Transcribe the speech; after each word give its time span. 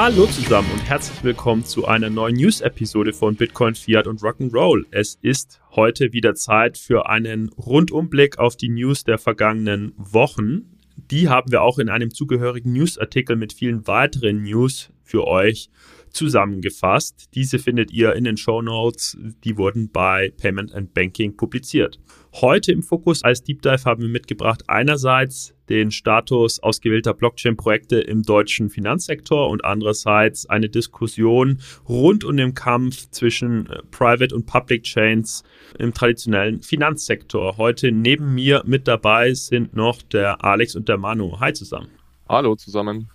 Hallo 0.00 0.26
zusammen 0.26 0.70
und 0.70 0.88
herzlich 0.88 1.24
willkommen 1.24 1.64
zu 1.64 1.88
einer 1.88 2.08
neuen 2.08 2.36
News-Episode 2.36 3.12
von 3.12 3.34
Bitcoin, 3.34 3.74
Fiat 3.74 4.06
und 4.06 4.20
Rock'n'Roll. 4.20 4.84
Es 4.92 5.18
ist 5.22 5.60
heute 5.74 6.12
wieder 6.12 6.36
Zeit 6.36 6.78
für 6.78 7.08
einen 7.08 7.48
Rundumblick 7.48 8.38
auf 8.38 8.54
die 8.54 8.68
News 8.68 9.02
der 9.02 9.18
vergangenen 9.18 9.92
Wochen. 9.96 10.78
Die 10.94 11.28
haben 11.28 11.50
wir 11.50 11.62
auch 11.62 11.80
in 11.80 11.88
einem 11.88 12.14
zugehörigen 12.14 12.72
Newsartikel 12.74 13.34
mit 13.34 13.52
vielen 13.52 13.88
weiteren 13.88 14.44
News 14.44 14.92
für 15.02 15.26
euch 15.26 15.68
zusammengefasst. 16.10 17.30
Diese 17.34 17.58
findet 17.58 17.90
ihr 17.90 18.12
in 18.12 18.22
den 18.22 18.36
Show 18.36 18.62
Notes. 18.62 19.18
Die 19.42 19.56
wurden 19.56 19.90
bei 19.90 20.32
Payment 20.40 20.72
and 20.76 20.94
Banking 20.94 21.36
publiziert. 21.36 21.98
Heute 22.34 22.72
im 22.72 22.82
Fokus 22.82 23.24
als 23.24 23.42
Deep 23.42 23.62
Dive 23.62 23.84
haben 23.84 24.02
wir 24.02 24.08
mitgebracht 24.08 24.62
einerseits 24.68 25.54
den 25.68 25.90
Status 25.90 26.60
ausgewählter 26.60 27.14
Blockchain-Projekte 27.14 28.00
im 28.00 28.22
deutschen 28.22 28.68
Finanzsektor 28.68 29.48
und 29.48 29.64
andererseits 29.64 30.48
eine 30.48 30.68
Diskussion 30.68 31.60
rund 31.88 32.24
um 32.24 32.36
den 32.36 32.54
Kampf 32.54 33.08
zwischen 33.10 33.66
äh, 33.66 33.78
Private 33.90 34.34
und 34.34 34.46
Public 34.46 34.84
Chains 34.84 35.42
im 35.78 35.94
traditionellen 35.94 36.62
Finanzsektor. 36.62 37.56
Heute 37.56 37.92
neben 37.92 38.34
mir 38.34 38.62
mit 38.66 38.86
dabei 38.86 39.32
sind 39.32 39.74
noch 39.74 40.02
der 40.02 40.44
Alex 40.44 40.76
und 40.76 40.88
der 40.88 40.98
Manu. 40.98 41.40
Hi 41.40 41.52
zusammen. 41.52 41.88
Hallo 42.28 42.56
zusammen. 42.56 43.08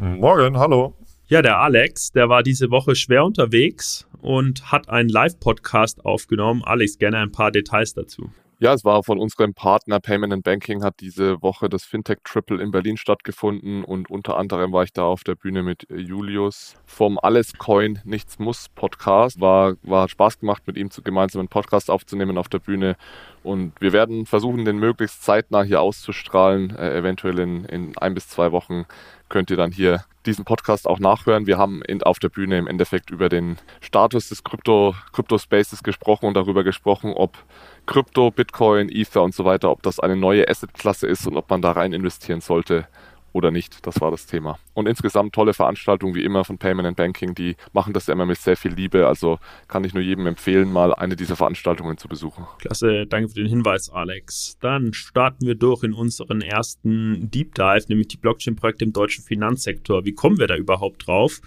Morgen, 0.00 0.56
hallo. 0.56 0.94
Ja, 1.26 1.42
der 1.42 1.58
Alex, 1.58 2.12
der 2.12 2.28
war 2.28 2.42
diese 2.42 2.70
Woche 2.70 2.94
schwer 2.94 3.24
unterwegs 3.24 4.06
und 4.20 4.70
hat 4.70 4.88
einen 4.88 5.08
Live-Podcast 5.08 6.04
aufgenommen. 6.04 6.62
Alex, 6.64 6.98
gerne 6.98 7.18
ein 7.18 7.32
paar 7.32 7.50
Details 7.50 7.94
dazu. 7.94 8.30
Ja, 8.62 8.74
es 8.74 8.84
war 8.84 9.02
von 9.02 9.18
unserem 9.18 9.54
Partner 9.54 9.98
Payment 9.98 10.32
and 10.32 10.44
Banking 10.44 10.84
hat 10.84 11.00
diese 11.00 11.42
Woche 11.42 11.68
das 11.68 11.82
Fintech 11.82 12.18
Triple 12.22 12.62
in 12.62 12.70
Berlin 12.70 12.96
stattgefunden 12.96 13.82
und 13.82 14.08
unter 14.08 14.36
anderem 14.36 14.72
war 14.72 14.84
ich 14.84 14.92
da 14.92 15.02
auf 15.02 15.24
der 15.24 15.34
Bühne 15.34 15.64
mit 15.64 15.88
Julius 15.90 16.76
vom 16.86 17.18
Alles 17.20 17.58
Coin 17.58 17.98
Nichts 18.04 18.38
Muss 18.38 18.68
Podcast. 18.68 19.40
War, 19.40 19.74
war 19.82 20.08
Spaß 20.08 20.38
gemacht, 20.38 20.62
mit 20.66 20.76
ihm 20.76 20.92
zu, 20.92 21.02
gemeinsam 21.02 21.40
einen 21.40 21.48
Podcast 21.48 21.90
aufzunehmen 21.90 22.38
auf 22.38 22.48
der 22.48 22.60
Bühne 22.60 22.94
und 23.42 23.72
wir 23.80 23.92
werden 23.92 24.26
versuchen, 24.26 24.64
den 24.64 24.78
möglichst 24.78 25.24
zeitnah 25.24 25.64
hier 25.64 25.80
auszustrahlen. 25.80 26.70
Äh, 26.76 26.98
eventuell 26.98 27.40
in, 27.40 27.64
in 27.64 27.98
ein 27.98 28.14
bis 28.14 28.28
zwei 28.28 28.52
Wochen 28.52 28.84
könnt 29.32 29.50
ihr 29.50 29.56
dann 29.56 29.72
hier 29.72 30.04
diesen 30.26 30.44
Podcast 30.44 30.86
auch 30.86 31.00
nachhören. 31.00 31.46
Wir 31.46 31.58
haben 31.58 31.82
in, 31.82 32.02
auf 32.02 32.18
der 32.18 32.28
Bühne 32.28 32.58
im 32.58 32.68
Endeffekt 32.68 33.10
über 33.10 33.28
den 33.28 33.56
Status 33.80 34.28
des 34.28 34.44
Krypto, 34.44 34.94
Crypto 35.12 35.38
Spaces 35.38 35.82
gesprochen 35.82 36.26
und 36.26 36.34
darüber 36.34 36.62
gesprochen, 36.62 37.14
ob 37.14 37.38
Krypto, 37.86 38.30
Bitcoin, 38.30 38.88
Ether 38.90 39.22
und 39.22 39.34
so 39.34 39.44
weiter, 39.44 39.70
ob 39.70 39.82
das 39.82 39.98
eine 39.98 40.16
neue 40.16 40.46
Assetklasse 40.48 41.08
ist 41.08 41.26
und 41.26 41.36
ob 41.36 41.48
man 41.50 41.62
da 41.62 41.72
rein 41.72 41.94
investieren 41.94 42.42
sollte 42.42 42.86
oder 43.32 43.50
nicht. 43.50 43.84
Das 43.86 44.00
war 44.02 44.10
das 44.10 44.26
Thema. 44.26 44.58
Und 44.74 44.88
insgesamt 44.88 45.34
tolle 45.34 45.54
Veranstaltung 45.54 46.14
wie 46.14 46.24
immer 46.24 46.44
von 46.44 46.58
Payment 46.58 46.86
and 46.88 46.96
Banking. 46.96 47.34
Die 47.34 47.56
machen 47.72 47.92
das 47.92 48.08
immer 48.08 48.26
mit 48.26 48.38
sehr 48.38 48.56
viel 48.56 48.72
Liebe. 48.72 49.06
Also 49.06 49.38
kann 49.68 49.84
ich 49.84 49.94
nur 49.94 50.02
jedem 50.02 50.26
empfehlen, 50.26 50.72
mal 50.72 50.94
eine 50.94 51.16
dieser 51.16 51.36
Veranstaltungen 51.36 51.98
zu 51.98 52.08
besuchen. 52.08 52.46
Klasse, 52.58 53.06
danke 53.06 53.28
für 53.28 53.34
den 53.36 53.48
Hinweis, 53.48 53.90
Alex. 53.90 54.56
Dann 54.60 54.92
starten 54.92 55.46
wir 55.46 55.54
durch 55.54 55.82
in 55.82 55.92
unseren 55.92 56.40
ersten 56.40 57.30
Deep 57.30 57.54
Dive, 57.54 57.84
nämlich 57.88 58.08
die 58.08 58.16
Blockchain-Projekte 58.16 58.84
im 58.84 58.92
deutschen 58.92 59.24
Finanzsektor. 59.24 60.04
Wie 60.04 60.12
kommen 60.12 60.38
wir 60.38 60.46
da 60.46 60.56
überhaupt 60.56 61.06
drauf? 61.06 61.40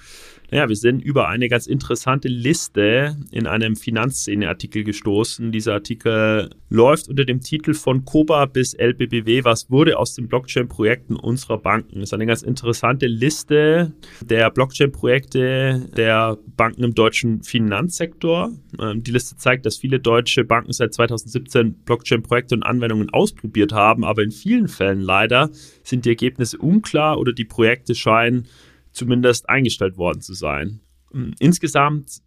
Naja, 0.52 0.70
wir 0.70 0.76
sind 0.76 1.02
über 1.02 1.28
eine 1.28 1.50
ganz 1.50 1.66
interessante 1.66 2.28
Liste 2.28 3.18
in 3.32 3.48
einem 3.48 3.76
Finanzszene-Artikel 3.76 4.84
gestoßen. 4.84 5.52
Dieser 5.52 5.74
Artikel 5.74 6.52
läuft 6.70 7.10
unter 7.10 7.26
dem 7.26 7.42
Titel 7.42 7.74
von 7.74 8.06
Koba 8.06 8.46
bis 8.46 8.74
LBBW. 8.74 9.44
Was 9.44 9.72
wurde 9.72 9.98
aus 9.98 10.14
den 10.14 10.28
Blockchain-Projekten 10.28 11.16
unserer 11.16 11.58
Banken? 11.58 12.00
Das 12.00 12.10
ist 12.10 12.14
eine 12.14 12.28
ganz 12.28 12.44
interessante 12.44 13.08
Liste 13.16 13.94
der 14.22 14.50
Blockchain-Projekte 14.52 15.90
der 15.96 16.38
Banken 16.56 16.84
im 16.84 16.94
deutschen 16.94 17.44
Finanzsektor. 17.44 18.52
Ähm, 18.80 19.04
die 19.04 19.12
Liste 19.12 19.38
zeigt, 19.38 19.66
dass 19.66 19.78
viele 19.78 20.00
deutsche 20.00 20.44
Banken 20.44 20.74
seit 20.74 20.94
2017 20.94 21.74
Blockchain-Projekte 21.86 22.56
und 22.56 22.64
Anwendungen 22.64 23.10
ausprobiert 23.10 23.74
haben, 23.74 24.04
aber 24.04 24.24
in 24.24 24.32
vielen 24.32 24.68
Fällen 24.68 25.02
leider 25.02 25.50
sind 25.84 26.06
die 26.06 26.10
Ergebnisse 26.10 26.58
unklar 26.58 27.18
oder 27.20 27.34
die 27.34 27.46
Projekte 27.46 27.96
scheinen 27.96 28.48
zumindest 28.92 29.50
eingestellt 29.50 29.98
worden 29.98 30.22
zu 30.22 30.34
sein. 30.34 30.80
Insgesamt 31.40 32.22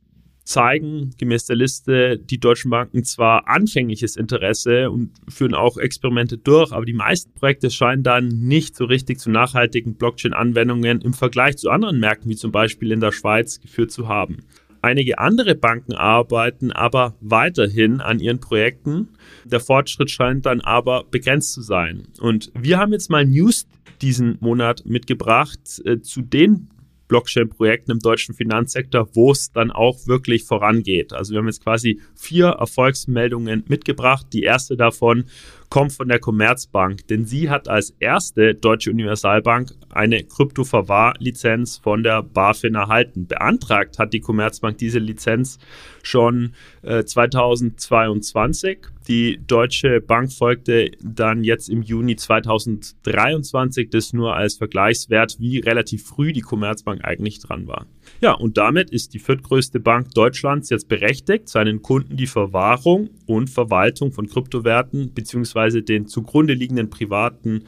zeigen 0.48 1.10
gemäß 1.18 1.44
der 1.44 1.56
Liste 1.56 2.18
die 2.18 2.40
deutschen 2.40 2.70
Banken 2.70 3.04
zwar 3.04 3.48
anfängliches 3.48 4.16
Interesse 4.16 4.90
und 4.90 5.10
führen 5.28 5.52
auch 5.52 5.76
Experimente 5.76 6.38
durch, 6.38 6.72
aber 6.72 6.86
die 6.86 6.94
meisten 6.94 7.34
Projekte 7.34 7.70
scheinen 7.70 8.02
dann 8.02 8.28
nicht 8.28 8.74
so 8.74 8.86
richtig 8.86 9.20
zu 9.20 9.30
nachhaltigen 9.30 9.96
Blockchain-Anwendungen 9.96 11.02
im 11.02 11.12
Vergleich 11.12 11.58
zu 11.58 11.68
anderen 11.68 12.00
Märkten 12.00 12.30
wie 12.30 12.36
zum 12.36 12.50
Beispiel 12.50 12.92
in 12.92 13.00
der 13.00 13.12
Schweiz 13.12 13.60
geführt 13.60 13.90
zu 13.90 14.08
haben. 14.08 14.38
Einige 14.80 15.18
andere 15.18 15.54
Banken 15.54 15.92
arbeiten 15.92 16.72
aber 16.72 17.14
weiterhin 17.20 18.00
an 18.00 18.18
ihren 18.18 18.40
Projekten. 18.40 19.08
Der 19.44 19.60
Fortschritt 19.60 20.10
scheint 20.10 20.46
dann 20.46 20.62
aber 20.62 21.04
begrenzt 21.10 21.52
zu 21.52 21.60
sein. 21.60 22.06
Und 22.20 22.52
wir 22.58 22.78
haben 22.78 22.92
jetzt 22.92 23.10
mal 23.10 23.26
News 23.26 23.66
diesen 24.00 24.38
Monat 24.40 24.86
mitgebracht 24.86 25.82
äh, 25.84 26.00
zu 26.00 26.22
den 26.22 26.70
Blockchain-Projekten 27.08 27.90
im 27.90 27.98
deutschen 27.98 28.34
Finanzsektor, 28.34 29.08
wo 29.14 29.32
es 29.32 29.50
dann 29.52 29.70
auch 29.70 30.06
wirklich 30.06 30.44
vorangeht. 30.44 31.12
Also 31.12 31.32
wir 31.32 31.38
haben 31.38 31.46
jetzt 31.46 31.62
quasi 31.62 32.00
vier 32.14 32.48
Erfolgsmeldungen 32.48 33.64
mitgebracht. 33.66 34.26
Die 34.32 34.42
erste 34.42 34.76
davon 34.76 35.24
kommt 35.70 35.92
von 35.92 36.08
der 36.08 36.18
Commerzbank, 36.18 37.06
denn 37.08 37.24
sie 37.24 37.50
hat 37.50 37.68
als 37.68 37.94
erste 38.00 38.54
deutsche 38.54 38.90
Universalbank 38.90 39.72
eine 39.90 40.24
Kryptoverwahrlizenz 40.24 41.78
von 41.78 42.02
der 42.02 42.22
BaFin 42.22 42.74
erhalten. 42.74 43.26
Beantragt 43.26 43.98
hat 43.98 44.12
die 44.12 44.20
Commerzbank 44.20 44.78
diese 44.78 44.98
Lizenz 44.98 45.58
schon 46.02 46.54
äh, 46.82 47.04
2022. 47.04 48.78
Die 49.08 49.40
Deutsche 49.46 50.00
Bank 50.00 50.32
folgte 50.32 50.90
dann 51.02 51.44
jetzt 51.44 51.68
im 51.68 51.82
Juni 51.82 52.16
2023, 52.16 53.90
das 53.90 54.12
nur 54.12 54.34
als 54.36 54.56
Vergleichswert, 54.56 55.38
wie 55.38 55.58
relativ 55.58 56.04
früh 56.04 56.32
die 56.32 56.42
Commerzbank 56.42 57.04
eigentlich 57.04 57.40
dran 57.40 57.66
war. 57.66 57.86
Ja, 58.20 58.32
und 58.32 58.58
damit 58.58 58.90
ist 58.90 59.14
die 59.14 59.20
viertgrößte 59.20 59.78
Bank 59.78 60.12
Deutschlands 60.12 60.70
jetzt 60.70 60.88
berechtigt, 60.88 61.48
seinen 61.48 61.82
Kunden 61.82 62.16
die 62.16 62.26
Verwahrung 62.26 63.10
und 63.26 63.48
Verwaltung 63.48 64.10
von 64.10 64.26
Kryptowerten 64.26 65.14
bzw. 65.14 65.82
den 65.82 66.08
zugrunde 66.08 66.54
liegenden 66.54 66.90
privaten 66.90 67.64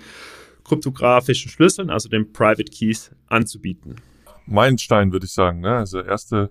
kryptografischen 0.65 1.51
Schlüsseln, 1.51 1.91
also 1.91 2.09
den 2.09 2.33
Private 2.33 2.65
Keys, 2.65 3.13
anzubieten. 3.29 3.97
Meilenstein, 4.47 5.13
würde 5.13 5.27
ich 5.27 5.33
sagen. 5.33 5.61
Ne? 5.61 5.77
Also 5.77 6.01
erste, 6.01 6.51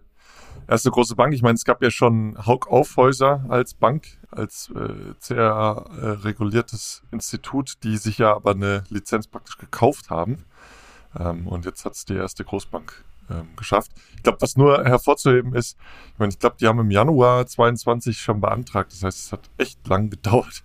erste 0.67 0.91
große 0.91 1.15
Bank. 1.15 1.33
Ich 1.33 1.41
meine, 1.41 1.55
es 1.55 1.65
gab 1.65 1.83
ja 1.83 1.91
schon 1.91 2.37
Haug 2.45 2.67
Aufhäuser 2.69 3.45
als 3.49 3.73
Bank, 3.73 4.17
als 4.31 4.71
äh, 4.75 5.13
CRA-reguliertes 5.19 7.03
äh, 7.03 7.15
Institut, 7.15 7.73
die 7.83 7.97
sich 7.97 8.17
ja 8.19 8.33
aber 8.33 8.51
eine 8.51 8.83
Lizenz 8.89 9.27
praktisch 9.27 9.57
gekauft 9.57 10.09
haben. 10.09 10.45
Ähm, 11.17 11.47
und 11.47 11.65
jetzt 11.65 11.83
hat 11.83 11.95
es 11.95 12.05
die 12.05 12.15
erste 12.15 12.45
Großbank 12.45 13.03
ähm, 13.29 13.47
geschafft. 13.55 13.91
Ich 14.15 14.23
glaube, 14.23 14.39
was 14.41 14.57
nur 14.57 14.83
hervorzuheben 14.83 15.53
ist, 15.53 15.77
ich 16.13 16.19
meine, 16.19 16.31
ich 16.31 16.39
glaube, 16.39 16.57
die 16.59 16.67
haben 16.67 16.79
im 16.79 16.91
Januar 16.91 17.45
22 17.45 18.17
schon 18.17 18.41
beantragt. 18.41 18.91
Das 18.91 19.03
heißt, 19.03 19.19
es 19.19 19.31
hat 19.31 19.49
echt 19.57 19.87
lang 19.87 20.09
gedauert. 20.09 20.63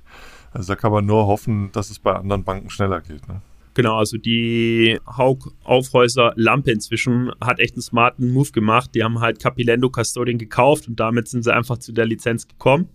Also 0.52 0.72
da 0.72 0.76
kann 0.76 0.92
man 0.92 1.04
nur 1.04 1.26
hoffen, 1.26 1.72
dass 1.72 1.90
es 1.90 1.98
bei 1.98 2.14
anderen 2.14 2.44
Banken 2.44 2.70
schneller 2.70 3.00
geht. 3.00 3.26
Ne? 3.28 3.42
Genau, 3.74 3.98
also 3.98 4.16
die 4.16 5.00
Haug 5.04 5.52
Aufhäuser 5.64 6.32
Lampe 6.36 6.70
inzwischen 6.70 7.32
hat 7.40 7.58
echt 7.58 7.74
einen 7.74 7.82
smarten 7.82 8.32
Move 8.32 8.52
gemacht. 8.52 8.90
Die 8.94 9.02
haben 9.02 9.20
halt 9.20 9.42
Capilendo 9.42 9.90
Custodian 9.90 10.38
gekauft 10.38 10.86
und 10.86 11.00
damit 11.00 11.26
sind 11.26 11.42
sie 11.42 11.52
einfach 11.52 11.78
zu 11.78 11.92
der 11.92 12.06
Lizenz 12.06 12.46
gekommen. 12.46 12.88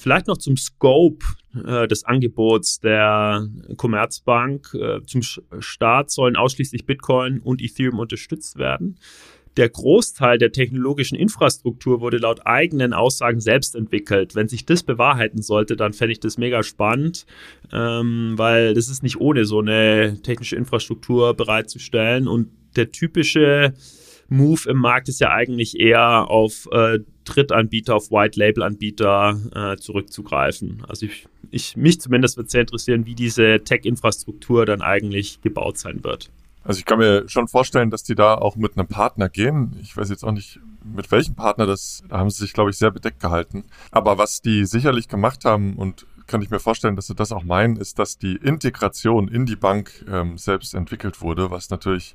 Vielleicht 0.00 0.28
noch 0.28 0.38
zum 0.38 0.56
Scope 0.56 1.26
äh, 1.66 1.88
des 1.88 2.04
Angebots 2.04 2.78
der 2.78 3.48
Commerzbank. 3.76 4.72
Äh, 4.74 5.02
zum 5.04 5.22
Start 5.22 6.10
sollen 6.12 6.36
ausschließlich 6.36 6.86
Bitcoin 6.86 7.40
und 7.40 7.60
Ethereum 7.60 7.98
unterstützt 7.98 8.58
werden. 8.58 8.98
Der 9.56 9.68
Großteil 9.68 10.38
der 10.38 10.52
technologischen 10.52 11.16
Infrastruktur 11.16 12.00
wurde 12.00 12.18
laut 12.18 12.46
eigenen 12.46 12.92
Aussagen 12.92 13.40
selbst 13.40 13.74
entwickelt. 13.74 14.36
Wenn 14.36 14.46
sich 14.46 14.64
das 14.64 14.84
bewahrheiten 14.84 15.42
sollte, 15.42 15.74
dann 15.74 15.92
fände 15.92 16.12
ich 16.12 16.20
das 16.20 16.38
mega 16.38 16.62
spannend, 16.62 17.26
ähm, 17.72 18.34
weil 18.36 18.74
das 18.74 18.88
ist 18.88 19.02
nicht 19.02 19.20
ohne 19.20 19.46
so 19.46 19.58
eine 19.58 20.22
technische 20.22 20.54
Infrastruktur 20.54 21.34
bereitzustellen. 21.34 22.28
Und 22.28 22.50
der 22.76 22.92
typische 22.92 23.74
Move 24.28 24.70
im 24.70 24.76
Markt 24.76 25.08
ist 25.08 25.20
ja 25.20 25.32
eigentlich 25.32 25.80
eher 25.80 26.30
auf 26.30 26.68
äh, 26.70 27.00
Drittanbieter, 27.28 27.94
auf 27.94 28.10
White-Label-Anbieter 28.10 29.38
äh, 29.54 29.76
zurückzugreifen. 29.76 30.82
Also 30.88 31.06
ich, 31.06 31.26
ich, 31.50 31.76
mich 31.76 32.00
zumindest 32.00 32.36
würde 32.36 32.50
sehr 32.50 32.62
interessieren, 32.62 33.06
wie 33.06 33.14
diese 33.14 33.60
Tech-Infrastruktur 33.64 34.66
dann 34.66 34.82
eigentlich 34.82 35.40
gebaut 35.40 35.78
sein 35.78 36.04
wird. 36.04 36.30
Also 36.64 36.80
ich 36.80 36.84
kann 36.84 36.98
mir 36.98 37.28
schon 37.28 37.48
vorstellen, 37.48 37.90
dass 37.90 38.02
die 38.02 38.14
da 38.14 38.34
auch 38.34 38.56
mit 38.56 38.76
einem 38.76 38.88
Partner 38.88 39.28
gehen. 39.28 39.78
Ich 39.82 39.96
weiß 39.96 40.10
jetzt 40.10 40.24
auch 40.24 40.32
nicht, 40.32 40.60
mit 40.84 41.10
welchem 41.10 41.34
Partner 41.34 41.66
das, 41.66 42.02
da 42.08 42.18
haben 42.18 42.30
sie 42.30 42.42
sich, 42.42 42.52
glaube 42.52 42.70
ich, 42.70 42.76
sehr 42.76 42.90
bedeckt 42.90 43.20
gehalten. 43.20 43.64
Aber 43.90 44.18
was 44.18 44.42
die 44.42 44.64
sicherlich 44.66 45.08
gemacht 45.08 45.44
haben 45.44 45.76
und 45.76 46.06
kann 46.26 46.42
ich 46.42 46.50
mir 46.50 46.60
vorstellen, 46.60 46.94
dass 46.94 47.06
sie 47.06 47.14
das 47.14 47.32
auch 47.32 47.42
meinen, 47.42 47.76
ist, 47.76 47.98
dass 47.98 48.18
die 48.18 48.36
Integration 48.36 49.28
in 49.28 49.46
die 49.46 49.56
Bank 49.56 50.04
ähm, 50.10 50.36
selbst 50.36 50.74
entwickelt 50.74 51.22
wurde, 51.22 51.50
was 51.50 51.70
natürlich 51.70 52.14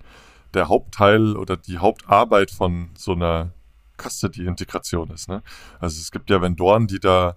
der 0.53 0.69
Hauptteil 0.69 1.35
oder 1.35 1.57
die 1.57 1.79
Hauptarbeit 1.79 2.51
von 2.51 2.89
so 2.95 3.13
einer 3.13 3.51
Custody-Integration 3.97 5.11
ist. 5.11 5.29
Ne? 5.29 5.43
Also 5.79 5.99
es 5.99 6.11
gibt 6.11 6.29
ja 6.29 6.41
Vendoren, 6.41 6.87
die 6.87 6.99
da 6.99 7.35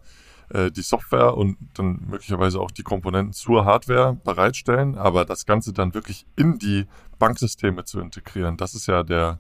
äh, 0.51 0.71
die 0.71 0.83
Software 0.83 1.37
und 1.37 1.57
dann 1.75 2.01
möglicherweise 2.09 2.61
auch 2.61 2.71
die 2.71 2.83
Komponenten 2.83 3.33
zur 3.33 3.65
Hardware 3.65 4.15
bereitstellen, 4.25 4.97
aber 4.97 5.25
das 5.25 5.47
Ganze 5.47 5.73
dann 5.73 5.95
wirklich 5.95 6.27
in 6.37 6.59
die 6.59 6.87
Banksysteme 7.19 7.85
zu 7.85 8.01
integrieren, 8.01 8.57
das 8.57 8.75
ist 8.75 8.87
ja 8.87 9.03
der, 9.03 9.39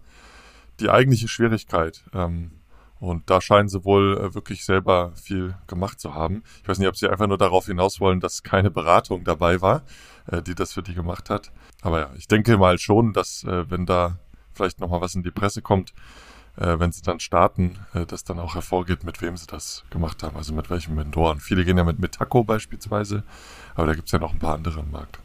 die 0.81 0.91
eigentliche 0.91 1.29
Schwierigkeit. 1.29 2.05
Ähm, 2.13 2.51
und 2.99 3.29
da 3.29 3.43
scheinen 3.43 3.69
sie 3.69 3.85
wohl 3.85 4.17
äh, 4.17 4.35
wirklich 4.35 4.65
selber 4.65 5.13
viel 5.15 5.55
gemacht 5.67 6.01
zu 6.01 6.15
haben. 6.15 6.43
Ich 6.63 6.69
weiß 6.69 6.79
nicht, 6.79 6.89
ob 6.89 6.97
sie 6.97 7.09
einfach 7.09 7.27
nur 7.27 7.39
darauf 7.39 7.67
hinaus 7.67 8.01
wollen, 8.01 8.21
dass 8.21 8.43
keine 8.43 8.71
Beratung 8.71 9.23
dabei 9.23 9.61
war, 9.61 9.83
äh, 10.27 10.41
die 10.43 10.55
das 10.55 10.73
für 10.73 10.83
die 10.83 10.95
gemacht 10.95 11.29
hat. 11.29 11.53
Aber 11.83 12.01
ja, 12.01 12.11
ich 12.17 12.27
denke 12.27 12.57
mal 12.57 12.79
schon, 12.79 13.13
dass 13.13 13.45
äh, 13.45 13.71
wenn 13.71 13.85
da 13.85 14.19
vielleicht 14.55 14.81
nochmal 14.81 15.03
was 15.03 15.15
in 15.15 15.23
die 15.23 15.31
Presse 15.31 15.61
kommt, 15.61 15.93
äh, 16.56 16.79
wenn 16.79 16.93
sie 16.93 17.03
dann 17.03 17.20
starten, 17.20 17.79
äh, 17.94 18.06
dass 18.06 18.25
dann 18.25 18.38
auch 18.38 18.55
hervorgeht, 18.55 19.05
mit 19.05 19.23
wem 19.23 19.37
sie 19.37 19.47
das 19.47 19.85
gemacht 19.91 20.23
haben, 20.23 20.37
also 20.37 20.53
mit 20.55 20.70
welchen 20.70 20.94
Mentoren. 20.94 21.41
Viele 21.41 21.64
gehen 21.64 21.79
ja 21.79 21.85
mit 21.85 21.99
Metaco 21.99 22.44
beispielsweise, 22.44 23.23
aber 23.75 23.88
da 23.88 23.94
gibt 23.94 24.08
es 24.08 24.12
ja 24.12 24.19
noch 24.19 24.32
ein 24.32 24.38
paar 24.38 24.55
andere 24.55 24.81
im 24.81 24.91
Markt. 24.91 25.19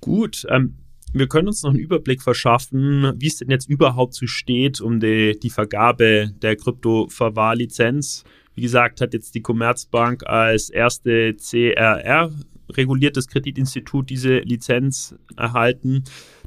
Gut, 0.00 0.46
ähm, 0.48 0.76
wir 1.12 1.26
können 1.26 1.48
uns 1.48 1.62
noch 1.62 1.70
einen 1.70 1.80
Überblick 1.80 2.22
verschaffen, 2.22 3.14
wie 3.16 3.26
es 3.26 3.38
denn 3.38 3.50
jetzt 3.50 3.68
überhaupt 3.68 4.14
so 4.14 4.26
steht 4.26 4.80
um 4.80 5.00
die, 5.00 5.38
die 5.40 5.50
Vergabe 5.50 6.32
der 6.40 6.56
Krypto-Verwahrlizenz. 6.56 8.24
Wie 8.54 8.62
gesagt, 8.62 9.00
hat 9.00 9.12
jetzt 9.12 9.34
die 9.34 9.42
Commerzbank 9.42 10.24
als 10.26 10.70
erste 10.70 11.34
CRR 11.34 12.30
reguliertes 12.70 13.26
Kreditinstitut 13.26 14.10
diese 14.10 14.38
Lizenz 14.38 15.16
erhalten. 15.36 16.04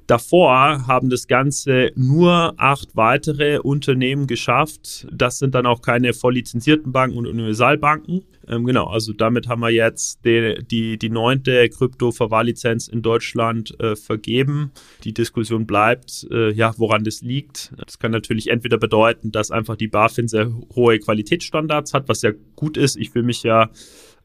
Davor 0.07 0.85
haben 0.87 1.09
das 1.09 1.27
Ganze 1.27 1.91
nur 1.95 2.53
acht 2.57 2.95
weitere 2.95 3.59
Unternehmen 3.59 4.27
geschafft. 4.27 5.07
Das 5.11 5.39
sind 5.39 5.55
dann 5.55 5.65
auch 5.65 5.81
keine 5.81 6.13
voll 6.13 6.33
lizenzierten 6.33 6.91
Banken 6.91 7.17
und 7.17 7.27
Universalbanken. 7.27 8.23
Ähm, 8.47 8.65
genau, 8.65 8.87
also 8.87 9.13
damit 9.13 9.47
haben 9.47 9.61
wir 9.61 9.69
jetzt 9.69 10.25
die, 10.25 10.59
die, 10.69 10.97
die 10.97 11.09
neunte 11.09 11.69
Krypto-Verwahrlizenz 11.69 12.87
in 12.87 13.01
Deutschland 13.01 13.79
äh, 13.79 13.95
vergeben. 13.95 14.71
Die 15.03 15.13
Diskussion 15.13 15.65
bleibt, 15.65 16.27
äh, 16.29 16.51
ja, 16.51 16.73
woran 16.77 17.03
das 17.03 17.21
liegt. 17.21 17.71
Das 17.77 17.99
kann 17.99 18.11
natürlich 18.11 18.49
entweder 18.49 18.77
bedeuten, 18.77 19.31
dass 19.31 19.51
einfach 19.51 19.77
die 19.77 19.87
BaFin 19.87 20.27
sehr 20.27 20.51
hohe 20.75 20.99
Qualitätsstandards 20.99 21.93
hat, 21.93 22.09
was 22.09 22.21
ja 22.21 22.31
gut 22.55 22.75
ist. 22.75 22.97
Ich 22.97 23.11
fühle 23.11 23.25
mich 23.25 23.43
ja 23.43 23.69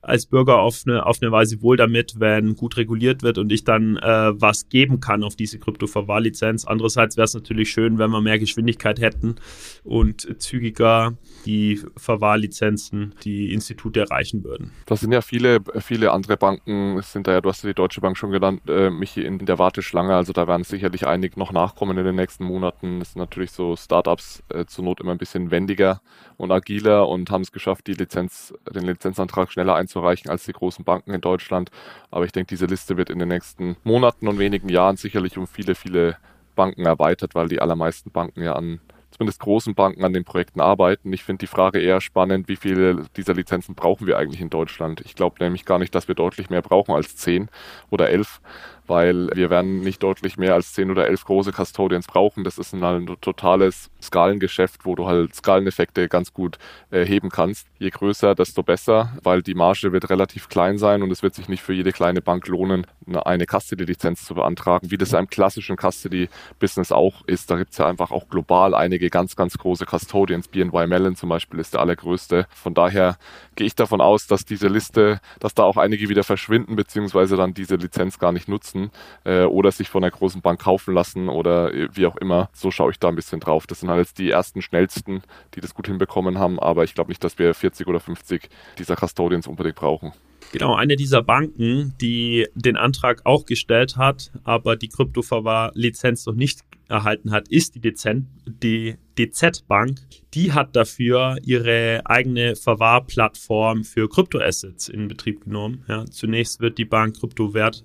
als 0.00 0.26
Bürger 0.26 0.60
auf 0.60 0.82
eine, 0.86 1.04
auf 1.06 1.18
eine 1.20 1.32
Weise 1.32 1.60
wohl 1.60 1.76
damit, 1.76 2.14
wenn 2.18 2.54
gut 2.54 2.76
reguliert 2.76 3.22
wird 3.22 3.38
und 3.38 3.50
ich 3.52 3.64
dann 3.64 3.96
äh, 3.96 4.32
was 4.40 4.68
geben 4.68 5.00
kann 5.00 5.24
auf 5.24 5.34
diese 5.34 5.58
Krypto-Verwahrlizenz. 5.58 6.64
Andererseits 6.64 7.16
wäre 7.16 7.24
es 7.24 7.34
natürlich 7.34 7.70
schön, 7.70 7.98
wenn 7.98 8.10
wir 8.10 8.20
mehr 8.20 8.38
Geschwindigkeit 8.38 9.00
hätten 9.00 9.36
und 9.84 10.40
zügiger 10.40 11.18
die 11.44 11.80
Verwahrlizenzen 11.96 13.14
die 13.24 13.52
Institute 13.52 13.98
erreichen 13.98 14.44
würden. 14.44 14.72
Das 14.86 15.00
sind 15.00 15.12
ja 15.12 15.20
viele, 15.20 15.58
viele 15.80 16.12
andere 16.12 16.36
Banken, 16.36 17.00
sind 17.02 17.26
da 17.26 17.32
ja, 17.32 17.40
du 17.40 17.48
hast 17.48 17.64
ja 17.64 17.70
die 17.70 17.74
Deutsche 17.74 18.00
Bank 18.00 18.16
schon 18.16 18.30
genannt, 18.30 18.62
äh, 18.68 18.90
Michi, 18.90 19.22
in 19.22 19.38
der 19.38 19.58
Warteschlange. 19.58 20.14
Also 20.14 20.32
da 20.32 20.46
werden 20.46 20.64
sicherlich 20.64 21.06
einige 21.06 21.38
noch 21.38 21.52
nachkommen 21.52 21.98
in 21.98 22.04
den 22.04 22.14
nächsten 22.14 22.44
Monaten. 22.44 23.00
Das 23.00 23.12
sind 23.12 23.20
natürlich 23.20 23.50
so 23.50 23.74
Startups 23.76 24.42
äh, 24.48 24.64
zur 24.66 24.84
Not 24.84 25.00
immer 25.00 25.12
ein 25.12 25.18
bisschen 25.18 25.50
wendiger 25.50 26.00
und 26.36 26.52
agiler 26.52 27.08
und 27.08 27.30
haben 27.30 27.42
es 27.42 27.52
geschafft, 27.52 27.86
die 27.88 27.94
Lizenz, 27.94 28.54
den 28.72 28.84
Lizenzantrag 28.84 29.50
schneller 29.50 29.74
einzureichen 29.74 29.87
einzureichen 29.88 30.30
als 30.30 30.44
die 30.44 30.52
großen 30.52 30.84
Banken 30.84 31.12
in 31.12 31.20
Deutschland. 31.20 31.70
Aber 32.10 32.24
ich 32.24 32.32
denke, 32.32 32.48
diese 32.48 32.66
Liste 32.66 32.96
wird 32.96 33.10
in 33.10 33.18
den 33.18 33.28
nächsten 33.28 33.76
Monaten 33.84 34.28
und 34.28 34.38
wenigen 34.38 34.68
Jahren 34.68 34.96
sicherlich 34.96 35.38
um 35.38 35.46
viele, 35.46 35.74
viele 35.74 36.16
Banken 36.54 36.86
erweitert, 36.86 37.34
weil 37.34 37.48
die 37.48 37.60
allermeisten 37.60 38.10
Banken 38.10 38.42
ja 38.42 38.54
an 38.54 38.80
zumindest 39.10 39.40
großen 39.40 39.74
Banken 39.74 40.04
an 40.04 40.12
den 40.12 40.24
Projekten 40.24 40.60
arbeiten. 40.60 41.12
Ich 41.12 41.24
finde 41.24 41.40
die 41.40 41.46
Frage 41.46 41.80
eher 41.80 42.00
spannend, 42.00 42.46
wie 42.46 42.56
viele 42.56 43.06
dieser 43.16 43.34
Lizenzen 43.34 43.74
brauchen 43.74 44.06
wir 44.06 44.18
eigentlich 44.18 44.40
in 44.40 44.50
Deutschland. 44.50 45.00
Ich 45.00 45.14
glaube 45.14 45.36
nämlich 45.40 45.64
gar 45.64 45.78
nicht, 45.78 45.94
dass 45.94 46.08
wir 46.08 46.14
deutlich 46.14 46.50
mehr 46.50 46.62
brauchen 46.62 46.94
als 46.94 47.16
zehn 47.16 47.48
oder 47.90 48.10
elf 48.10 48.40
weil 48.88 49.28
wir 49.34 49.50
werden 49.50 49.80
nicht 49.80 50.02
deutlich 50.02 50.36
mehr 50.38 50.54
als 50.54 50.72
zehn 50.72 50.90
oder 50.90 51.06
elf 51.06 51.24
große 51.24 51.52
Custodians 51.52 52.06
brauchen. 52.06 52.44
Das 52.44 52.58
ist 52.58 52.74
ein, 52.74 53.06
totales 53.20 53.90
Skalengeschäft, 54.02 54.84
wo 54.84 54.94
du 54.94 55.06
halt 55.06 55.34
Skaleneffekte 55.34 56.08
ganz 56.08 56.32
gut 56.32 56.58
äh, 56.90 57.04
heben 57.04 57.28
kannst. 57.28 57.66
Je 57.78 57.90
größer, 57.90 58.34
desto 58.34 58.62
besser, 58.62 59.12
weil 59.22 59.42
die 59.42 59.54
Marge 59.54 59.92
wird 59.92 60.10
relativ 60.10 60.48
klein 60.48 60.78
sein 60.78 61.02
und 61.02 61.10
es 61.10 61.22
wird 61.22 61.34
sich 61.34 61.48
nicht 61.48 61.62
für 61.62 61.72
jede 61.72 61.92
kleine 61.92 62.20
Bank 62.20 62.46
lohnen, 62.48 62.86
eine 63.24 63.46
Custody-Lizenz 63.46 64.24
zu 64.24 64.34
beantragen, 64.34 64.90
wie 64.90 64.98
das 64.98 65.12
im 65.12 65.28
klassischen 65.28 65.76
Custody-Business 65.76 66.92
auch 66.92 67.26
ist. 67.26 67.50
Da 67.50 67.56
gibt 67.56 67.72
es 67.72 67.78
ja 67.78 67.86
einfach 67.86 68.10
auch 68.10 68.28
global 68.28 68.74
einige 68.74 69.10
ganz, 69.10 69.36
ganz 69.36 69.58
große 69.58 69.86
Custodians. 69.86 70.48
BNY 70.48 70.86
Mellon 70.86 71.16
zum 71.16 71.28
Beispiel 71.28 71.60
ist 71.60 71.74
der 71.74 71.80
allergrößte. 71.80 72.46
Von 72.50 72.74
daher 72.74 73.18
gehe 73.56 73.66
ich 73.66 73.74
davon 73.74 74.00
aus, 74.00 74.26
dass 74.26 74.44
diese 74.44 74.68
Liste, 74.68 75.20
dass 75.40 75.54
da 75.54 75.64
auch 75.64 75.76
einige 75.76 76.08
wieder 76.08 76.24
verschwinden, 76.24 76.76
beziehungsweise 76.76 77.36
dann 77.36 77.54
diese 77.54 77.76
Lizenz 77.76 78.18
gar 78.18 78.32
nicht 78.32 78.48
nutzen 78.48 78.77
lassen 78.78 78.90
äh, 79.24 79.44
oder 79.44 79.72
sich 79.72 79.88
von 79.88 80.02
einer 80.02 80.10
großen 80.10 80.40
Bank 80.40 80.60
kaufen 80.60 80.94
lassen 80.94 81.28
oder 81.28 81.72
äh, 81.74 81.88
wie 81.92 82.06
auch 82.06 82.16
immer. 82.16 82.50
So 82.52 82.70
schaue 82.70 82.90
ich 82.90 82.98
da 82.98 83.08
ein 83.08 83.16
bisschen 83.16 83.40
drauf. 83.40 83.66
Das 83.66 83.80
sind 83.80 83.90
halt 83.90 84.00
jetzt 84.00 84.18
die 84.18 84.30
ersten 84.30 84.62
schnellsten, 84.62 85.22
die 85.54 85.60
das 85.60 85.74
gut 85.74 85.86
hinbekommen 85.86 86.38
haben, 86.38 86.58
aber 86.58 86.84
ich 86.84 86.94
glaube 86.94 87.10
nicht, 87.10 87.22
dass 87.22 87.38
wir 87.38 87.54
40 87.54 87.86
oder 87.86 88.00
50 88.00 88.48
dieser 88.78 88.96
Custodians 88.96 89.46
unbedingt 89.46 89.76
brauchen. 89.76 90.12
Genau, 90.52 90.74
eine 90.74 90.96
dieser 90.96 91.22
Banken, 91.22 91.94
die 92.00 92.46
den 92.54 92.76
Antrag 92.76 93.20
auch 93.24 93.44
gestellt 93.44 93.96
hat, 93.96 94.30
aber 94.44 94.76
die 94.76 94.88
Kryptoverwahr-Lizenz 94.88 96.24
noch 96.24 96.34
nicht 96.34 96.60
erhalten 96.88 97.32
hat, 97.32 97.48
ist 97.48 97.74
die, 97.74 97.80
DZ, 97.80 98.24
die 98.46 98.96
DZ 99.18 99.66
Bank. 99.68 99.98
Die 100.32 100.52
hat 100.52 100.74
dafür 100.74 101.36
ihre 101.42 102.00
eigene 102.06 102.56
Verwahrplattform 102.56 103.84
für 103.84 104.08
Kryptoassets 104.08 104.88
in 104.88 105.08
Betrieb 105.08 105.44
genommen. 105.44 105.84
Ja, 105.86 106.06
zunächst 106.06 106.60
wird 106.60 106.78
die 106.78 106.86
Bank 106.86 107.20
Kryptowert 107.20 107.84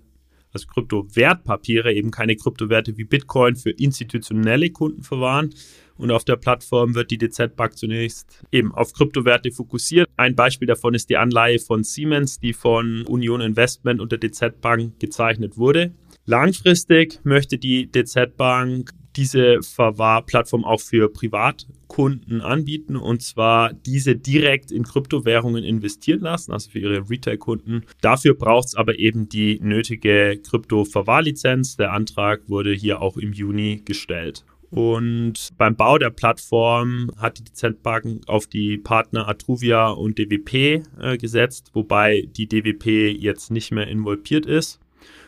also 0.53 0.67
Kryptowertpapiere, 0.67 1.93
eben 1.93 2.11
keine 2.11 2.35
Kryptowerte 2.35 2.97
wie 2.97 3.03
Bitcoin 3.03 3.55
für 3.55 3.71
institutionelle 3.71 4.69
Kunden 4.69 5.03
verwahren. 5.03 5.49
Und 5.95 6.11
auf 6.11 6.23
der 6.23 6.37
Plattform 6.37 6.95
wird 6.95 7.11
die 7.11 7.17
DZ 7.17 7.55
Bank 7.55 7.77
zunächst 7.77 8.43
eben 8.51 8.73
auf 8.73 8.93
Kryptowerte 8.93 9.51
fokussiert. 9.51 10.09
Ein 10.17 10.35
Beispiel 10.35 10.67
davon 10.67 10.93
ist 10.93 11.09
die 11.09 11.17
Anleihe 11.17 11.59
von 11.59 11.83
Siemens, 11.83 12.39
die 12.39 12.53
von 12.53 13.05
Union 13.07 13.41
Investment 13.41 14.01
und 14.01 14.11
der 14.11 14.19
DZ 14.19 14.59
Bank 14.59 14.99
gezeichnet 14.99 15.57
wurde. 15.57 15.93
Langfristig 16.25 17.19
möchte 17.23 17.57
die 17.57 17.91
DZ 17.91 18.35
Bank 18.37 18.91
diese 19.15 19.61
Verwahrplattform 19.61 20.65
auch 20.65 20.81
für 20.81 21.09
Privatkunden 21.09 22.41
anbieten 22.41 22.95
und 22.95 23.21
zwar 23.21 23.73
diese 23.73 24.15
direkt 24.15 24.71
in 24.71 24.83
Kryptowährungen 24.83 25.63
investieren 25.63 26.21
lassen, 26.21 26.51
also 26.51 26.69
für 26.71 26.79
ihre 26.79 27.09
Retail-Kunden. 27.09 27.83
Dafür 28.01 28.33
braucht 28.33 28.69
es 28.69 28.75
aber 28.75 28.99
eben 28.99 29.29
die 29.29 29.59
nötige 29.61 30.39
Krypto-Verwahrlizenz. 30.43 31.77
Der 31.77 31.93
Antrag 31.93 32.49
wurde 32.49 32.73
hier 32.73 33.01
auch 33.01 33.17
im 33.17 33.33
Juni 33.33 33.81
gestellt. 33.85 34.43
Und 34.73 35.49
beim 35.59 35.75
Bau 35.75 35.99
der 35.99 36.09
Plattform 36.09 37.11
hat 37.17 37.37
die 37.37 37.43
Dezentbank 37.43 38.23
auf 38.25 38.47
die 38.47 38.79
Partner 38.79 39.27
Atruvia 39.27 39.89
und 39.89 40.17
DWP 40.17 40.81
äh, 40.99 41.17
gesetzt, 41.17 41.69
wobei 41.73 42.27
die 42.35 42.47
DWP 42.47 43.15
jetzt 43.15 43.51
nicht 43.51 43.71
mehr 43.71 43.87
involviert 43.87 44.47
ist. 44.47 44.79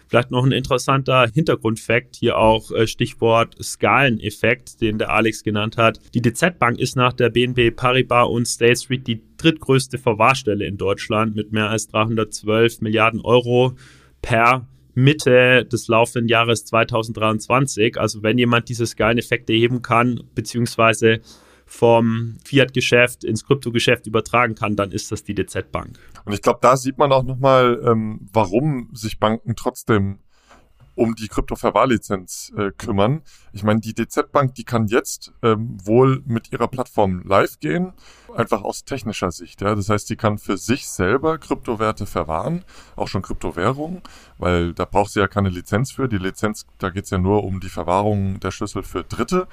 Vielleicht 0.07 0.31
noch 0.31 0.45
ein 0.45 0.51
interessanter 0.51 1.27
Hintergrundfakt, 1.33 2.15
hier 2.15 2.37
auch 2.37 2.71
äh, 2.71 2.87
Stichwort 2.87 3.55
Skaleneffekt, 3.61 4.81
den 4.81 4.97
der 4.97 5.11
Alex 5.11 5.43
genannt 5.43 5.77
hat. 5.77 5.99
Die 6.13 6.21
DZ 6.21 6.59
Bank 6.59 6.79
ist 6.79 6.95
nach 6.95 7.13
der 7.13 7.29
BNB 7.29 7.75
Paribas 7.75 8.27
und 8.27 8.47
State 8.47 8.77
Street 8.77 9.07
die 9.07 9.21
drittgrößte 9.37 9.97
Verwahrstelle 9.97 10.65
in 10.65 10.77
Deutschland 10.77 11.35
mit 11.35 11.51
mehr 11.51 11.69
als 11.69 11.87
312 11.87 12.81
Milliarden 12.81 13.21
Euro 13.21 13.73
per 14.21 14.67
Mitte 14.95 15.65
des 15.65 15.87
laufenden 15.87 16.29
Jahres 16.29 16.65
2023. 16.65 17.99
Also 17.99 18.23
wenn 18.23 18.37
jemand 18.37 18.69
diese 18.69 18.87
Skaleneffekte 18.87 19.53
heben 19.53 19.81
kann, 19.81 20.21
beziehungsweise 20.33 21.19
vom 21.65 22.37
Fiat-Geschäft 22.45 23.23
ins 23.23 23.45
Kryptogeschäft 23.45 24.07
übertragen 24.07 24.55
kann, 24.55 24.75
dann 24.75 24.91
ist 24.91 25.11
das 25.11 25.23
die 25.23 25.33
DZ 25.33 25.71
Bank. 25.71 25.99
Und 26.25 26.33
ich 26.33 26.41
glaube, 26.41 26.59
da 26.61 26.77
sieht 26.77 26.97
man 26.97 27.11
auch 27.11 27.23
nochmal, 27.23 27.81
ähm, 27.85 28.27
warum 28.31 28.89
sich 28.93 29.19
Banken 29.19 29.55
trotzdem 29.55 30.19
um 30.95 31.15
die 31.15 31.27
Krypto-Verwahrlizenz 31.27 32.53
äh, 32.57 32.71
kümmern. 32.71 33.21
Ich 33.51 33.63
meine, 33.63 33.81
die 33.81 33.93
DZ 33.93 34.31
Bank, 34.31 34.55
die 34.55 34.63
kann 34.63 34.87
jetzt 34.87 35.33
ähm, 35.43 35.77
wohl 35.83 36.23
mit 36.25 36.51
ihrer 36.51 36.67
Plattform 36.67 37.21
live 37.25 37.59
gehen, 37.59 37.93
einfach 38.35 38.63
aus 38.63 38.85
technischer 38.85 39.31
Sicht. 39.31 39.61
Ja? 39.61 39.75
Das 39.75 39.89
heißt, 39.89 40.09
die 40.09 40.15
kann 40.15 40.37
für 40.37 40.57
sich 40.57 40.87
selber 40.87 41.37
Kryptowerte 41.37 42.05
verwahren, 42.05 42.63
auch 42.95 43.07
schon 43.07 43.21
Kryptowährungen, 43.21 44.01
weil 44.37 44.73
da 44.73 44.85
braucht 44.85 45.11
sie 45.11 45.19
ja 45.19 45.27
keine 45.27 45.49
Lizenz 45.49 45.91
für. 45.91 46.07
Die 46.07 46.17
Lizenz, 46.17 46.65
da 46.77 46.89
geht's 46.89 47.09
ja 47.09 47.17
nur 47.17 47.43
um 47.43 47.59
die 47.59 47.69
Verwahrung 47.69 48.39
der 48.39 48.51
Schlüssel 48.51 48.83
für 48.83 49.03
Dritte. 49.03 49.47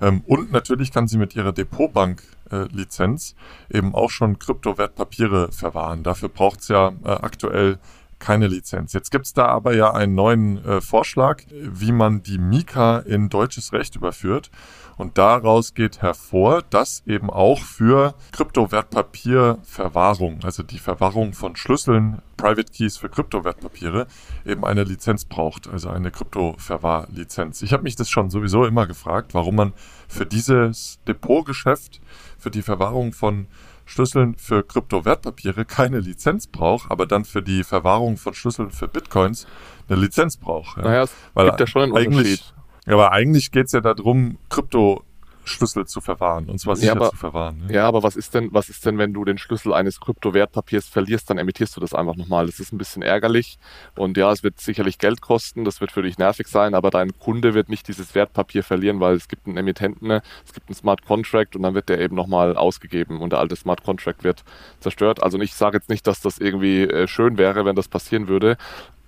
Ähm, 0.00 0.22
und 0.26 0.52
natürlich 0.52 0.92
kann 0.92 1.08
sie 1.08 1.18
mit 1.18 1.36
ihrer 1.36 1.52
Depotbank-Lizenz 1.52 3.34
äh, 3.70 3.78
eben 3.78 3.94
auch 3.94 4.10
schon 4.10 4.38
Kryptowertpapiere 4.38 5.52
verwahren. 5.52 6.02
Dafür 6.02 6.28
braucht 6.28 6.60
es 6.60 6.68
ja 6.68 6.92
äh, 7.04 7.08
aktuell 7.08 7.78
keine 8.18 8.46
Lizenz. 8.46 8.92
Jetzt 8.92 9.10
gibt 9.10 9.26
es 9.26 9.32
da 9.32 9.46
aber 9.46 9.74
ja 9.74 9.92
einen 9.92 10.14
neuen 10.14 10.64
äh, 10.64 10.80
Vorschlag, 10.80 11.42
wie 11.50 11.90
man 11.92 12.22
die 12.22 12.38
Mika 12.38 12.98
in 12.98 13.28
deutsches 13.28 13.72
Recht 13.72 13.96
überführt. 13.96 14.50
Und 14.96 15.18
daraus 15.18 15.74
geht 15.74 16.00
hervor, 16.00 16.62
dass 16.70 17.02
eben 17.06 17.28
auch 17.28 17.60
für 17.60 18.14
Kryptowertpapierverwahrung, 18.32 20.40
also 20.42 20.62
die 20.62 20.78
Verwahrung 20.78 21.34
von 21.34 21.54
Schlüsseln, 21.54 22.22
Private 22.38 22.72
Keys 22.72 22.96
für 22.96 23.10
Kryptowertpapiere, 23.10 24.06
eben 24.46 24.64
eine 24.64 24.84
Lizenz 24.84 25.26
braucht, 25.26 25.68
also 25.68 25.90
eine 25.90 26.10
Kryptoverwahrlizenz. 26.10 27.60
Ich 27.60 27.74
habe 27.74 27.82
mich 27.82 27.96
das 27.96 28.08
schon 28.08 28.30
sowieso 28.30 28.64
immer 28.64 28.86
gefragt, 28.86 29.34
warum 29.34 29.56
man 29.56 29.74
für 30.08 30.24
dieses 30.24 30.98
Depotgeschäft, 31.06 32.00
für 32.38 32.50
die 32.50 32.62
Verwahrung 32.62 33.12
von 33.12 33.48
Schlüsseln 33.86 34.34
für 34.36 34.62
Kryptowertpapiere 34.62 35.64
keine 35.64 36.00
Lizenz 36.00 36.46
braucht, 36.46 36.90
aber 36.90 37.06
dann 37.06 37.24
für 37.24 37.42
die 37.42 37.64
Verwahrung 37.64 38.18
von 38.18 38.34
Schlüsseln 38.34 38.70
für 38.70 38.88
Bitcoins 38.88 39.46
eine 39.88 39.98
Lizenz 39.98 40.36
braucht. 40.36 40.76
Ja. 40.76 40.82
Naja, 40.82 41.02
es 41.04 41.14
Weil 41.32 41.46
gibt 41.46 41.60
ja 41.60 41.66
schon 41.66 41.82
einen 41.82 41.92
Unterschied. 41.92 42.52
Aber 42.86 43.12
eigentlich 43.12 43.50
geht 43.50 43.66
es 43.66 43.72
ja 43.72 43.80
darum, 43.80 44.38
Krypto 44.48 45.02
Schlüssel 45.48 45.86
zu 45.86 46.00
verwahren 46.00 46.48
und 46.48 46.58
zwar 46.58 46.76
sicher 46.76 46.94
ja, 46.94 46.96
aber, 46.96 47.10
zu 47.10 47.16
verwahren. 47.16 47.66
Ne? 47.66 47.74
Ja, 47.74 47.86
aber 47.86 48.02
was 48.02 48.16
ist 48.16 48.34
denn, 48.34 48.48
was 48.52 48.68
ist 48.68 48.84
denn, 48.84 48.98
wenn 48.98 49.12
du 49.12 49.24
den 49.24 49.38
Schlüssel 49.38 49.72
eines 49.72 50.00
Kryptowertpapiers 50.00 50.86
verlierst, 50.88 51.30
dann 51.30 51.38
emittierst 51.38 51.76
du 51.76 51.80
das 51.80 51.94
einfach 51.94 52.16
nochmal. 52.16 52.46
Das 52.46 52.60
ist 52.60 52.72
ein 52.72 52.78
bisschen 52.78 53.02
ärgerlich 53.02 53.58
und 53.96 54.16
ja, 54.16 54.30
es 54.32 54.42
wird 54.42 54.60
sicherlich 54.60 54.98
Geld 54.98 55.20
kosten, 55.20 55.64
das 55.64 55.80
wird 55.80 55.92
für 55.92 56.02
dich 56.02 56.18
nervig 56.18 56.48
sein, 56.48 56.74
aber 56.74 56.90
dein 56.90 57.18
Kunde 57.18 57.54
wird 57.54 57.68
nicht 57.68 57.88
dieses 57.88 58.14
Wertpapier 58.14 58.64
verlieren, 58.64 59.00
weil 59.00 59.14
es 59.14 59.28
gibt 59.28 59.46
einen 59.46 59.56
Emittenten, 59.56 60.10
es 60.10 60.52
gibt 60.52 60.68
einen 60.68 60.76
Smart 60.76 61.04
Contract 61.04 61.56
und 61.56 61.62
dann 61.62 61.74
wird 61.74 61.88
der 61.88 62.00
eben 62.00 62.16
nochmal 62.16 62.56
ausgegeben 62.56 63.20
und 63.20 63.30
der 63.30 63.38
alte 63.38 63.56
Smart 63.56 63.82
Contract 63.82 64.24
wird 64.24 64.44
zerstört. 64.80 65.22
Also 65.22 65.38
ich 65.38 65.54
sage 65.54 65.78
jetzt 65.78 65.88
nicht, 65.88 66.06
dass 66.06 66.20
das 66.20 66.38
irgendwie 66.38 66.82
äh, 66.82 67.06
schön 67.06 67.38
wäre, 67.38 67.64
wenn 67.64 67.76
das 67.76 67.88
passieren 67.88 68.28
würde, 68.28 68.56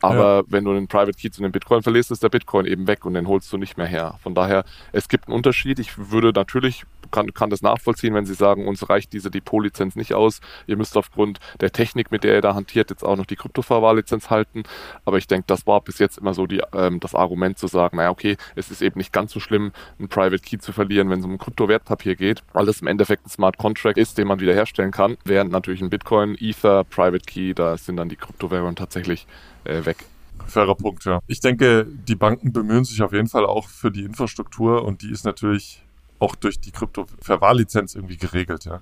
aber 0.00 0.38
ja. 0.38 0.42
wenn 0.48 0.64
du 0.64 0.70
einen 0.70 0.88
Private 0.88 1.12
Key 1.12 1.30
zu 1.30 1.42
einem 1.42 1.52
Bitcoin 1.52 1.82
verlierst, 1.82 2.10
ist 2.10 2.22
der 2.22 2.28
Bitcoin 2.28 2.66
eben 2.66 2.86
weg 2.86 3.04
und 3.04 3.14
den 3.14 3.26
holst 3.26 3.52
du 3.52 3.58
nicht 3.58 3.76
mehr 3.76 3.86
her. 3.86 4.18
Von 4.22 4.34
daher, 4.34 4.64
es 4.92 5.08
gibt 5.08 5.28
einen 5.28 5.36
Unterschied. 5.36 5.78
Ich 5.78 6.10
würde 6.10 6.32
natürlich, 6.32 6.84
kann, 7.10 7.32
kann 7.34 7.50
das 7.50 7.62
nachvollziehen, 7.62 8.14
wenn 8.14 8.26
Sie 8.26 8.34
sagen, 8.34 8.66
uns 8.66 8.88
reicht 8.88 9.12
diese 9.12 9.30
Depot-Lizenz 9.30 9.96
nicht 9.96 10.14
aus. 10.14 10.40
Ihr 10.66 10.76
müsst 10.76 10.96
aufgrund 10.96 11.40
der 11.60 11.72
Technik, 11.72 12.10
mit 12.10 12.24
der 12.24 12.36
ihr 12.36 12.40
da 12.42 12.54
hantiert, 12.54 12.90
jetzt 12.90 13.04
auch 13.04 13.16
noch 13.16 13.26
die 13.26 13.36
Kryptoverwahrlizenz 13.36 14.30
halten. 14.30 14.62
Aber 15.04 15.18
ich 15.18 15.26
denke, 15.26 15.44
das 15.46 15.66
war 15.66 15.80
bis 15.80 15.98
jetzt 15.98 16.18
immer 16.18 16.34
so 16.34 16.46
die, 16.46 16.62
ähm, 16.72 17.00
das 17.00 17.14
Argument 17.14 17.58
zu 17.58 17.66
sagen, 17.66 17.96
naja, 17.96 18.10
okay, 18.10 18.36
es 18.54 18.70
ist 18.70 18.82
eben 18.82 18.98
nicht 18.98 19.12
ganz 19.12 19.32
so 19.32 19.40
schlimm, 19.40 19.72
einen 19.98 20.08
Private 20.08 20.38
Key 20.38 20.58
zu 20.58 20.72
verlieren, 20.72 21.10
wenn 21.10 21.20
es 21.20 21.24
um 21.24 21.32
ein 21.32 21.38
Kryptowertpapier 21.38 22.16
geht, 22.16 22.42
weil 22.52 22.66
das 22.66 22.80
im 22.80 22.86
Endeffekt 22.86 23.26
ein 23.26 23.30
Smart 23.30 23.58
Contract 23.58 23.98
ist, 23.98 24.18
den 24.18 24.28
man 24.28 24.40
wiederherstellen 24.40 24.92
kann. 24.92 25.16
Während 25.24 25.50
natürlich 25.50 25.80
ein 25.80 25.90
Bitcoin, 25.90 26.36
Ether, 26.38 26.84
Private 26.84 27.24
Key, 27.26 27.54
da 27.54 27.76
sind 27.76 27.96
dann 27.96 28.08
die 28.08 28.16
Kryptowährungen 28.16 28.76
tatsächlich 28.76 29.26
äh, 29.68 29.84
weg. 29.84 30.04
Fairer 30.46 30.74
Punkt, 30.74 31.04
ja. 31.04 31.20
Ich 31.26 31.40
denke, 31.40 31.86
die 31.86 32.14
Banken 32.14 32.52
bemühen 32.52 32.84
sich 32.84 33.02
auf 33.02 33.12
jeden 33.12 33.28
Fall 33.28 33.44
auch 33.44 33.68
für 33.68 33.90
die 33.90 34.04
Infrastruktur 34.04 34.84
und 34.84 35.02
die 35.02 35.10
ist 35.10 35.24
natürlich 35.24 35.82
auch 36.18 36.34
durch 36.34 36.58
die 36.60 36.72
Krypto-Verwahrlizenz 36.72 37.94
irgendwie 37.94 38.16
geregelt, 38.16 38.64
ja. 38.64 38.80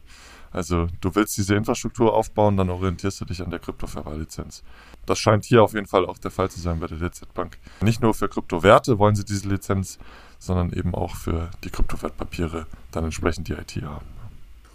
Also 0.53 0.87
du 1.01 1.15
willst 1.15 1.37
diese 1.37 1.55
Infrastruktur 1.55 2.15
aufbauen, 2.15 2.57
dann 2.57 2.71
orientierst 2.71 3.21
du 3.21 3.25
dich 3.27 3.43
an 3.43 3.51
der 3.51 3.59
Kryptoverwahrlizenz. 3.59 4.63
Das 5.05 5.19
scheint 5.19 5.45
hier 5.45 5.63
auf 5.63 5.75
jeden 5.75 5.87
Fall 5.87 6.07
auch 6.07 6.19
der 6.19 6.31
Fall 6.31 6.51
zu 6.51 6.61
sein 6.61 6.81
bei 6.81 6.87
der 6.87 6.99
DZ 6.99 7.35
Bank. 7.35 7.59
Nicht 7.83 8.01
nur 8.01 8.15
für 8.15 8.29
Kryptowerte 8.29 8.99
wollen 8.99 9.15
sie 9.15 9.25
diese 9.25 9.49
Lizenz, 9.49 9.99
sondern 10.39 10.73
eben 10.73 10.95
auch 10.95 11.15
für 11.15 11.51
die 11.63 11.71
Kryptowertpapiere 11.71 12.67
dann 12.91 13.05
entsprechend 13.05 13.49
die 13.49 13.53
IT 13.53 13.83
haben. 13.83 14.16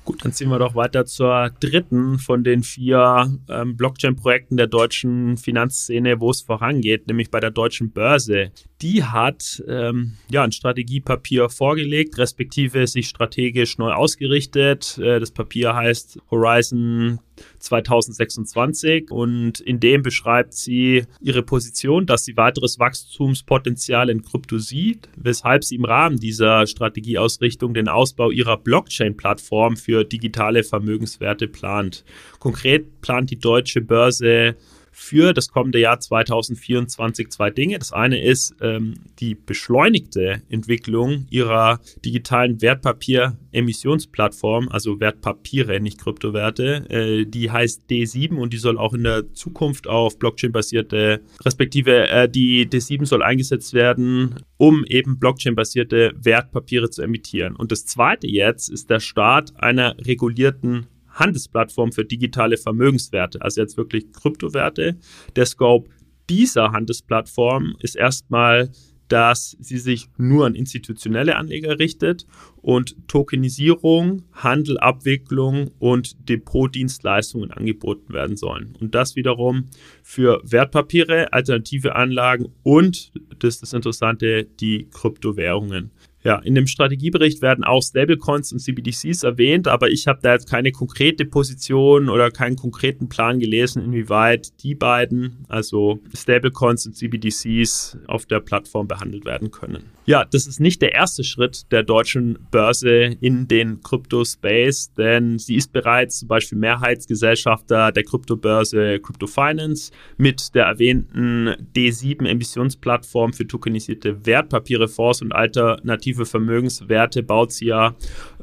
Gut, 0.03 0.25
dann 0.25 0.33
ziehen 0.33 0.49
wir 0.49 0.57
doch 0.57 0.73
weiter 0.73 1.05
zur 1.05 1.51
dritten 1.59 2.17
von 2.17 2.43
den 2.43 2.63
vier 2.63 3.37
ähm, 3.47 3.77
Blockchain-Projekten 3.77 4.57
der 4.57 4.65
deutschen 4.65 5.37
Finanzszene, 5.37 6.19
wo 6.19 6.31
es 6.31 6.41
vorangeht, 6.41 7.07
nämlich 7.07 7.29
bei 7.29 7.39
der 7.39 7.51
deutschen 7.51 7.91
Börse. 7.91 8.51
Die 8.81 9.03
hat 9.03 9.63
ähm, 9.67 10.13
ja 10.29 10.43
ein 10.43 10.51
Strategiepapier 10.51 11.49
vorgelegt, 11.49 12.17
respektive 12.17 12.87
sich 12.87 13.09
strategisch 13.09 13.77
neu 13.77 13.91
ausgerichtet. 13.91 14.97
Äh, 14.97 15.19
das 15.19 15.29
Papier 15.29 15.75
heißt 15.75 16.19
Horizon 16.31 17.19
2026 17.61 19.11
und 19.11 19.59
in 19.59 19.79
dem 19.79 20.01
beschreibt 20.01 20.53
sie 20.53 21.05
ihre 21.19 21.43
Position, 21.43 22.05
dass 22.05 22.25
sie 22.25 22.37
weiteres 22.37 22.79
Wachstumspotenzial 22.79 24.09
in 24.09 24.21
Krypto 24.21 24.57
sieht, 24.57 25.09
weshalb 25.15 25.63
sie 25.63 25.75
im 25.75 25.85
Rahmen 25.85 26.17
dieser 26.17 26.67
Strategieausrichtung 26.67 27.73
den 27.73 27.87
Ausbau 27.87 28.31
ihrer 28.31 28.57
Blockchain-Plattform 28.57 29.77
für 29.77 30.03
digitale 30.03 30.63
Vermögenswerte 30.63 31.47
plant. 31.47 32.03
Konkret 32.39 33.01
plant 33.01 33.29
die 33.31 33.39
deutsche 33.39 33.81
Börse 33.81 34.55
für 34.91 35.33
das 35.33 35.49
kommende 35.49 35.79
Jahr 35.79 35.99
2024 35.99 37.29
zwei 37.29 37.49
Dinge. 37.49 37.79
Das 37.79 37.93
eine 37.93 38.21
ist 38.21 38.55
ähm, 38.61 38.95
die 39.19 39.35
beschleunigte 39.35 40.41
Entwicklung 40.49 41.25
ihrer 41.29 41.79
digitalen 42.03 42.61
Wertpapier-Emissionsplattform, 42.61 44.69
also 44.69 44.99
Wertpapiere, 44.99 45.79
nicht 45.79 45.99
Kryptowerte. 45.99 46.89
Äh, 46.89 47.25
die 47.25 47.49
heißt 47.49 47.83
D7 47.89 48.35
und 48.35 48.53
die 48.53 48.57
soll 48.57 48.77
auch 48.77 48.93
in 48.93 49.03
der 49.03 49.33
Zukunft 49.33 49.87
auf 49.87 50.19
Blockchain-basierte, 50.19 51.21
respektive 51.43 52.09
äh, 52.09 52.29
die 52.29 52.67
D7 52.67 53.05
soll 53.05 53.23
eingesetzt 53.23 53.73
werden, 53.73 54.43
um 54.57 54.83
eben 54.85 55.19
Blockchain-basierte 55.19 56.13
Wertpapiere 56.21 56.89
zu 56.89 57.01
emittieren. 57.01 57.55
Und 57.55 57.71
das 57.71 57.85
zweite 57.85 58.27
jetzt 58.27 58.69
ist 58.69 58.89
der 58.89 58.99
Start 58.99 59.53
einer 59.57 59.95
regulierten 60.05 60.87
Handelsplattform 61.21 61.91
für 61.91 62.03
digitale 62.03 62.57
Vermögenswerte, 62.57 63.41
also 63.41 63.61
jetzt 63.61 63.77
wirklich 63.77 64.11
Kryptowerte. 64.11 64.97
Der 65.35 65.45
Scope 65.45 65.89
dieser 66.29 66.71
Handelsplattform 66.71 67.75
ist 67.79 67.95
erstmal, 67.95 68.71
dass 69.11 69.57
sie 69.59 69.77
sich 69.77 70.07
nur 70.17 70.45
an 70.45 70.55
institutionelle 70.55 71.35
Anleger 71.35 71.79
richtet 71.79 72.25
und 72.61 72.95
Tokenisierung, 73.09 74.23
Handel, 74.31 74.79
Abwicklung 74.79 75.71
und 75.79 76.29
Depotdienstleistungen 76.29 77.51
angeboten 77.51 78.13
werden 78.13 78.37
sollen. 78.37 78.73
Und 78.79 78.95
das 78.95 79.17
wiederum 79.17 79.65
für 80.01 80.41
Wertpapiere, 80.45 81.33
alternative 81.33 81.95
Anlagen 81.95 82.53
und, 82.63 83.11
das 83.39 83.55
ist 83.55 83.63
das 83.63 83.73
Interessante, 83.73 84.45
die 84.45 84.87
Kryptowährungen. 84.89 85.91
Ja, 86.23 86.37
in 86.37 86.53
dem 86.53 86.67
Strategiebericht 86.67 87.41
werden 87.41 87.63
auch 87.63 87.81
Stablecoins 87.81 88.53
und 88.53 88.59
CBDCs 88.59 89.23
erwähnt, 89.23 89.67
aber 89.67 89.89
ich 89.89 90.07
habe 90.07 90.19
da 90.21 90.33
jetzt 90.33 90.49
keine 90.49 90.71
konkrete 90.71 91.25
Position 91.25 92.09
oder 92.09 92.29
keinen 92.29 92.55
konkreten 92.55 93.09
Plan 93.09 93.39
gelesen, 93.39 93.83
inwieweit 93.83 94.61
die 94.61 94.75
beiden, 94.75 95.45
also 95.47 95.99
Stablecoins 96.15 96.85
und 96.85 96.95
CBDCs, 96.95 97.97
auf 98.07 98.27
der 98.27 98.39
Plattform 98.39 98.87
behandelt 98.87 99.25
werden 99.25 99.49
können. 99.49 99.85
Ja, 100.05 100.25
das 100.25 100.45
ist 100.45 100.59
nicht 100.59 100.81
der 100.81 100.93
erste 100.93 101.23
Schritt 101.23 101.71
der 101.71 101.83
deutschen 101.83 102.37
Börse 102.51 103.15
in 103.19 103.47
den 103.47 103.81
Krypto-Space, 103.81 104.93
denn 104.93 105.39
sie 105.39 105.55
ist 105.55 105.71
bereits 105.71 106.19
zum 106.19 106.27
Beispiel 106.27 106.57
Mehrheitsgesellschafter 106.57 107.91
der 107.91 108.03
Kryptobörse 108.03 108.99
Crypto 108.99 109.27
Finance 109.27 109.91
mit 110.17 110.53
der 110.53 110.65
erwähnten 110.65 111.49
D7-Emissionsplattform 111.75 113.33
für 113.33 113.47
tokenisierte 113.47 114.25
Wertpapiere, 114.25 114.87
Fonds 114.87 115.21
und 115.21 115.31
alternative 115.31 116.10
Vermögenswerte 116.13 117.23
baut 117.23 117.51
sie 117.51 117.67
ja 117.67 117.95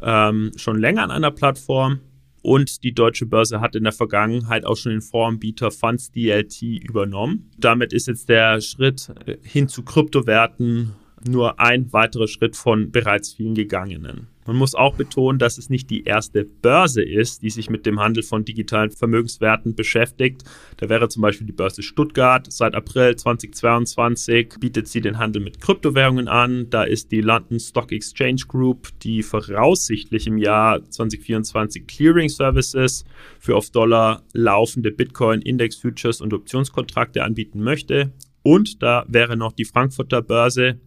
ähm, 0.02 0.52
schon 0.56 0.78
länger 0.78 1.04
an 1.04 1.10
einer 1.10 1.30
Plattform. 1.30 2.00
Und 2.40 2.84
die 2.84 2.94
deutsche 2.94 3.26
Börse 3.26 3.60
hat 3.60 3.75
in 3.75 3.82
der 3.82 3.92
Vergangenheit 3.92 4.64
auch 4.64 4.76
schon 4.76 4.92
den 4.92 5.02
Voranbieter 5.02 5.70
Funds 5.70 6.12
DLT 6.12 6.62
übernommen. 6.62 7.50
Damit 7.58 7.92
ist 7.92 8.06
jetzt 8.06 8.28
der 8.28 8.60
Schritt 8.60 9.12
äh, 9.26 9.37
hin 9.42 9.68
zu 9.68 9.82
Kryptowerten 9.82 10.94
nur 11.28 11.58
ein 11.60 11.92
weiterer 11.92 12.28
Schritt 12.28 12.56
von 12.56 12.90
bereits 12.92 13.34
vielen 13.34 13.54
gegangenen. 13.54 14.28
Man 14.49 14.57
muss 14.57 14.75
auch 14.75 14.95
betonen, 14.95 15.38
dass 15.38 15.59
es 15.59 15.69
nicht 15.69 15.90
die 15.90 16.05
erste 16.05 16.43
Börse 16.43 17.02
ist, 17.02 17.43
die 17.43 17.50
sich 17.50 17.69
mit 17.69 17.85
dem 17.85 18.00
Handel 18.00 18.23
von 18.23 18.47
digitalen 18.47 18.90
Vermögenswerten 18.90 19.75
beschäftigt. 19.75 20.43
Da 20.78 20.88
wäre 20.88 21.11
zum 21.11 21.21
Beispiel 21.21 21.47
die 21.47 21.52
Börse 21.52 21.83
Stuttgart. 21.83 22.50
Seit 22.50 22.75
April 22.75 23.14
2022 23.14 24.55
bietet 24.59 24.88
sie 24.88 25.02
den 25.02 25.19
Handel 25.19 25.43
mit 25.43 25.61
Kryptowährungen 25.61 26.28
an. 26.28 26.71
Da 26.71 26.85
ist 26.85 27.12
die 27.12 27.21
London 27.21 27.61
Stock 27.61 27.93
Exchange 27.93 28.45
Group, 28.49 28.88
die 29.02 29.23
voraussichtlich 29.23 30.26
im 30.26 30.38
Jahr 30.38 30.83
2024 30.83 31.87
Clearing 31.87 32.31
Services 32.31 33.05
für 33.38 33.55
auf 33.55 33.69
Dollar 33.69 34.23
laufende 34.33 34.93
Bitcoin 34.93 35.43
Index 35.43 35.76
Futures 35.76 36.23
und 36.23 36.33
Optionskontrakte 36.33 37.23
anbieten 37.23 37.62
möchte. 37.62 38.14
Und 38.43 38.83
da 38.83 39.05
wäre 39.09 39.37
noch 39.37 39.52
die 39.52 39.67
Frankfurter 39.67 40.23
Börse, 40.23 40.81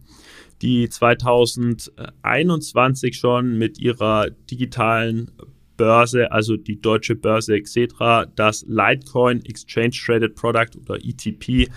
die 0.62 0.88
2021 0.88 3.18
schon 3.18 3.58
mit 3.58 3.78
ihrer 3.78 4.30
digitalen 4.30 5.30
Börse, 5.76 6.30
also 6.30 6.56
die 6.56 6.80
deutsche 6.80 7.16
Börse 7.16 7.56
etc., 7.56 8.28
das 8.36 8.64
Litecoin 8.68 9.44
Exchange 9.44 9.96
Traded 10.04 10.36
Product 10.36 10.70
oder 10.80 10.96
ETP 10.96 11.68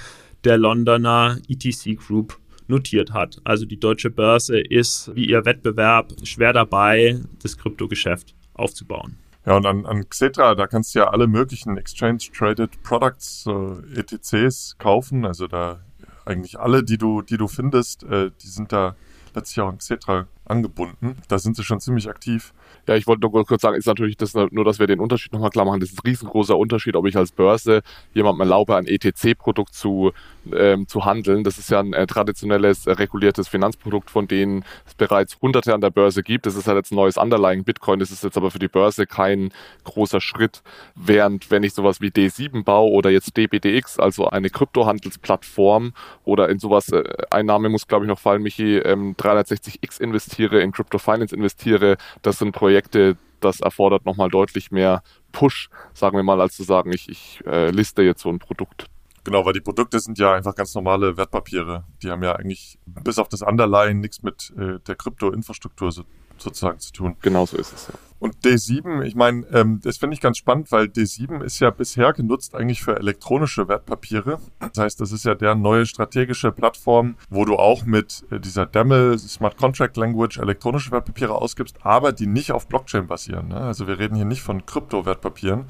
der 0.43 0.57
Londoner 0.57 1.39
ETC 1.49 1.97
Group 1.97 2.37
notiert 2.67 3.13
hat. 3.13 3.41
Also 3.43 3.65
die 3.65 3.79
deutsche 3.79 4.11
Börse 4.11 4.59
ist 4.59 5.11
wie 5.15 5.25
ihr 5.25 5.45
Wettbewerb 5.45 6.13
schwer 6.23 6.53
dabei, 6.53 7.19
das 7.41 7.57
Kryptogeschäft 7.57 8.35
aufzubauen. 8.53 9.17
Ja, 9.45 9.57
und 9.57 9.65
an, 9.67 9.85
an 9.85 10.09
Xetra, 10.09 10.55
da 10.55 10.65
kannst 10.65 10.95
du 10.95 10.99
ja 10.99 11.09
alle 11.09 11.27
möglichen 11.27 11.77
Exchange-Traded 11.77 12.81
Products, 12.81 13.43
so 13.43 13.79
ETCs 13.95 14.75
kaufen. 14.79 15.25
Also 15.25 15.47
da 15.47 15.84
eigentlich 16.25 16.59
alle, 16.59 16.83
die 16.83 16.97
du, 16.97 17.21
die 17.21 17.37
du 17.37 17.47
findest, 17.47 18.03
äh, 18.03 18.31
die 18.41 18.47
sind 18.47 18.71
da 18.71 18.95
letztlich 19.33 19.61
auch 19.61 19.69
an 19.69 19.77
Xetra 19.77 20.27
angebunden. 20.45 21.17
Da 21.27 21.39
sind 21.39 21.55
sie 21.55 21.63
schon 21.63 21.79
ziemlich 21.79 22.09
aktiv. 22.09 22.53
Ja, 22.87 22.95
ich 22.95 23.07
wollte 23.07 23.21
nur 23.21 23.45
kurz 23.45 23.61
sagen, 23.61 23.75
ist 23.75 23.87
natürlich 23.87 24.15
das 24.17 24.33
nur, 24.35 24.63
dass 24.63 24.79
wir 24.79 24.87
den 24.87 24.99
Unterschied 24.99 25.33
nochmal 25.33 25.49
klar 25.49 25.65
machen. 25.65 25.79
Das 25.79 25.89
ist 25.89 25.97
ein 25.97 26.07
riesengroßer 26.07 26.57
Unterschied, 26.57 26.95
ob 26.95 27.07
ich 27.07 27.17
als 27.17 27.31
Börse 27.31 27.81
jemandem 28.13 28.41
erlaube, 28.41 28.75
ein 28.75 28.85
ETC-Produkt 28.85 29.73
zu, 29.73 30.11
ähm, 30.55 30.87
zu 30.87 31.03
handeln. 31.03 31.43
Das 31.43 31.57
ist 31.57 31.69
ja 31.71 31.79
ein 31.79 31.93
äh, 31.93 32.05
traditionelles, 32.05 32.85
äh, 32.85 32.91
reguliertes 32.91 33.47
Finanzprodukt, 33.47 34.11
von 34.11 34.27
denen 34.27 34.63
es 34.85 34.93
bereits 34.93 35.41
hunderte 35.41 35.73
an 35.73 35.81
der 35.81 35.89
Börse 35.89 36.21
gibt. 36.21 36.45
Das 36.45 36.55
ist 36.55 36.67
halt 36.67 36.77
jetzt 36.77 36.91
ein 36.91 36.95
neues 36.95 37.17
Underlying 37.17 37.63
Bitcoin. 37.63 37.99
Das 37.99 38.11
ist 38.11 38.23
jetzt 38.23 38.37
aber 38.37 38.51
für 38.51 38.59
die 38.59 38.67
Börse 38.67 39.07
kein 39.07 39.51
großer 39.83 40.21
Schritt. 40.21 40.61
Während, 40.93 41.49
wenn 41.49 41.63
ich 41.63 41.73
sowas 41.73 42.01
wie 42.01 42.09
D7 42.09 42.63
baue 42.63 42.91
oder 42.91 43.09
jetzt 43.09 43.35
DBDX, 43.35 43.99
also 43.99 44.27
eine 44.27 44.51
Kryptohandelsplattform 44.51 45.93
oder 46.23 46.49
in 46.49 46.59
sowas, 46.59 46.89
äh, 46.89 47.03
ein 47.31 47.47
Name 47.47 47.69
muss 47.69 47.87
glaube 47.87 48.05
ich 48.05 48.09
noch 48.09 48.19
fallen, 48.19 48.43
Michi, 48.43 48.77
ähm, 48.77 49.15
360X 49.15 49.99
investiere, 50.35 50.61
in 50.61 50.71
Crypto 50.71 50.97
Finance 50.97 51.35
investiere, 51.35 51.97
das 52.21 52.39
sind 52.39 52.51
Projekte, 52.51 53.17
das 53.39 53.59
erfordert 53.59 54.05
nochmal 54.05 54.29
deutlich 54.29 54.71
mehr 54.71 55.03
Push, 55.31 55.69
sagen 55.93 56.17
wir 56.17 56.23
mal, 56.23 56.41
als 56.41 56.55
zu 56.55 56.63
sagen, 56.63 56.91
ich, 56.93 57.09
ich 57.09 57.41
äh, 57.45 57.69
liste 57.69 58.01
jetzt 58.01 58.21
so 58.21 58.29
ein 58.29 58.39
Produkt. 58.39 58.87
Genau, 59.23 59.43
weil 59.45 59.53
die 59.53 59.61
Produkte 59.61 59.99
sind 59.99 60.19
ja 60.19 60.33
einfach 60.33 60.53
ganz 60.55 60.75
normale 60.75 61.17
Wertpapiere. 61.17 61.83
Die 62.03 62.11
haben 62.11 62.23
ja 62.23 62.33
eigentlich 62.33 62.77
bis 62.85 63.17
auf 63.17 63.27
das 63.27 63.41
Underlying 63.41 63.99
nichts 63.99 64.21
mit 64.21 64.53
äh, 64.57 64.79
der 64.87 64.95
Krypto-Infrastruktur 64.95 65.91
so, 65.91 66.03
sozusagen 66.37 66.79
zu 66.79 66.91
tun. 66.91 67.15
Genau 67.21 67.45
so 67.45 67.57
ist 67.57 67.73
es, 67.73 67.87
ja. 67.87 67.93
Und 68.17 68.37
D7, 68.43 69.03
ich 69.03 69.13
meine, 69.13 69.45
ähm, 69.51 69.81
das 69.83 69.97
finde 69.97 70.15
ich 70.15 70.21
ganz 70.21 70.37
spannend, 70.37 70.71
weil 70.71 70.85
D7 70.85 71.43
ist 71.43 71.59
ja 71.59 71.69
bisher 71.69 72.13
genutzt 72.13 72.55
eigentlich 72.55 72.81
für 72.81 72.97
elektronische 72.97 73.67
Wertpapiere. 73.67 74.39
Das 74.59 74.77
heißt, 74.77 75.01
das 75.01 75.11
ist 75.11 75.25
ja 75.25 75.35
deren 75.35 75.61
neue 75.61 75.85
strategische 75.85 76.51
Plattform, 76.51 77.17
wo 77.29 77.43
du 77.45 77.57
auch 77.57 77.85
mit 77.85 78.25
äh, 78.31 78.39
dieser 78.39 78.65
DEML 78.65 79.19
Smart 79.19 79.57
Contract 79.57 79.97
Language 79.97 80.39
elektronische 80.39 80.91
Wertpapiere 80.91 81.35
ausgibst, 81.35 81.77
aber 81.81 82.13
die 82.13 82.25
nicht 82.27 82.51
auf 82.51 82.67
Blockchain 82.67 83.05
basieren. 83.05 83.49
Ne? 83.49 83.57
Also 83.57 83.85
wir 83.85 83.99
reden 83.99 84.15
hier 84.15 84.25
nicht 84.25 84.41
von 84.41 84.65
Kryptowertpapieren. 84.65 85.65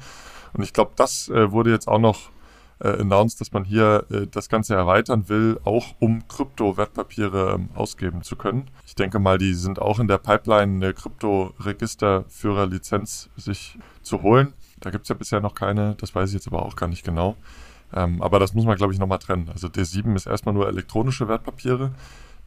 Und 0.52 0.62
ich 0.62 0.72
glaube, 0.72 0.92
das 0.96 1.28
äh, 1.28 1.50
wurde 1.50 1.70
jetzt 1.70 1.88
auch 1.88 1.98
noch 1.98 2.30
äh, 2.78 2.88
announced, 2.88 3.40
dass 3.40 3.52
man 3.52 3.64
hier 3.64 4.04
äh, 4.10 4.26
das 4.26 4.48
Ganze 4.48 4.74
erweitern 4.74 5.28
will, 5.28 5.60
auch 5.64 5.94
um 5.98 6.26
Krypto-Wertpapiere 6.28 7.54
ähm, 7.54 7.68
ausgeben 7.74 8.22
zu 8.22 8.36
können. 8.36 8.70
Ich 8.86 8.94
denke 8.94 9.18
mal, 9.18 9.38
die 9.38 9.54
sind 9.54 9.80
auch 9.80 9.98
in 9.98 10.08
der 10.08 10.18
Pipeline, 10.18 10.74
eine 10.74 10.92
Krypto-Registerführer-Lizenz 10.92 13.30
sich 13.36 13.78
zu 14.02 14.20
holen. 14.22 14.52
Da 14.80 14.90
gibt 14.90 15.04
es 15.04 15.08
ja 15.08 15.14
bisher 15.14 15.40
noch 15.40 15.54
keine, 15.54 15.94
das 15.96 16.14
weiß 16.14 16.28
ich 16.30 16.34
jetzt 16.34 16.48
aber 16.48 16.64
auch 16.64 16.76
gar 16.76 16.88
nicht 16.88 17.04
genau. 17.04 17.36
Ähm, 17.94 18.20
aber 18.20 18.38
das 18.38 18.52
muss 18.54 18.66
man, 18.66 18.76
glaube 18.76 18.92
ich, 18.92 18.98
nochmal 18.98 19.18
trennen. 19.18 19.48
Also 19.52 19.68
D7 19.68 20.14
ist 20.16 20.26
erstmal 20.26 20.54
nur 20.54 20.68
elektronische 20.68 21.28
Wertpapiere, 21.28 21.92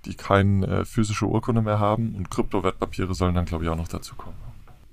die 0.05 0.15
keine 0.15 0.67
äh, 0.67 0.85
physische 0.85 1.25
Urkunde 1.25 1.61
mehr 1.61 1.79
haben 1.79 2.13
und 2.15 2.29
Krypto-Wertpapiere 2.29 3.15
sollen 3.15 3.35
dann, 3.35 3.45
glaube 3.45 3.63
ich, 3.63 3.69
auch 3.69 3.77
noch 3.77 3.87
dazu 3.87 4.15
kommen. 4.15 4.48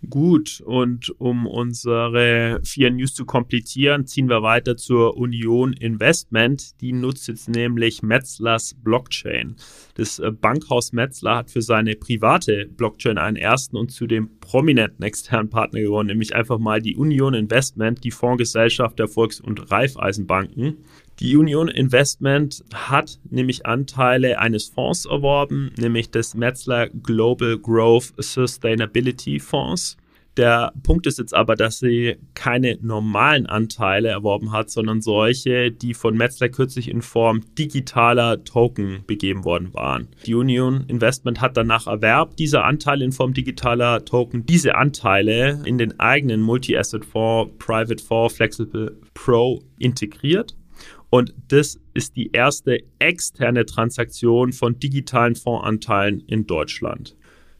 Gut, 0.08 0.60
und 0.60 1.12
um 1.18 1.46
unsere 1.46 2.60
vier 2.62 2.90
News 2.90 3.14
zu 3.14 3.24
komplettieren, 3.24 4.06
ziehen 4.06 4.28
wir 4.28 4.42
weiter 4.42 4.76
zur 4.76 5.16
Union 5.16 5.72
Investment. 5.72 6.80
Die 6.80 6.92
nutzt 6.92 7.28
jetzt 7.28 7.48
nämlich 7.48 8.02
Metzlers 8.02 8.74
Blockchain. 8.74 9.56
Das 9.94 10.18
äh, 10.18 10.30
Bankhaus 10.30 10.92
Metzler 10.92 11.36
hat 11.36 11.50
für 11.50 11.62
seine 11.62 11.96
private 11.96 12.66
Blockchain 12.66 13.16
einen 13.16 13.36
ersten 13.36 13.76
und 13.76 13.90
zudem 13.90 14.38
prominenten 14.38 15.02
externen 15.02 15.48
Partner 15.48 15.80
gewonnen, 15.80 16.08
nämlich 16.08 16.34
einfach 16.34 16.58
mal 16.58 16.82
die 16.82 16.96
Union 16.96 17.34
Investment, 17.34 18.04
die 18.04 18.10
Fondsgesellschaft 18.10 18.98
der 18.98 19.08
Volks- 19.08 19.40
und 19.40 19.70
Raiffeisenbanken. 19.70 20.84
Die 21.18 21.34
Union 21.34 21.68
Investment 21.68 22.62
hat 22.74 23.18
nämlich 23.30 23.64
Anteile 23.64 24.38
eines 24.38 24.68
Fonds 24.68 25.06
erworben, 25.06 25.72
nämlich 25.78 26.10
des 26.10 26.34
Metzler 26.34 26.88
Global 26.88 27.56
Growth 27.56 28.12
Sustainability 28.18 29.40
Fonds. 29.40 29.96
Der 30.36 30.74
Punkt 30.82 31.06
ist 31.06 31.18
jetzt 31.18 31.32
aber, 31.32 31.56
dass 31.56 31.78
sie 31.78 32.16
keine 32.34 32.76
normalen 32.82 33.46
Anteile 33.46 34.08
erworben 34.08 34.52
hat, 34.52 34.68
sondern 34.68 35.00
solche, 35.00 35.70
die 35.70 35.94
von 35.94 36.14
Metzler 36.14 36.50
kürzlich 36.50 36.90
in 36.90 37.00
Form 37.00 37.40
digitaler 37.56 38.44
Token 38.44 39.02
begeben 39.06 39.46
worden 39.46 39.72
waren. 39.72 40.08
Die 40.26 40.34
Union 40.34 40.84
Investment 40.88 41.40
hat 41.40 41.56
danach 41.56 41.86
Erwerb 41.86 42.36
dieser 42.36 42.66
Anteile 42.66 43.06
in 43.06 43.12
Form 43.12 43.32
digitaler 43.32 44.04
Token, 44.04 44.44
diese 44.44 44.74
Anteile 44.74 45.62
in 45.64 45.78
den 45.78 45.98
eigenen 45.98 46.42
Multi-Asset-Fonds 46.42 47.54
Private 47.58 48.04
Fonds 48.04 48.36
Flexible 48.36 48.98
Pro 49.14 49.62
integriert 49.78 50.54
und 51.10 51.34
das 51.48 51.78
ist 51.94 52.16
die 52.16 52.30
erste 52.32 52.78
externe 52.98 53.64
Transaktion 53.64 54.52
von 54.52 54.78
digitalen 54.78 55.36
Fondsanteilen 55.36 56.20
in 56.26 56.46
Deutschland. 56.46 57.15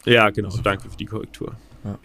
Ja, 0.05 0.31
genau. 0.31 0.49
Danke 0.63 0.89
für 0.89 0.97
die 0.97 1.05
Korrektur. 1.05 1.55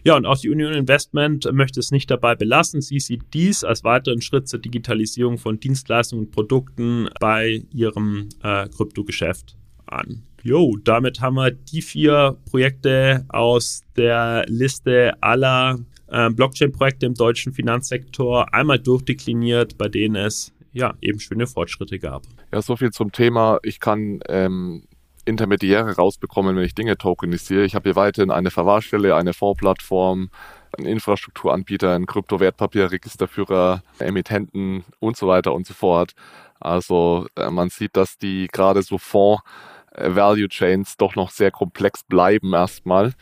Ja. 0.04 0.16
und 0.16 0.26
auch 0.26 0.38
die 0.38 0.50
Union 0.50 0.72
Investment 0.72 1.50
möchte 1.52 1.80
es 1.80 1.90
nicht 1.90 2.10
dabei 2.10 2.34
belassen. 2.34 2.80
Sie 2.80 3.00
sieht 3.00 3.22
dies 3.34 3.64
als 3.64 3.84
weiteren 3.84 4.20
Schritt 4.20 4.48
zur 4.48 4.60
Digitalisierung 4.60 5.38
von 5.38 5.60
Dienstleistungen 5.60 6.26
und 6.26 6.30
Produkten 6.30 7.08
bei 7.20 7.62
ihrem 7.72 8.28
äh, 8.42 8.68
Kryptogeschäft 8.68 9.56
an. 9.86 10.22
Jo, 10.42 10.76
damit 10.84 11.20
haben 11.20 11.34
wir 11.34 11.50
die 11.50 11.82
vier 11.82 12.36
Projekte 12.48 13.24
aus 13.28 13.82
der 13.96 14.44
Liste 14.48 15.12
aller 15.20 15.80
äh, 16.08 16.30
Blockchain-Projekte 16.30 17.06
im 17.06 17.14
deutschen 17.14 17.52
Finanzsektor 17.52 18.54
einmal 18.54 18.78
durchdekliniert, 18.78 19.76
bei 19.76 19.88
denen 19.88 20.14
es 20.14 20.52
ja 20.72 20.94
eben 21.00 21.18
schöne 21.18 21.46
Fortschritte 21.46 21.98
gab. 21.98 22.22
Ja, 22.52 22.62
so 22.62 22.76
viel 22.76 22.90
zum 22.90 23.10
Thema. 23.10 23.58
Ich 23.62 23.80
kann 23.80 24.20
ähm, 24.28 24.84
Intermediäre 25.26 25.96
rausbekommen, 25.96 26.56
wenn 26.56 26.64
ich 26.64 26.74
Dinge 26.74 26.96
tokenisiere. 26.96 27.64
Ich 27.64 27.74
habe 27.74 27.90
hier 27.90 27.96
weiterhin 27.96 28.30
eine 28.30 28.50
Verwahrstelle, 28.50 29.14
eine 29.14 29.32
Fondsplattform, 29.32 30.30
einen 30.78 30.86
Infrastrukturanbieter, 30.86 31.94
einen 31.94 32.06
Kryptowertpapierregisterführer, 32.06 33.82
Emittenten 33.98 34.84
und 35.00 35.16
so 35.16 35.26
weiter 35.26 35.52
und 35.52 35.66
so 35.66 35.74
fort. 35.74 36.12
Also 36.60 37.26
äh, 37.36 37.50
man 37.50 37.68
sieht, 37.68 37.96
dass 37.96 38.18
die 38.18 38.48
gerade 38.50 38.82
so 38.82 38.98
Fonds 38.98 39.42
äh, 39.92 40.14
Value 40.14 40.48
Chains 40.48 40.96
doch 40.96 41.16
noch 41.16 41.30
sehr 41.30 41.50
komplex 41.50 42.02
bleiben 42.04 42.54
erstmal. 42.54 43.12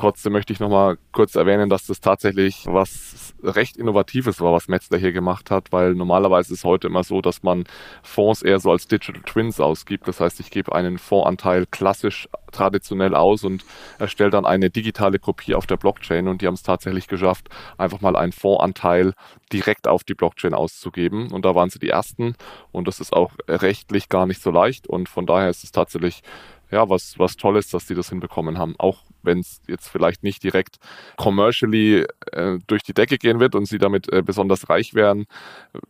Trotzdem 0.00 0.32
möchte 0.32 0.54
ich 0.54 0.60
nochmal 0.60 0.96
kurz 1.12 1.34
erwähnen, 1.34 1.68
dass 1.68 1.84
das 1.84 2.00
tatsächlich 2.00 2.64
was 2.64 3.34
recht 3.42 3.76
Innovatives 3.76 4.40
war, 4.40 4.50
was 4.50 4.66
Metzler 4.66 4.96
hier 4.96 5.12
gemacht 5.12 5.50
hat, 5.50 5.72
weil 5.72 5.94
normalerweise 5.94 6.54
ist 6.54 6.60
es 6.60 6.64
heute 6.64 6.86
immer 6.86 7.04
so, 7.04 7.20
dass 7.20 7.42
man 7.42 7.64
Fonds 8.02 8.40
eher 8.40 8.60
so 8.60 8.70
als 8.70 8.88
Digital 8.88 9.20
Twins 9.26 9.60
ausgibt. 9.60 10.08
Das 10.08 10.18
heißt, 10.18 10.40
ich 10.40 10.50
gebe 10.50 10.74
einen 10.74 10.96
Fondsanteil 10.96 11.66
klassisch 11.66 12.30
traditionell 12.50 13.14
aus 13.14 13.44
und 13.44 13.62
erstelle 13.98 14.30
dann 14.30 14.46
eine 14.46 14.70
digitale 14.70 15.18
Kopie 15.18 15.54
auf 15.54 15.66
der 15.66 15.76
Blockchain. 15.76 16.28
Und 16.28 16.40
die 16.40 16.46
haben 16.46 16.54
es 16.54 16.62
tatsächlich 16.62 17.06
geschafft, 17.06 17.50
einfach 17.76 18.00
mal 18.00 18.16
einen 18.16 18.32
Fondsanteil 18.32 19.12
direkt 19.52 19.86
auf 19.86 20.02
die 20.02 20.14
Blockchain 20.14 20.54
auszugeben. 20.54 21.30
Und 21.30 21.44
da 21.44 21.54
waren 21.54 21.68
sie 21.68 21.78
die 21.78 21.90
ersten. 21.90 22.36
Und 22.72 22.88
das 22.88 23.00
ist 23.00 23.12
auch 23.12 23.32
rechtlich 23.46 24.08
gar 24.08 24.24
nicht 24.24 24.40
so 24.40 24.50
leicht. 24.50 24.86
Und 24.86 25.10
von 25.10 25.26
daher 25.26 25.50
ist 25.50 25.62
es 25.62 25.72
tatsächlich 25.72 26.22
ja, 26.70 26.88
was, 26.88 27.18
was 27.18 27.36
toll 27.36 27.56
ist, 27.56 27.74
dass 27.74 27.86
die 27.86 27.94
das 27.94 28.08
hinbekommen 28.08 28.58
haben. 28.58 28.74
Auch 28.78 29.02
wenn 29.22 29.40
es 29.40 29.60
jetzt 29.66 29.88
vielleicht 29.88 30.22
nicht 30.22 30.42
direkt 30.42 30.78
commercially 31.16 32.06
äh, 32.32 32.58
durch 32.66 32.82
die 32.82 32.94
Decke 32.94 33.18
gehen 33.18 33.40
wird 33.40 33.54
und 33.54 33.66
sie 33.66 33.78
damit 33.78 34.12
äh, 34.12 34.22
besonders 34.22 34.68
reich 34.68 34.94
werden, 34.94 35.26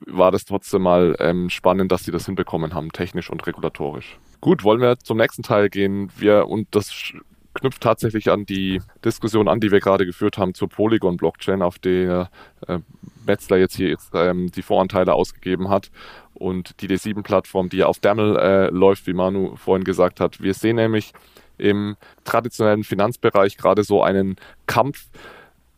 war 0.07 0.31
das 0.31 0.45
trotzdem 0.45 0.83
mal 0.83 1.17
ähm, 1.19 1.51
spannend, 1.51 1.93
dass 1.93 2.05
sie 2.05 2.13
das 2.13 2.27
hinbekommen 2.27 2.75
haben, 2.75 2.93
technisch 2.93 3.31
und 3.31 3.47
regulatorisch. 3.47 4.19
Gut, 4.41 4.65
wollen 4.65 4.81
wir 4.81 4.99
zum 4.99 5.19
nächsten 5.19 5.43
Teil 5.43 5.69
gehen. 5.69 6.11
Wir, 6.17 6.49
und 6.49 6.69
das 6.71 7.13
knüpft 7.55 7.83
tatsächlich 7.83 8.31
an 8.31 8.47
die 8.47 8.81
Diskussion 9.05 9.49
an, 9.49 9.61
die 9.61 9.71
wir 9.71 9.81
gerade 9.81 10.07
geführt 10.07 10.39
haben 10.39 10.55
zur 10.55 10.69
Polygon-Blockchain, 10.69 11.63
auf 11.63 11.79
der 11.79 12.31
äh, 12.67 12.79
Metzler 13.27 13.59
jetzt 13.59 13.77
hier 13.77 13.97
ähm, 14.15 14.51
die 14.51 14.63
Voranteile 14.63 15.15
ausgegeben 15.15 15.69
hat 15.69 15.91
und 16.35 16.81
die 16.81 16.89
D7-Plattform, 16.89 17.69
die 17.69 17.79
ja 17.79 17.87
auf 17.87 17.99
Daml 17.99 18.37
äh, 18.37 18.67
läuft, 18.71 19.07
wie 19.07 19.13
Manu 19.13 19.57
vorhin 19.57 19.85
gesagt 19.85 20.21
hat. 20.21 20.41
Wir 20.41 20.55
sehen 20.55 20.77
nämlich 20.77 21.13
im 21.59 21.97
traditionellen 22.25 22.85
Finanzbereich 22.85 23.57
gerade 23.57 23.85
so 23.85 24.03
einen 24.03 24.37
Kampf, 24.67 25.09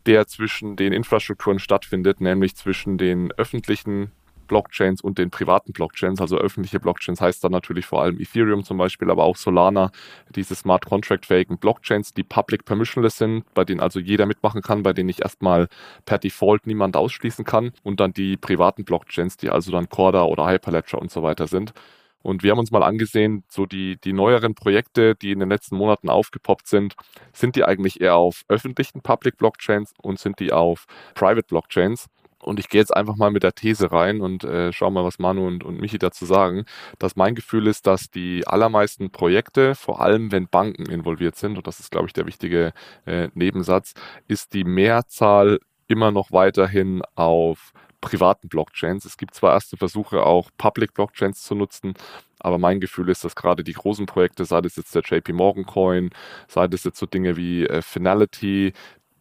der 0.05 0.27
zwischen 0.27 0.75
den 0.75 0.93
Infrastrukturen 0.93 1.59
stattfindet, 1.59 2.21
nämlich 2.21 2.55
zwischen 2.55 2.97
den 2.97 3.31
öffentlichen 3.33 4.11
Blockchains 4.53 5.01
und 5.01 5.17
den 5.17 5.31
privaten 5.31 5.73
Blockchains. 5.73 6.21
Also 6.21 6.37
öffentliche 6.37 6.79
Blockchains 6.79 7.19
heißt 7.21 7.43
dann 7.43 7.51
natürlich 7.51 7.87
vor 7.87 8.03
allem 8.03 8.19
Ethereum 8.19 8.63
zum 8.63 8.77
Beispiel, 8.77 9.09
aber 9.09 9.23
auch 9.23 9.35
Solana, 9.35 9.89
diese 10.35 10.53
Smart 10.53 10.85
Contract-fähigen 10.85 11.57
Blockchains, 11.57 12.13
die 12.13 12.21
public 12.21 12.63
permissionless 12.65 13.17
sind, 13.17 13.51
bei 13.55 13.65
denen 13.65 13.79
also 13.79 13.99
jeder 13.99 14.27
mitmachen 14.27 14.61
kann, 14.61 14.83
bei 14.83 14.93
denen 14.93 15.09
ich 15.09 15.23
erstmal 15.23 15.69
per 16.05 16.19
Default 16.19 16.67
niemand 16.67 16.95
ausschließen 16.95 17.45
kann. 17.45 17.71
Und 17.81 17.99
dann 17.99 18.13
die 18.13 18.37
privaten 18.37 18.85
Blockchains, 18.85 19.37
die 19.37 19.49
also 19.49 19.71
dann 19.71 19.89
Corda 19.89 20.23
oder 20.25 20.45
Hyperledger 20.45 21.01
und 21.01 21.09
so 21.09 21.23
weiter 21.23 21.47
sind. 21.47 21.73
Und 22.21 22.43
wir 22.43 22.51
haben 22.51 22.59
uns 22.59 22.69
mal 22.69 22.83
angesehen, 22.83 23.43
so 23.49 23.65
die, 23.65 23.97
die 24.03 24.13
neueren 24.13 24.53
Projekte, 24.53 25.15
die 25.15 25.31
in 25.31 25.39
den 25.39 25.49
letzten 25.49 25.77
Monaten 25.77 26.09
aufgepoppt 26.11 26.67
sind, 26.67 26.93
sind 27.33 27.55
die 27.55 27.65
eigentlich 27.65 28.01
eher 28.01 28.15
auf 28.15 28.43
öffentlichen 28.47 29.01
Public 29.01 29.37
Blockchains 29.37 29.93
und 29.99 30.19
sind 30.19 30.39
die 30.39 30.53
auf 30.53 30.85
Private 31.15 31.47
Blockchains? 31.47 32.07
Und 32.43 32.59
ich 32.59 32.69
gehe 32.69 32.81
jetzt 32.81 32.95
einfach 32.95 33.15
mal 33.15 33.31
mit 33.31 33.43
der 33.43 33.53
These 33.53 33.91
rein 33.91 34.21
und 34.21 34.43
äh, 34.43 34.71
schau 34.73 34.91
mal, 34.91 35.03
was 35.03 35.19
Manu 35.19 35.47
und, 35.47 35.63
und 35.63 35.79
Michi 35.79 35.97
dazu 35.97 36.25
sagen, 36.25 36.65
dass 36.99 37.15
mein 37.15 37.35
Gefühl 37.35 37.67
ist, 37.67 37.87
dass 37.87 38.09
die 38.11 38.45
allermeisten 38.47 39.09
Projekte, 39.11 39.75
vor 39.75 40.01
allem 40.01 40.31
wenn 40.31 40.47
Banken 40.47 40.85
involviert 40.87 41.35
sind, 41.35 41.57
und 41.57 41.67
das 41.67 41.79
ist, 41.79 41.91
glaube 41.91 42.07
ich, 42.07 42.13
der 42.13 42.25
wichtige 42.25 42.73
äh, 43.05 43.29
Nebensatz, 43.33 43.93
ist 44.27 44.53
die 44.53 44.63
Mehrzahl 44.63 45.59
immer 45.87 46.11
noch 46.11 46.31
weiterhin 46.31 47.01
auf 47.15 47.73
privaten 48.03 48.49
Blockchains. 48.49 49.05
Es 49.05 49.17
gibt 49.17 49.33
zwar 49.33 49.53
erste 49.53 49.77
Versuche, 49.77 50.23
auch 50.25 50.49
Public 50.57 50.93
Blockchains 50.93 51.41
zu 51.43 51.55
nutzen, 51.55 51.93
aber 52.39 52.57
mein 52.57 52.81
Gefühl 52.81 53.09
ist, 53.09 53.23
dass 53.23 53.35
gerade 53.35 53.63
die 53.63 53.73
großen 53.73 54.05
Projekte, 54.05 54.43
sei 54.45 54.59
es 54.59 54.75
jetzt 54.75 54.93
der 54.93 55.03
JP 55.03 55.31
Morgan 55.33 55.65
Coin, 55.65 56.09
sei 56.49 56.65
es 56.65 56.83
jetzt 56.83 56.99
so 56.99 57.05
Dinge 57.05 57.37
wie 57.37 57.65
äh, 57.65 57.81
Finality, 57.81 58.73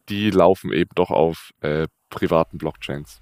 die 0.08 0.30
laufen 0.30 0.72
eben 0.72 0.90
doch 0.94 1.10
auf 1.10 1.50
äh, 1.60 1.86
privaten 2.10 2.58
Blockchains. 2.58 3.20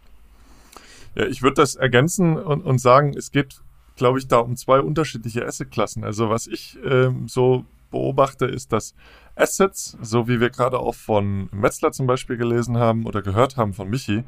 Ja, 1.14 1.26
ich 1.26 1.42
würde 1.42 1.54
das 1.54 1.74
ergänzen 1.74 2.36
und, 2.36 2.62
und 2.62 2.78
sagen, 2.78 3.14
es 3.16 3.30
geht, 3.30 3.60
glaube 3.96 4.18
ich, 4.18 4.28
da 4.28 4.38
um 4.38 4.56
zwei 4.56 4.80
unterschiedliche 4.80 5.44
Assetklassen. 5.44 6.04
Also 6.04 6.30
was 6.30 6.46
ich 6.46 6.78
ähm, 6.84 7.28
so 7.28 7.64
beobachte, 7.90 8.46
ist, 8.46 8.72
dass 8.72 8.94
Assets, 9.34 9.96
so 10.00 10.28
wie 10.28 10.40
wir 10.40 10.50
gerade 10.50 10.78
auch 10.78 10.94
von 10.94 11.48
Metzler 11.52 11.92
zum 11.92 12.06
Beispiel 12.06 12.36
gelesen 12.36 12.76
haben 12.76 13.06
oder 13.06 13.22
gehört 13.22 13.56
haben 13.56 13.74
von 13.74 13.88
Michi, 13.88 14.24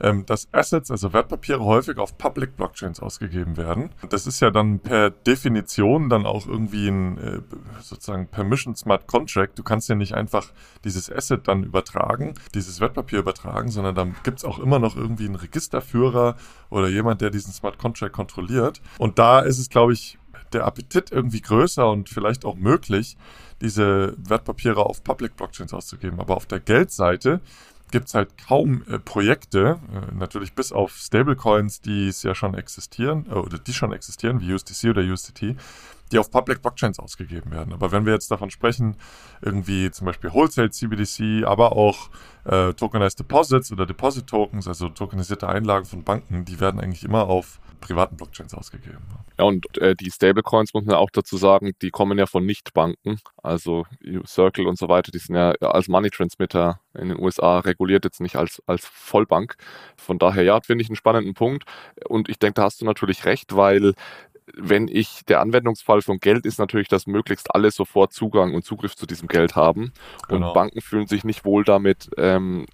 ähm, 0.00 0.26
dass 0.26 0.48
Assets, 0.52 0.90
also 0.90 1.12
Wertpapiere, 1.12 1.64
häufig 1.64 1.98
auf 1.98 2.18
Public 2.18 2.56
Blockchains 2.56 3.00
ausgegeben 3.00 3.56
werden. 3.56 3.90
Das 4.08 4.26
ist 4.26 4.40
ja 4.40 4.50
dann 4.50 4.80
per 4.80 5.10
Definition 5.10 6.08
dann 6.08 6.26
auch 6.26 6.46
irgendwie 6.46 6.88
ein 6.88 7.18
äh, 7.18 7.40
sozusagen 7.80 8.28
Permission 8.28 8.76
Smart 8.76 9.06
Contract. 9.06 9.58
Du 9.58 9.62
kannst 9.62 9.88
ja 9.88 9.94
nicht 9.94 10.14
einfach 10.14 10.52
dieses 10.84 11.10
Asset 11.10 11.48
dann 11.48 11.64
übertragen, 11.64 12.34
dieses 12.54 12.80
Wertpapier 12.80 13.20
übertragen, 13.20 13.70
sondern 13.70 13.94
dann 13.94 14.16
gibt 14.22 14.38
es 14.38 14.44
auch 14.44 14.58
immer 14.58 14.78
noch 14.78 14.96
irgendwie 14.96 15.26
einen 15.26 15.36
Registerführer 15.36 16.36
oder 16.70 16.88
jemand, 16.88 17.20
der 17.20 17.30
diesen 17.30 17.52
Smart 17.52 17.78
Contract 17.78 18.12
kontrolliert. 18.12 18.80
Und 18.98 19.18
da 19.18 19.40
ist 19.40 19.58
es, 19.58 19.68
glaube 19.68 19.92
ich, 19.92 20.18
der 20.52 20.64
Appetit 20.64 21.10
irgendwie 21.10 21.40
größer 21.40 21.90
und 21.90 22.08
vielleicht 22.08 22.44
auch 22.44 22.54
möglich, 22.54 23.16
diese 23.60 24.14
Wertpapiere 24.18 24.84
auf 24.84 25.02
Public 25.02 25.36
Blockchains 25.36 25.72
auszugeben. 25.72 26.20
Aber 26.20 26.36
auf 26.36 26.46
der 26.46 26.60
Geldseite 26.60 27.40
gibt 27.90 28.08
es 28.08 28.14
halt 28.14 28.36
kaum 28.38 28.82
äh, 28.88 28.98
Projekte, 28.98 29.78
äh, 29.92 30.14
natürlich 30.14 30.54
bis 30.54 30.72
auf 30.72 30.92
Stablecoins, 30.96 31.80
die 31.80 32.08
es 32.08 32.22
ja 32.22 32.34
schon 32.34 32.54
existieren, 32.54 33.26
äh, 33.30 33.34
oder 33.34 33.58
die 33.58 33.72
schon 33.72 33.92
existieren, 33.92 34.40
wie 34.40 34.52
USDC 34.52 34.90
oder 34.90 35.02
USDT, 35.02 35.56
die 36.12 36.18
auf 36.18 36.30
Public 36.30 36.62
Blockchains 36.62 36.98
ausgegeben 36.98 37.50
werden. 37.50 37.72
Aber 37.72 37.92
wenn 37.92 38.06
wir 38.06 38.12
jetzt 38.12 38.30
davon 38.30 38.50
sprechen, 38.50 38.96
irgendwie 39.42 39.90
zum 39.90 40.06
Beispiel 40.06 40.32
Wholesale 40.32 40.70
CBDC, 40.70 41.44
aber 41.44 41.72
auch 41.72 42.10
äh, 42.44 42.72
Tokenized 42.74 43.18
Deposits 43.18 43.72
oder 43.72 43.86
Deposit 43.86 44.26
Tokens, 44.26 44.68
also 44.68 44.88
tokenisierte 44.88 45.48
Einlagen 45.48 45.84
von 45.84 46.04
Banken, 46.04 46.44
die 46.44 46.60
werden 46.60 46.80
eigentlich 46.80 47.04
immer 47.04 47.24
auf 47.24 47.60
privaten 47.80 48.16
Blockchains 48.16 48.54
ausgegeben. 48.54 48.98
Ja, 49.38 49.44
und 49.44 49.78
äh, 49.78 49.94
die 49.94 50.10
Stablecoins 50.10 50.72
muss 50.72 50.84
man 50.84 50.96
auch 50.96 51.10
dazu 51.10 51.36
sagen, 51.36 51.72
die 51.82 51.90
kommen 51.90 52.18
ja 52.18 52.26
von 52.26 52.44
Nichtbanken, 52.46 53.18
also 53.42 53.84
Circle 54.26 54.66
und 54.66 54.78
so 54.78 54.88
weiter, 54.88 55.12
die 55.12 55.18
sind 55.18 55.34
ja 55.34 55.50
als 55.60 55.88
Money 55.88 56.10
Transmitter 56.10 56.80
in 56.94 57.08
den 57.08 57.20
USA 57.20 57.58
reguliert, 57.60 58.04
jetzt 58.04 58.20
nicht 58.20 58.36
als, 58.36 58.62
als 58.66 58.86
Vollbank. 58.86 59.56
Von 59.96 60.18
daher, 60.18 60.42
ja, 60.42 60.60
finde 60.60 60.82
ich 60.82 60.88
einen 60.88 60.96
spannenden 60.96 61.34
Punkt. 61.34 61.64
Und 62.08 62.28
ich 62.28 62.38
denke, 62.38 62.54
da 62.54 62.62
hast 62.64 62.80
du 62.80 62.84
natürlich 62.84 63.24
recht, 63.24 63.54
weil 63.54 63.94
wenn 64.54 64.88
ich, 64.88 65.24
der 65.24 65.40
Anwendungsfall 65.40 66.02
von 66.02 66.18
Geld 66.18 66.46
ist 66.46 66.58
natürlich, 66.58 66.88
dass 66.88 67.06
möglichst 67.06 67.54
alle 67.54 67.70
sofort 67.70 68.12
Zugang 68.12 68.54
und 68.54 68.64
Zugriff 68.64 68.94
zu 68.94 69.06
diesem 69.06 69.28
Geld 69.28 69.56
haben. 69.56 69.92
Genau. 70.28 70.48
Und 70.48 70.54
Banken 70.54 70.80
fühlen 70.80 71.06
sich 71.06 71.24
nicht 71.24 71.44
wohl 71.44 71.64
damit, 71.64 72.10
ähm, 72.16 72.66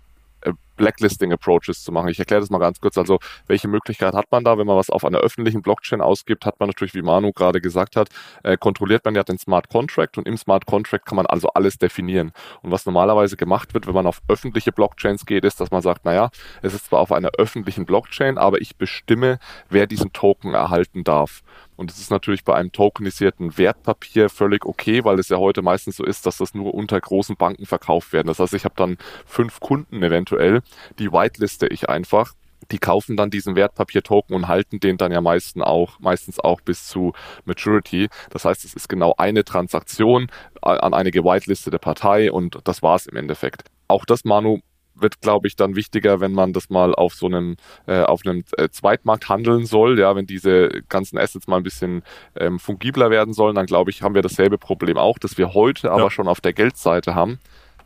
äh, 0.42 0.52
Blacklisting-Approaches 0.82 1.84
zu 1.84 1.92
machen. 1.92 2.08
Ich 2.08 2.18
erkläre 2.18 2.40
das 2.40 2.50
mal 2.50 2.58
ganz 2.58 2.80
kurz. 2.80 2.98
Also, 2.98 3.20
welche 3.46 3.68
Möglichkeit 3.68 4.14
hat 4.14 4.26
man 4.32 4.42
da, 4.42 4.58
wenn 4.58 4.66
man 4.66 4.76
was 4.76 4.90
auf 4.90 5.04
einer 5.04 5.18
öffentlichen 5.18 5.62
Blockchain 5.62 6.00
ausgibt, 6.00 6.44
hat 6.44 6.58
man 6.58 6.68
natürlich, 6.68 6.92
wie 6.92 7.02
Manu 7.02 7.30
gerade 7.32 7.60
gesagt 7.60 7.94
hat, 7.94 8.08
äh, 8.42 8.56
kontrolliert 8.56 9.04
man 9.04 9.14
ja 9.14 9.22
den 9.22 9.38
Smart 9.38 9.68
Contract 9.68 10.18
und 10.18 10.26
im 10.26 10.36
Smart 10.36 10.66
Contract 10.66 11.06
kann 11.06 11.14
man 11.14 11.26
also 11.26 11.48
alles 11.50 11.78
definieren. 11.78 12.32
Und 12.62 12.72
was 12.72 12.84
normalerweise 12.84 13.36
gemacht 13.36 13.74
wird, 13.74 13.86
wenn 13.86 13.94
man 13.94 14.08
auf 14.08 14.22
öffentliche 14.26 14.72
Blockchains 14.72 15.24
geht, 15.24 15.44
ist, 15.44 15.60
dass 15.60 15.70
man 15.70 15.82
sagt, 15.82 16.04
naja, 16.04 16.30
es 16.62 16.74
ist 16.74 16.86
zwar 16.86 16.98
auf 16.98 17.12
einer 17.12 17.30
öffentlichen 17.38 17.86
Blockchain, 17.86 18.36
aber 18.36 18.60
ich 18.60 18.76
bestimme, 18.76 19.38
wer 19.68 19.86
diesen 19.86 20.12
Token 20.12 20.52
erhalten 20.52 21.04
darf. 21.04 21.44
Und 21.76 21.90
es 21.90 21.98
ist 21.98 22.10
natürlich 22.10 22.44
bei 22.44 22.54
einem 22.54 22.70
tokenisierten 22.70 23.56
Wertpapier 23.56 24.28
völlig 24.28 24.64
okay, 24.66 25.04
weil 25.04 25.18
es 25.18 25.28
ja 25.30 25.38
heute 25.38 25.62
meistens 25.62 25.96
so 25.96 26.04
ist, 26.04 26.26
dass 26.26 26.36
das 26.38 26.54
nur 26.54 26.74
unter 26.74 27.00
großen 27.00 27.36
Banken 27.36 27.66
verkauft 27.66 28.12
werden. 28.12 28.28
Das 28.28 28.38
heißt, 28.38 28.54
ich 28.54 28.64
habe 28.64 28.74
dann 28.76 28.98
fünf 29.26 29.58
Kunden 29.58 30.02
eventuell, 30.02 30.62
die 30.98 31.12
whiteliste 31.12 31.66
ich 31.66 31.88
einfach 31.88 32.34
die 32.70 32.78
kaufen 32.78 33.16
dann 33.16 33.30
diesen 33.30 33.56
Wertpapier-Token 33.56 34.34
und 34.34 34.48
halten 34.48 34.80
den 34.80 34.96
dann 34.96 35.12
ja 35.12 35.20
meistens 35.20 35.62
auch, 35.62 35.98
meistens 36.00 36.38
auch 36.38 36.60
bis 36.60 36.86
zu 36.86 37.12
Maturity. 37.44 38.08
Das 38.30 38.44
heißt, 38.44 38.64
es 38.64 38.74
ist 38.74 38.88
genau 38.88 39.14
eine 39.18 39.44
Transaktion 39.44 40.28
an 40.60 40.94
eine 40.94 41.10
gewitelistete 41.10 41.78
Partei 41.78 42.30
und 42.30 42.58
das 42.64 42.82
war 42.82 42.96
es 42.96 43.06
im 43.06 43.16
Endeffekt. 43.16 43.64
Auch 43.88 44.04
das, 44.04 44.24
Manu, 44.24 44.60
wird, 44.94 45.20
glaube 45.20 45.48
ich, 45.48 45.56
dann 45.56 45.74
wichtiger, 45.74 46.20
wenn 46.20 46.32
man 46.32 46.52
das 46.52 46.68
mal 46.68 46.94
auf 46.94 47.14
so 47.14 47.26
einem, 47.26 47.56
äh, 47.86 48.02
auf 48.02 48.20
einem 48.24 48.44
äh, 48.56 48.68
Zweitmarkt 48.68 49.28
handeln 49.28 49.64
soll. 49.64 49.98
Ja, 49.98 50.14
wenn 50.14 50.26
diese 50.26 50.68
ganzen 50.88 51.18
Assets 51.18 51.46
mal 51.46 51.56
ein 51.56 51.62
bisschen 51.62 52.02
ähm, 52.36 52.58
fungibler 52.58 53.10
werden 53.10 53.32
sollen, 53.32 53.54
dann 53.54 53.66
glaube 53.66 53.90
ich, 53.90 54.02
haben 54.02 54.14
wir 54.14 54.22
dasselbe 54.22 54.58
Problem 54.58 54.98
auch, 54.98 55.18
das 55.18 55.38
wir 55.38 55.54
heute 55.54 55.88
ja. 55.88 55.94
aber 55.94 56.10
schon 56.10 56.28
auf 56.28 56.40
der 56.40 56.52
Geldseite 56.52 57.14
haben. 57.14 57.38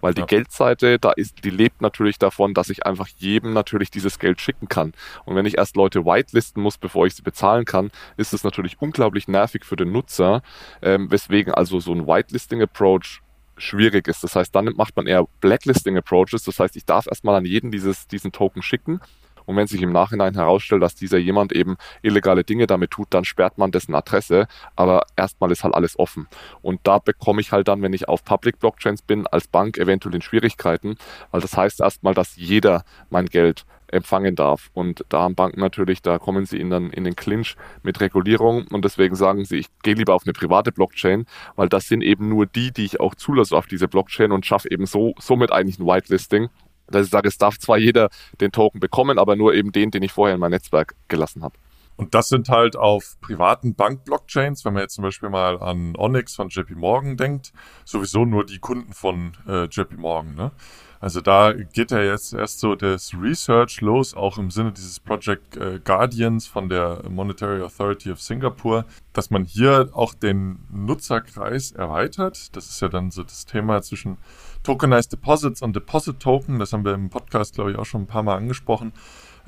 Weil 0.07 0.15
die 0.15 0.21
ja. 0.21 0.27
Geldseite, 0.27 1.01
da 1.01 1.11
ist, 1.11 1.43
die 1.43 1.51
lebt 1.51 1.83
natürlich 1.83 2.17
davon, 2.17 2.55
dass 2.55 2.71
ich 2.71 2.87
einfach 2.87 3.09
jedem 3.19 3.53
natürlich 3.53 3.91
dieses 3.91 4.21
Geld 4.21 4.41
schicken 4.41 4.69
kann. 4.69 4.93
Und 5.25 5.35
wenn 5.35 5.47
ich 5.47 5.59
erst 5.59 5.75
Leute 5.75 6.05
whitelisten 6.05 6.63
muss, 6.63 6.79
bevor 6.79 7.07
ich 7.07 7.17
sie 7.17 7.23
bezahlen 7.23 7.65
kann, 7.65 7.91
ist 8.17 8.33
es 8.33 8.45
natürlich 8.45 8.81
unglaublich 8.81 9.27
nervig 9.27 9.65
für 9.65 9.75
den 9.75 9.91
Nutzer, 9.91 10.43
ähm, 10.81 11.11
weswegen 11.11 11.53
also 11.53 11.81
so 11.81 11.93
ein 11.93 12.07
Whitelisting-Approach 12.07 13.21
schwierig 13.57 14.07
ist. 14.07 14.23
Das 14.23 14.37
heißt, 14.37 14.55
dann 14.55 14.67
macht 14.77 14.95
man 14.95 15.09
eher 15.09 15.27
Blacklisting 15.41 15.97
Approaches. 15.99 16.45
Das 16.45 16.61
heißt, 16.61 16.77
ich 16.77 16.85
darf 16.85 17.09
erstmal 17.09 17.35
an 17.35 17.45
jeden 17.45 17.73
dieses, 17.73 18.07
diesen 18.07 18.31
Token 18.31 18.63
schicken. 18.63 19.01
Und 19.47 19.57
wenn 19.57 19.67
sich 19.67 19.83
im 19.83 19.93
Nachhinein 19.93 20.35
herausstellt, 20.35 20.83
dass 20.83 20.95
dieser 20.95 21.19
jemand 21.19 21.53
eben 21.53 21.77
illegale 22.03 22.45
Dinge 22.45 22.67
damit 22.67 22.91
tut, 22.91 23.09
dann 23.11 23.25
sperrt 23.25 23.59
man 23.59 23.71
dessen 23.71 23.95
Adresse. 23.95 24.47
Aber 24.75 25.03
erstmal 25.17 25.51
ist 25.53 25.65
halt 25.65 25.75
alles 25.75 25.99
offen. 25.99 26.29
Und 26.63 26.81
da 26.83 26.99
bekomme 26.99 27.41
ich 27.41 27.53
halt 27.53 27.69
dann, 27.69 27.83
wenn 27.83 27.93
ich 27.93 28.09
auf 28.09 28.25
Public 28.25 28.59
Blockchains 28.59 29.03
bin, 29.03 29.27
als 29.27 29.49
Bank 29.49 29.79
eventuell 29.79 30.15
in 30.15 30.23
Schwierigkeiten. 30.23 30.97
Weil 31.31 31.41
das 31.41 31.57
heißt 31.57 31.81
erstmal, 31.81 32.15
dass 32.15 32.37
jeder 32.37 32.85
mein 33.11 33.27
Geld 33.27 33.65
empfangen 33.89 34.35
darf. 34.37 34.71
Und 34.75 35.05
da 35.09 35.23
haben 35.23 35.35
Banken 35.35 35.61
natürlich, 35.61 36.03
da 36.03 36.19
kommen 36.19 36.47
sie 36.47 36.59
in, 36.59 36.71
dann 36.71 36.91
in 36.91 37.05
den 37.05 37.17
Clinch 37.17 37.57
mit 37.83 38.01
Regulierung 38.01 38.67
und 38.69 38.85
deswegen 38.85 39.15
sagen 39.15 39.45
sie, 39.45 39.59
ich 39.59 39.67
gehe 39.83 39.95
lieber 39.95 40.15
auf 40.15 40.25
eine 40.25 40.33
private 40.33 40.73
Blockchain, 40.73 41.27
weil 41.55 41.69
das 41.69 41.89
sind 41.89 42.03
eben 42.03 42.29
nur 42.29 42.47
die, 42.47 42.73
die 42.73 42.85
ich 42.85 43.01
auch 43.01 43.15
zulasse 43.15 43.57
auf 43.57 43.67
diese 43.67 43.89
Blockchain 43.89 44.33
und 44.33 44.47
schaffe 44.47 44.71
eben 44.71 44.87
so 44.87 45.15
somit 45.19 45.53
eigentlich 45.53 45.79
ein 45.79 45.87
Whitelisting. 45.87 46.49
Dass 46.89 47.07
ich 47.07 47.11
sage, 47.11 47.29
es 47.29 47.39
darf 47.39 47.59
zwar 47.59 47.79
jeder 47.79 48.11
den 48.41 48.53
Token 48.53 48.81
bekommen, 48.81 49.19
aber 49.19 49.37
nur 49.37 49.55
eben 49.55 49.73
den, 49.73 49.91
den 49.91 50.03
ich 50.03 50.13
vorher 50.13 50.35
in 50.35 50.41
mein 50.41 50.51
Netzwerk 50.51 50.95
gelassen 51.09 51.43
habe. 51.43 51.57
Und 51.97 52.15
das 52.15 52.29
sind 52.29 52.51
halt 52.51 52.77
auf 52.77 53.17
privaten 53.21 53.75
Bank-Blockchains, 53.75 54.65
wenn 54.65 54.75
man 54.75 54.83
jetzt 54.83 54.95
zum 54.95 55.03
Beispiel 55.03 55.31
mal 55.31 55.59
an 55.63 55.95
Onyx 55.97 56.35
von 56.35 56.49
JP 56.49 56.75
Morgan 56.75 57.17
denkt, 57.17 57.53
sowieso 57.85 58.27
nur 58.27 58.45
die 58.45 58.59
Kunden 58.59 58.93
von 58.93 59.33
äh, 59.49 59.65
JP 59.65 59.97
Morgan. 59.97 60.35
Ne? 60.35 60.53
Also 61.01 61.21
da 61.21 61.53
geht 61.53 61.91
ja 61.91 62.03
jetzt 62.03 62.35
erst 62.35 62.61
so 62.61 62.75
das 62.75 63.13
Research 63.15 63.81
los, 63.81 64.15
auch 64.15 64.39
im 64.39 64.51
Sinne 64.51 64.73
dieses 64.73 65.01
Project 65.01 65.57
äh, 65.57 65.81
Guardians 65.83 66.47
von 66.47 66.69
der 66.69 67.03
Monetary 67.09 67.63
Authority 67.63 68.11
of 68.11 68.21
Singapore, 68.21 68.85
dass 69.13 69.31
man 69.31 69.45
hier 69.45 69.91
auch 69.93 70.15
den 70.15 70.59
Nutzerkreis 70.71 71.73
erweitert. 71.73 72.55
Das 72.57 72.69
ist 72.69 72.81
ja 72.81 72.89
dann 72.89 73.11
so 73.11 73.23
das 73.23 73.47
Thema 73.47 73.83
zwischen 73.83 74.19
Tokenized 74.67 75.13
Deposits 75.13 75.63
und 75.63 75.77
Deposit 75.77 76.19
Token. 76.19 76.59
Das 76.59 76.73
haben 76.73 76.85
wir 76.85 76.93
im 76.93 77.09
Podcast, 77.09 77.55
glaube 77.55 77.71
ich, 77.71 77.79
auch 77.79 77.85
schon 77.85 78.03
ein 78.03 78.07
paar 78.09 78.25
Mal 78.25 78.35
angesprochen. 78.35 78.93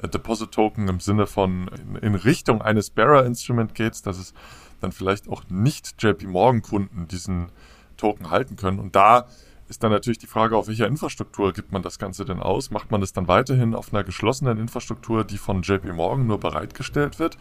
Äh, 0.01 0.07
Deposit 0.07 0.53
Token 0.53 0.87
im 0.87 1.01
Sinne 1.01 1.27
von 1.27 1.69
in, 2.01 2.15
Richtung 2.15 2.63
eines 2.63 2.91
Bearer 2.91 3.27
Instrument 3.27 3.75
geht, 3.75 4.07
dass 4.07 4.17
es 4.17 4.33
dann 4.81 4.93
vielleicht 4.93 5.29
auch 5.29 5.43
nicht 5.49 6.01
JP 6.01 6.29
Morgan 6.29 6.63
Kunden 6.63 7.09
diesen 7.09 7.51
Token 7.97 8.31
halten 8.31 8.55
können. 8.55 8.79
Und 8.79 8.95
da 8.95 9.27
ist 9.67 9.83
dann 9.83 9.91
natürlich 9.91 10.19
die 10.19 10.29
Frage, 10.29 10.57
auf 10.57 10.69
welcher 10.69 10.87
Infrastruktur 10.87 11.53
gibt 11.53 11.73
man 11.73 11.83
das 11.83 11.99
Ganze 11.99 12.25
denn 12.25 12.39
aus? 12.39 12.71
Macht 12.71 12.93
man 12.93 13.03
es 13.03 13.13
dann 13.13 13.27
weiterhin 13.27 13.75
auf 13.75 13.93
einer 13.93 14.05
geschlossenen 14.05 14.57
Infrastruktur, 14.57 15.25
die 15.25 15.39
von 15.39 15.63
JP 15.63 15.95
Morgan 15.95 16.29
nur 16.29 16.39
bereitgestellt 16.39 17.19
wird? 17.19 17.37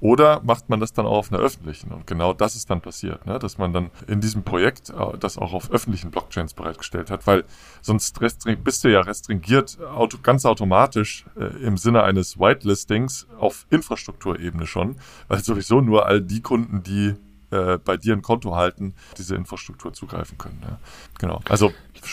Oder 0.00 0.40
macht 0.42 0.70
man 0.70 0.80
das 0.80 0.92
dann 0.92 1.06
auch 1.06 1.18
auf 1.18 1.32
einer 1.32 1.42
öffentlichen? 1.42 1.92
Und 1.92 2.06
genau 2.06 2.32
das 2.32 2.56
ist 2.56 2.70
dann 2.70 2.80
passiert, 2.80 3.26
ne? 3.26 3.38
dass 3.38 3.58
man 3.58 3.72
dann 3.72 3.90
in 4.06 4.20
diesem 4.20 4.42
Projekt 4.42 4.90
äh, 4.90 5.18
das 5.18 5.36
auch 5.36 5.52
auf 5.52 5.70
öffentlichen 5.70 6.10
Blockchains 6.10 6.54
bereitgestellt 6.54 7.10
hat, 7.10 7.26
weil 7.26 7.44
sonst 7.82 8.18
bist 8.64 8.84
du 8.84 8.88
ja 8.88 9.00
restringiert 9.00 9.78
auto 9.82 10.18
ganz 10.22 10.46
automatisch 10.46 11.26
äh, 11.36 11.44
im 11.62 11.76
Sinne 11.76 12.02
eines 12.02 12.38
Whitelistings 12.38 13.26
auf 13.38 13.66
Infrastrukturebene 13.70 14.66
schon, 14.66 14.96
weil 15.28 15.44
sowieso 15.44 15.80
nur 15.80 16.06
all 16.06 16.22
die 16.22 16.40
Kunden, 16.40 16.82
die 16.82 17.14
äh, 17.50 17.78
bei 17.78 17.96
dir 17.96 18.14
ein 18.14 18.22
Konto 18.22 18.54
halten, 18.54 18.94
diese 19.18 19.34
Infrastruktur 19.34 19.92
zugreifen 19.92 20.38
können. 20.38 20.60
Ja. 20.62 20.78
Genau. 21.18 21.40
Also 21.48 21.72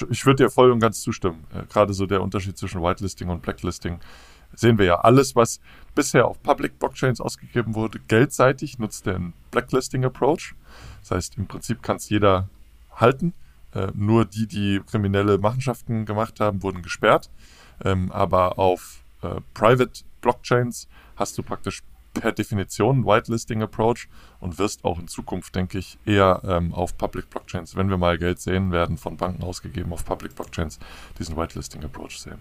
ich 0.10 0.26
würde 0.26 0.44
dir 0.44 0.50
voll 0.50 0.72
und 0.72 0.80
ganz 0.80 1.02
zustimmen. 1.02 1.46
Äh, 1.54 1.66
Gerade 1.72 1.94
so 1.94 2.06
der 2.06 2.22
Unterschied 2.22 2.58
zwischen 2.58 2.82
Whitelisting 2.82 3.30
und 3.30 3.42
Blacklisting 3.44 4.00
sehen 4.58 4.78
wir 4.78 4.86
ja. 4.86 4.96
Alles, 4.96 5.36
was 5.36 5.62
bisher 5.96 6.28
auf 6.28 6.42
Public 6.44 6.80
Blockchains 6.80 7.22
ausgegeben 7.22 7.76
wurde, 7.76 8.00
geldseitig, 8.00 8.80
nutzt 8.80 9.06
den 9.06 9.34
Blacklisting 9.52 10.04
Approach. 10.04 10.56
Das 11.02 11.12
heißt, 11.12 11.38
im 11.38 11.48
Prinzip 11.48 11.82
kann 11.82 11.98
es 11.98 12.10
jeder 12.10 12.50
halten. 12.92 13.34
Äh, 13.74 13.88
nur 13.94 14.26
die, 14.26 14.48
die 14.48 14.82
kriminelle 14.86 15.38
Machenschaften 15.38 16.06
gemacht 16.06 16.40
haben, 16.40 16.64
wurden 16.64 16.82
gesperrt. 16.82 17.30
Ähm, 17.84 18.12
aber 18.12 18.58
auf 18.58 19.04
äh, 19.22 19.42
Private 19.54 20.04
Blockchains 20.22 20.88
hast 21.16 21.38
du 21.38 21.44
praktisch 21.44 21.84
per 22.14 22.32
Definition 22.32 23.06
Whitelisting 23.06 23.62
Approach 23.62 24.08
und 24.40 24.58
wirst 24.58 24.84
auch 24.84 25.00
in 25.00 25.08
Zukunft, 25.08 25.56
denke 25.56 25.78
ich, 25.78 26.00
eher 26.06 26.42
ähm, 26.46 26.74
auf 26.74 26.98
Public 26.98 27.30
Blockchains, 27.30 27.76
wenn 27.76 27.90
wir 27.90 27.98
mal 27.98 28.18
Geld 28.18 28.40
sehen 28.40 28.72
werden, 28.72 28.98
von 28.98 29.18
Banken 29.18 29.44
ausgegeben 29.44 29.94
auf 29.94 30.04
Public 30.04 30.36
Blockchains, 30.36 30.80
diesen 31.20 31.38
Whitelisting 31.38 31.84
Approach 31.84 32.20
sehen. 32.20 32.40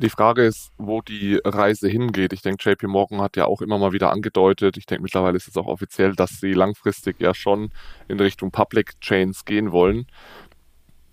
Die 0.00 0.10
Frage 0.10 0.44
ist, 0.44 0.70
wo 0.76 1.00
die 1.00 1.40
Reise 1.44 1.88
hingeht. 1.88 2.34
Ich 2.34 2.42
denke, 2.42 2.70
JP 2.70 2.88
Morgan 2.88 3.22
hat 3.22 3.36
ja 3.36 3.46
auch 3.46 3.62
immer 3.62 3.78
mal 3.78 3.92
wieder 3.92 4.12
angedeutet, 4.12 4.76
ich 4.76 4.84
denke 4.84 5.02
mittlerweile 5.02 5.36
ist 5.36 5.48
es 5.48 5.56
auch 5.56 5.66
offiziell, 5.66 6.14
dass 6.14 6.40
sie 6.40 6.52
langfristig 6.52 7.20
ja 7.20 7.32
schon 7.32 7.70
in 8.06 8.20
Richtung 8.20 8.50
Public 8.50 9.00
Chains 9.00 9.46
gehen 9.46 9.72
wollen. 9.72 10.06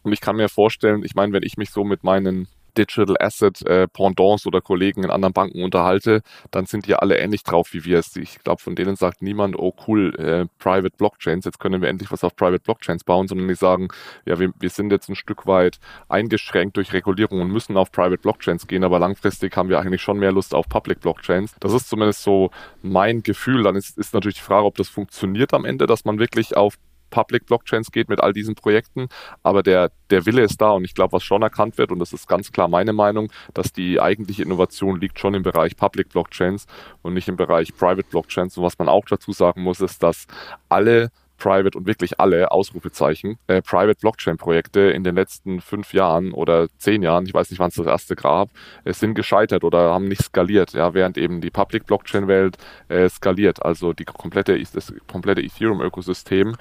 Und 0.04 0.12
ich 0.12 0.22
kann 0.22 0.36
mir 0.36 0.50
vorstellen, 0.50 1.04
ich 1.04 1.16
meine, 1.16 1.32
wenn 1.34 1.44
ich 1.44 1.58
mich 1.58 1.72
so 1.72 1.84
mit 1.84 2.04
meinen 2.04 2.48
Digital 2.78 3.16
Asset 3.20 3.62
äh, 3.66 3.88
Pendants 3.88 4.46
oder 4.46 4.62
Kollegen 4.62 5.04
in 5.04 5.10
anderen 5.10 5.34
Banken 5.34 5.64
unterhalte, 5.64 6.22
dann 6.52 6.66
sind 6.66 6.88
die 6.88 6.96
alle 6.96 7.18
ähnlich 7.18 7.44
drauf 7.44 7.74
wie 7.74 7.86
wir 7.86 8.00
es. 8.00 8.16
Ich 8.16 8.40
glaube, 8.44 8.62
von 8.62 8.76
denen 8.76 8.96
sagt 8.96 9.22
niemand, 9.22 9.58
oh 9.58 9.74
cool, 9.88 10.16
äh, 10.16 10.46
Private 10.60 10.96
Blockchains, 10.98 11.46
jetzt 11.46 11.60
können 11.60 11.82
wir 11.82 11.90
endlich 11.90 12.12
was 12.12 12.24
auf 12.24 12.36
Private 12.36 12.64
Blockchains 12.64 13.04
bauen, 13.04 13.28
sondern 13.28 13.48
die 13.48 13.56
sagen, 13.56 13.88
ja, 14.26 14.40
wir, 14.40 14.52
wir 14.60 14.70
sind 14.70 14.92
jetzt 14.92 15.10
ein 15.10 15.16
Stück 15.16 15.48
weit 15.48 15.80
eingeschränkt 16.10 16.78
durch 16.78 16.94
Regulierung 16.94 17.42
und 17.42 17.52
müssen 17.52 17.78
auf 17.78 17.92
Private 17.92 18.22
Blockchains 18.22 18.68
gehen, 18.68 18.84
aber 18.84 19.00
langfristig 19.00 19.56
haben 19.56 19.70
wir 19.70 19.80
eigentlich 19.80 20.02
schon 20.02 20.20
mehr 20.20 20.32
Lust 20.32 20.54
auf 20.54 20.68
Public 20.70 21.02
Blockchains. 21.02 21.56
Das 21.60 21.74
ist 21.74 21.90
zumindest 21.90 22.24
so 22.24 22.52
mein 22.82 23.24
Gefühl. 23.24 23.64
Dann 23.64 23.76
ist, 23.76 23.98
ist 23.98 24.14
natürlich 24.14 24.38
die 24.38 24.44
Frage, 24.44 24.66
ob 24.66 24.76
das 24.76 24.90
funktioniert 24.90 25.54
am 25.54 25.66
Ende, 25.66 25.86
dass 25.86 26.06
man 26.06 26.20
wirklich 26.20 26.56
auf 26.58 26.76
Public 27.10 27.46
Blockchains 27.46 27.92
geht 27.92 28.10
mit 28.10 28.22
all 28.22 28.34
diesen 28.34 28.56
Projekten. 28.56 29.08
Aber 29.44 29.64
der, 29.64 29.92
der 30.10 30.26
Wille 30.26 30.44
ist 30.44 30.62
da 30.62 30.72
und 30.72 30.86
ich 30.86 30.94
glaube, 30.94 31.14
was 31.14 31.24
schon 31.24 31.42
erkannt 31.42 31.78
wird, 31.78 31.92
und 31.92 32.00
das 32.00 32.14
ist 32.14 32.28
ganz 32.28 32.52
klar 32.52 32.68
meine 32.68 32.94
Meinung, 32.94 33.32
dass 33.54 33.72
die 33.72 34.00
eigentliche 34.00 34.44
Innovation 34.44 35.00
liegt 35.00 35.20
schon 35.20 35.34
im 35.34 35.44
Bereich 35.44 35.76
Public 35.76 36.10
Blockchains 36.10 36.66
und 37.02 37.14
nicht 37.14 37.28
im 37.28 37.38
Bereich 37.38 37.76
Private 37.76 38.08
Blockchains. 38.10 38.58
Und 38.58 38.64
was 38.64 38.78
man 38.78 38.90
auch 38.90 39.06
dazu 39.06 39.32
sagen 39.32 39.62
muss, 39.62 39.82
ist, 39.82 40.04
dass 40.04 40.28
alle 40.70 41.12
Private 41.38 41.78
und 41.78 41.86
wirklich 41.86 42.20
alle 42.20 42.52
Ausrufezeichen 42.52 43.38
äh, 43.48 43.62
Private 43.62 44.00
Blockchain 44.00 44.38
Projekte 44.38 44.82
in 44.82 45.04
den 45.04 45.16
letzten 45.16 45.62
fünf 45.62 45.94
Jahren 45.94 46.32
oder 46.32 46.68
zehn 46.78 47.04
Jahren, 47.04 47.26
ich 47.26 47.34
weiß 47.34 47.50
nicht, 47.50 47.60
wann 47.60 47.70
es 47.70 47.76
das 47.76 47.88
erste 47.88 48.16
gab, 48.16 48.50
äh, 48.84 48.94
sind 48.94 49.16
gescheitert 49.16 49.64
oder 49.64 49.94
haben 49.94 50.08
nicht 50.08 50.24
skaliert, 50.24 50.74
ja, 50.74 50.94
während 50.94 51.18
eben 51.18 51.42
die 51.42 51.52
Public 51.52 51.86
Blockchain 51.86 52.28
Welt 52.28 52.58
äh, 52.88 53.10
skaliert, 53.10 53.64
also 53.64 53.94
die 53.94 54.06
komplette 54.06 54.62
das 54.74 54.94
komplette 55.12 55.42
Ethereum 55.42 55.82
Ökosystem 55.82 56.56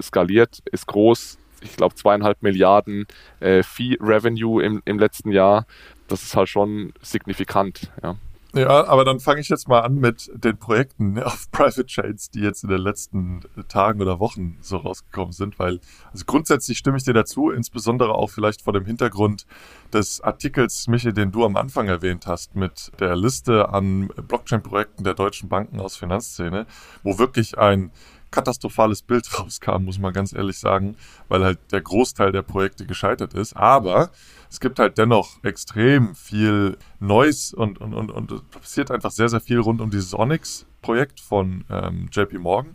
skaliert, 0.00 0.62
ist 0.70 0.86
groß, 0.86 1.38
ich 1.60 1.76
glaube 1.76 1.94
zweieinhalb 1.94 2.42
Milliarden 2.42 3.06
äh, 3.40 3.62
Fee 3.62 3.96
Revenue 4.00 4.62
im, 4.62 4.82
im 4.84 4.98
letzten 4.98 5.32
Jahr. 5.32 5.66
Das 6.08 6.22
ist 6.22 6.36
halt 6.36 6.48
schon 6.48 6.92
signifikant, 7.02 7.90
ja. 8.02 8.16
Ja, 8.56 8.86
aber 8.86 9.04
dann 9.04 9.20
fange 9.20 9.40
ich 9.40 9.50
jetzt 9.50 9.68
mal 9.68 9.80
an 9.80 9.96
mit 9.96 10.30
den 10.32 10.56
Projekten 10.56 11.18
auf 11.22 11.50
Private 11.50 11.84
Chains, 11.84 12.30
die 12.30 12.40
jetzt 12.40 12.64
in 12.64 12.70
den 12.70 12.80
letzten 12.80 13.40
Tagen 13.68 14.00
oder 14.00 14.18
Wochen 14.18 14.56
so 14.62 14.78
rausgekommen 14.78 15.32
sind, 15.32 15.58
weil 15.58 15.78
also 16.10 16.24
grundsätzlich 16.24 16.78
stimme 16.78 16.96
ich 16.96 17.04
dir 17.04 17.12
dazu, 17.12 17.50
insbesondere 17.50 18.14
auch 18.14 18.30
vielleicht 18.30 18.62
vor 18.62 18.72
dem 18.72 18.86
Hintergrund 18.86 19.46
des 19.92 20.22
Artikels, 20.22 20.88
Michi, 20.88 21.12
den 21.12 21.32
du 21.32 21.44
am 21.44 21.56
Anfang 21.56 21.88
erwähnt 21.88 22.26
hast, 22.26 22.56
mit 22.56 22.92
der 22.98 23.14
Liste 23.14 23.68
an 23.68 24.08
Blockchain-Projekten 24.08 25.04
der 25.04 25.12
deutschen 25.12 25.50
Banken 25.50 25.78
aus 25.78 25.96
Finanzszene, 25.96 26.66
wo 27.02 27.18
wirklich 27.18 27.58
ein 27.58 27.90
katastrophales 28.30 29.02
Bild 29.02 29.26
rauskam, 29.38 29.84
muss 29.84 29.98
man 29.98 30.12
ganz 30.12 30.32
ehrlich 30.32 30.58
sagen, 30.58 30.96
weil 31.28 31.44
halt 31.44 31.58
der 31.72 31.80
Großteil 31.80 32.32
der 32.32 32.42
Projekte 32.42 32.86
gescheitert 32.86 33.34
ist. 33.34 33.56
Aber 33.56 34.10
es 34.50 34.60
gibt 34.60 34.78
halt 34.78 34.98
dennoch 34.98 35.42
extrem 35.42 36.14
viel 36.14 36.78
Neues 37.00 37.52
und, 37.52 37.80
und, 37.80 37.94
und, 37.94 38.10
und 38.10 38.50
passiert 38.50 38.90
einfach 38.90 39.10
sehr, 39.10 39.28
sehr 39.28 39.40
viel 39.40 39.60
rund 39.60 39.80
um 39.80 39.90
dieses 39.90 40.14
Onyx-Projekt 40.14 41.20
von 41.20 41.64
ähm, 41.70 42.08
JP 42.12 42.38
Morgan. 42.38 42.74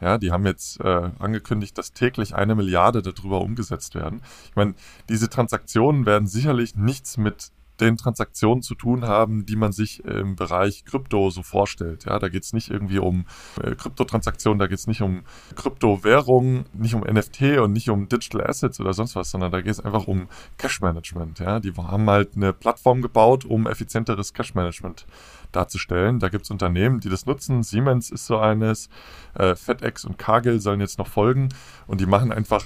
Ja, 0.00 0.18
die 0.18 0.32
haben 0.32 0.44
jetzt 0.46 0.80
äh, 0.80 1.10
angekündigt, 1.20 1.78
dass 1.78 1.92
täglich 1.92 2.34
eine 2.34 2.56
Milliarde 2.56 3.02
darüber 3.02 3.40
umgesetzt 3.40 3.94
werden. 3.94 4.20
Ich 4.46 4.56
meine, 4.56 4.74
diese 5.08 5.28
Transaktionen 5.28 6.06
werden 6.06 6.26
sicherlich 6.26 6.74
nichts 6.74 7.16
mit 7.18 7.52
den 7.82 7.96
Transaktionen 7.96 8.62
zu 8.62 8.74
tun 8.74 9.06
haben, 9.06 9.46
die 9.46 9.56
man 9.56 9.72
sich 9.72 10.04
im 10.04 10.36
Bereich 10.36 10.84
Krypto 10.84 11.30
so 11.30 11.42
vorstellt. 11.42 12.04
Ja, 12.04 12.18
da 12.18 12.28
geht 12.28 12.44
es 12.44 12.52
nicht 12.52 12.70
irgendwie 12.70 12.98
um 12.98 13.26
äh, 13.62 13.74
Kryptotransaktionen, 13.74 14.58
da 14.58 14.66
geht 14.66 14.78
es 14.78 14.86
nicht 14.86 15.02
um 15.02 15.22
Kryptowährungen, 15.56 16.64
nicht 16.72 16.94
um 16.94 17.02
NFT 17.02 17.58
und 17.58 17.72
nicht 17.72 17.90
um 17.90 18.08
Digital 18.08 18.46
Assets 18.46 18.80
oder 18.80 18.92
sonst 18.92 19.16
was, 19.16 19.30
sondern 19.30 19.52
da 19.52 19.60
geht 19.60 19.72
es 19.72 19.80
einfach 19.80 20.06
um 20.06 20.28
Cash 20.58 20.80
Management. 20.80 21.38
Ja, 21.38 21.60
die 21.60 21.72
haben 21.72 22.08
halt 22.08 22.36
eine 22.36 22.52
Plattform 22.52 23.02
gebaut, 23.02 23.44
um 23.44 23.66
effizienteres 23.66 24.32
Cash 24.32 24.54
Management 24.54 25.06
darzustellen. 25.52 26.18
Da 26.18 26.28
gibt 26.28 26.44
es 26.44 26.50
Unternehmen, 26.50 27.00
die 27.00 27.08
das 27.08 27.26
nutzen. 27.26 27.62
Siemens 27.62 28.10
ist 28.10 28.26
so 28.26 28.38
eines, 28.38 28.88
äh, 29.34 29.54
FedEx 29.54 30.04
und 30.04 30.18
Cargill 30.18 30.60
sollen 30.60 30.80
jetzt 30.80 30.98
noch 30.98 31.08
folgen 31.08 31.50
und 31.86 32.00
die 32.00 32.06
machen 32.06 32.32
einfach 32.32 32.64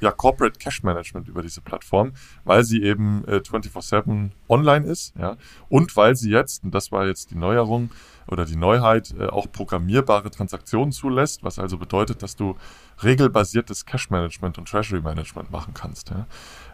ja, 0.00 0.12
Corporate 0.12 0.58
Cash 0.58 0.82
Management 0.82 1.28
über 1.28 1.42
diese 1.42 1.60
Plattform, 1.60 2.12
weil 2.44 2.64
sie 2.64 2.82
eben 2.82 3.24
äh, 3.26 3.36
24-7 3.36 4.30
online 4.48 4.86
ist, 4.86 5.14
ja, 5.18 5.36
und 5.68 5.96
weil 5.96 6.16
sie 6.16 6.30
jetzt, 6.30 6.64
und 6.64 6.74
das 6.74 6.92
war 6.92 7.06
jetzt 7.06 7.30
die 7.30 7.36
Neuerung 7.36 7.90
oder 8.26 8.44
die 8.44 8.56
Neuheit, 8.56 9.14
äh, 9.18 9.26
auch 9.26 9.50
programmierbare 9.50 10.30
Transaktionen 10.30 10.92
zulässt, 10.92 11.42
was 11.42 11.58
also 11.58 11.78
bedeutet, 11.78 12.22
dass 12.22 12.36
du 12.36 12.56
regelbasiertes 13.02 13.86
Cash 13.86 14.10
Management 14.10 14.58
und 14.58 14.68
Treasury 14.68 15.00
Management 15.00 15.50
machen 15.50 15.74
kannst. 15.74 16.10
Ja. 16.10 16.26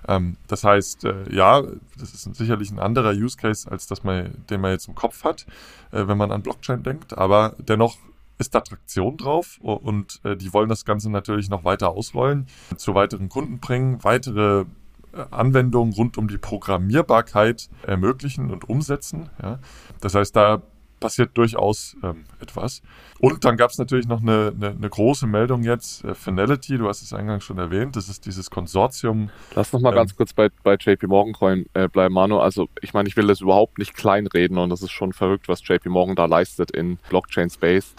Ähm, 0.08 0.36
das 0.48 0.64
heißt, 0.64 1.04
äh, 1.04 1.32
ja, 1.32 1.62
das 1.98 2.14
ist 2.14 2.34
sicherlich 2.34 2.70
ein 2.70 2.78
anderer 2.78 3.12
Use 3.12 3.36
Case, 3.36 3.70
als 3.70 3.86
das 3.86 4.04
man, 4.04 4.44
den 4.50 4.60
man 4.60 4.72
jetzt 4.72 4.88
im 4.88 4.94
Kopf 4.94 5.24
hat, 5.24 5.46
äh, 5.92 6.06
wenn 6.06 6.18
man 6.18 6.30
an 6.30 6.42
Blockchain 6.42 6.82
denkt, 6.82 7.16
aber 7.16 7.54
dennoch 7.58 7.96
ist 8.38 8.54
da 8.54 8.60
Traktion 8.60 9.16
drauf 9.16 9.58
und 9.60 10.20
äh, 10.24 10.36
die 10.36 10.52
wollen 10.52 10.68
das 10.68 10.84
Ganze 10.84 11.10
natürlich 11.10 11.48
noch 11.48 11.64
weiter 11.64 11.90
ausrollen, 11.90 12.46
zu 12.76 12.94
weiteren 12.94 13.28
Kunden 13.28 13.60
bringen, 13.60 14.02
weitere 14.02 14.64
äh, 15.12 15.24
Anwendungen 15.30 15.94
rund 15.94 16.18
um 16.18 16.28
die 16.28 16.38
Programmierbarkeit 16.38 17.68
ermöglichen 17.86 18.50
und 18.50 18.68
umsetzen. 18.68 19.30
Ja. 19.42 19.58
Das 20.00 20.14
heißt, 20.14 20.34
da 20.34 20.62
passiert 21.04 21.36
durchaus 21.36 21.96
ähm, 22.02 22.24
etwas. 22.40 22.80
Und 23.20 23.44
dann 23.44 23.58
gab 23.58 23.70
es 23.70 23.76
natürlich 23.78 24.08
noch 24.08 24.22
eine, 24.22 24.54
eine, 24.56 24.70
eine, 24.70 24.88
große 24.88 25.26
Meldung 25.26 25.62
jetzt, 25.62 26.02
äh, 26.02 26.14
Finality, 26.14 26.78
du 26.78 26.88
hast 26.88 27.02
es 27.02 27.12
eingangs 27.12 27.44
schon 27.44 27.58
erwähnt, 27.58 27.96
das 27.96 28.08
ist 28.08 28.24
dieses 28.24 28.50
Konsortium. 28.50 29.28
Lass 29.54 29.72
noch 29.74 29.80
mal 29.80 29.90
ähm, 29.90 29.96
ganz 29.96 30.16
kurz 30.16 30.32
bei, 30.32 30.48
bei 30.62 30.76
JP 30.76 31.06
Morgan 31.08 31.34
Coin 31.34 31.66
äh, 31.74 31.88
bleiben, 31.88 32.14
Manu. 32.14 32.38
Also 32.38 32.68
ich 32.80 32.94
meine, 32.94 33.06
ich 33.06 33.16
will 33.16 33.26
das 33.26 33.42
überhaupt 33.42 33.78
nicht 33.78 33.94
kleinreden 33.94 34.56
und 34.56 34.70
das 34.70 34.80
ist 34.80 34.92
schon 34.92 35.12
verrückt, 35.12 35.46
was 35.46 35.66
JP 35.66 35.90
Morgan 35.90 36.16
da 36.16 36.24
leistet 36.24 36.70
in 36.70 36.96
Blockchain 37.10 37.50
Space. 37.50 37.94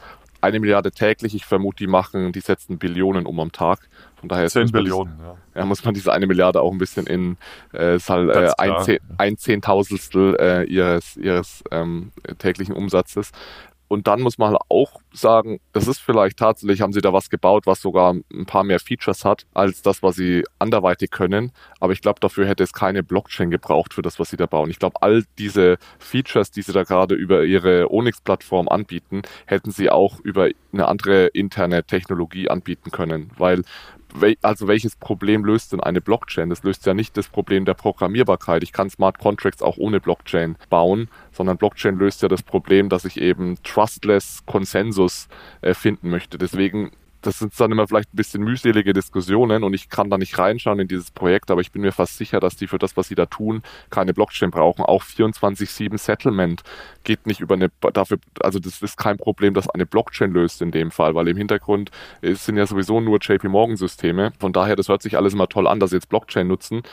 Eine 0.45 0.59
Milliarde 0.59 0.91
täglich, 0.91 1.33
ich 1.33 1.45
vermute, 1.45 1.77
die 1.77 1.87
machen, 1.87 2.31
die 2.31 2.39
setzen 2.39 2.77
Billionen 2.77 3.25
um 3.25 3.39
am 3.39 3.51
Tag. 3.51 3.79
Von 4.15 4.29
daher 4.29 4.47
10 4.47 4.71
Billionen, 4.71 5.17
ja. 5.19 5.35
ja. 5.55 5.65
muss 5.65 5.83
man 5.83 5.95
diese 5.95 6.13
eine 6.13 6.27
Milliarde 6.27 6.61
auch 6.61 6.71
ein 6.71 6.77
bisschen 6.77 7.07
in 7.07 7.37
äh, 7.73 7.97
halt, 7.99 8.29
äh, 8.29 8.51
ein, 8.57 8.83
Zehn, 8.83 8.99
ein 9.17 9.37
Zehntausendstel 9.37 10.35
äh, 10.39 10.63
ihres, 10.65 11.17
ihres 11.17 11.63
ähm, 11.71 12.11
täglichen 12.37 12.75
Umsatzes. 12.75 13.31
Und 13.87 14.07
dann 14.07 14.21
muss 14.21 14.37
man 14.37 14.57
auch 14.69 15.01
sagen, 15.13 15.59
das 15.73 15.87
ist 15.87 15.99
vielleicht 15.99 16.37
tatsächlich, 16.37 16.81
haben 16.81 16.93
sie 16.93 17.01
da 17.01 17.13
was 17.13 17.29
gebaut, 17.29 17.65
was 17.65 17.81
sogar 17.81 18.13
ein 18.13 18.45
paar 18.45 18.63
mehr 18.63 18.79
Features 18.79 19.25
hat, 19.25 19.45
als 19.53 19.81
das, 19.81 20.01
was 20.01 20.15
sie 20.15 20.43
anderweitig 20.59 21.11
können. 21.11 21.51
Aber 21.79 21.93
ich 21.93 22.01
glaube, 22.01 22.19
dafür 22.19 22.47
hätte 22.47 22.63
es 22.63 22.73
keine 22.73 23.03
Blockchain 23.03 23.51
gebraucht 23.51 23.93
für 23.93 24.01
das, 24.01 24.19
was 24.19 24.29
sie 24.29 24.37
da 24.37 24.45
bauen. 24.45 24.69
Ich 24.69 24.79
glaube, 24.79 25.01
all 25.01 25.23
diese 25.37 25.77
Features, 25.99 26.51
die 26.51 26.61
sie 26.61 26.73
da 26.73 26.83
gerade 26.83 27.15
über 27.15 27.43
ihre 27.43 27.91
Onyx-Plattform 27.91 28.67
anbieten, 28.67 29.21
hätten 29.45 29.71
sie 29.71 29.89
auch 29.89 30.19
über 30.21 30.49
eine 30.73 30.87
andere 30.87 31.27
interne 31.27 31.83
Technologie 31.83 32.49
anbieten 32.49 32.91
können. 32.91 33.31
Weil 33.37 33.63
also 34.41 34.67
welches 34.67 34.95
Problem 34.95 35.45
löst 35.45 35.73
denn 35.73 35.79
eine 35.79 36.01
Blockchain? 36.01 36.49
Das 36.49 36.63
löst 36.63 36.85
ja 36.85 36.93
nicht 36.93 37.17
das 37.17 37.27
Problem 37.27 37.65
der 37.65 37.73
Programmierbarkeit. 37.73 38.63
Ich 38.63 38.73
kann 38.73 38.89
Smart 38.89 39.19
Contracts 39.19 39.61
auch 39.61 39.77
ohne 39.77 39.99
Blockchain 39.99 40.57
bauen, 40.69 41.09
sondern 41.31 41.57
Blockchain 41.57 41.97
löst 41.97 42.21
ja 42.21 42.27
das 42.27 42.43
Problem, 42.43 42.89
dass 42.89 43.05
ich 43.05 43.19
eben 43.19 43.57
trustless 43.63 44.43
Konsensus 44.45 45.27
äh, 45.61 45.73
finden 45.73 46.09
möchte. 46.09 46.37
Deswegen 46.37 46.91
das 47.25 47.39
sind 47.39 47.59
dann 47.59 47.71
immer 47.71 47.87
vielleicht 47.87 48.13
ein 48.13 48.17
bisschen 48.17 48.43
mühselige 48.43 48.93
Diskussionen 48.93 49.63
und 49.63 49.73
ich 49.73 49.89
kann 49.89 50.09
da 50.09 50.17
nicht 50.17 50.37
reinschauen 50.37 50.79
in 50.79 50.87
dieses 50.87 51.11
Projekt, 51.11 51.51
aber 51.51 51.61
ich 51.61 51.71
bin 51.71 51.81
mir 51.81 51.91
fast 51.91 52.17
sicher, 52.17 52.39
dass 52.39 52.55
die 52.55 52.67
für 52.67 52.77
das, 52.77 52.95
was 52.97 53.07
sie 53.07 53.15
da 53.15 53.25
tun, 53.25 53.63
keine 53.89 54.13
Blockchain 54.13 54.51
brauchen. 54.51 54.83
Auch 54.83 55.03
24-7 55.03 55.97
Settlement 55.97 56.61
geht 57.03 57.25
nicht 57.27 57.39
über 57.39 57.55
eine, 57.55 57.69
dafür, 57.93 58.19
also 58.41 58.59
das 58.59 58.81
ist 58.81 58.97
kein 58.97 59.17
Problem, 59.17 59.53
das 59.53 59.69
eine 59.69 59.85
Blockchain 59.85 60.31
löst 60.31 60.61
in 60.61 60.71
dem 60.71 60.91
Fall, 60.91 61.15
weil 61.15 61.27
im 61.27 61.37
Hintergrund 61.37 61.91
sind 62.21 62.57
ja 62.57 62.67
sowieso 62.67 63.01
nur 63.01 63.19
JP 63.19 63.47
Morgan 63.47 63.77
Systeme. 63.77 64.31
Von 64.39 64.53
daher, 64.53 64.75
das 64.75 64.89
hört 64.89 65.01
sich 65.01 65.17
alles 65.17 65.33
immer 65.33 65.47
toll 65.47 65.67
an, 65.67 65.79
dass 65.79 65.89
sie 65.89 65.97
jetzt 65.97 66.09
Blockchain 66.09 66.47
nutzen 66.47 66.83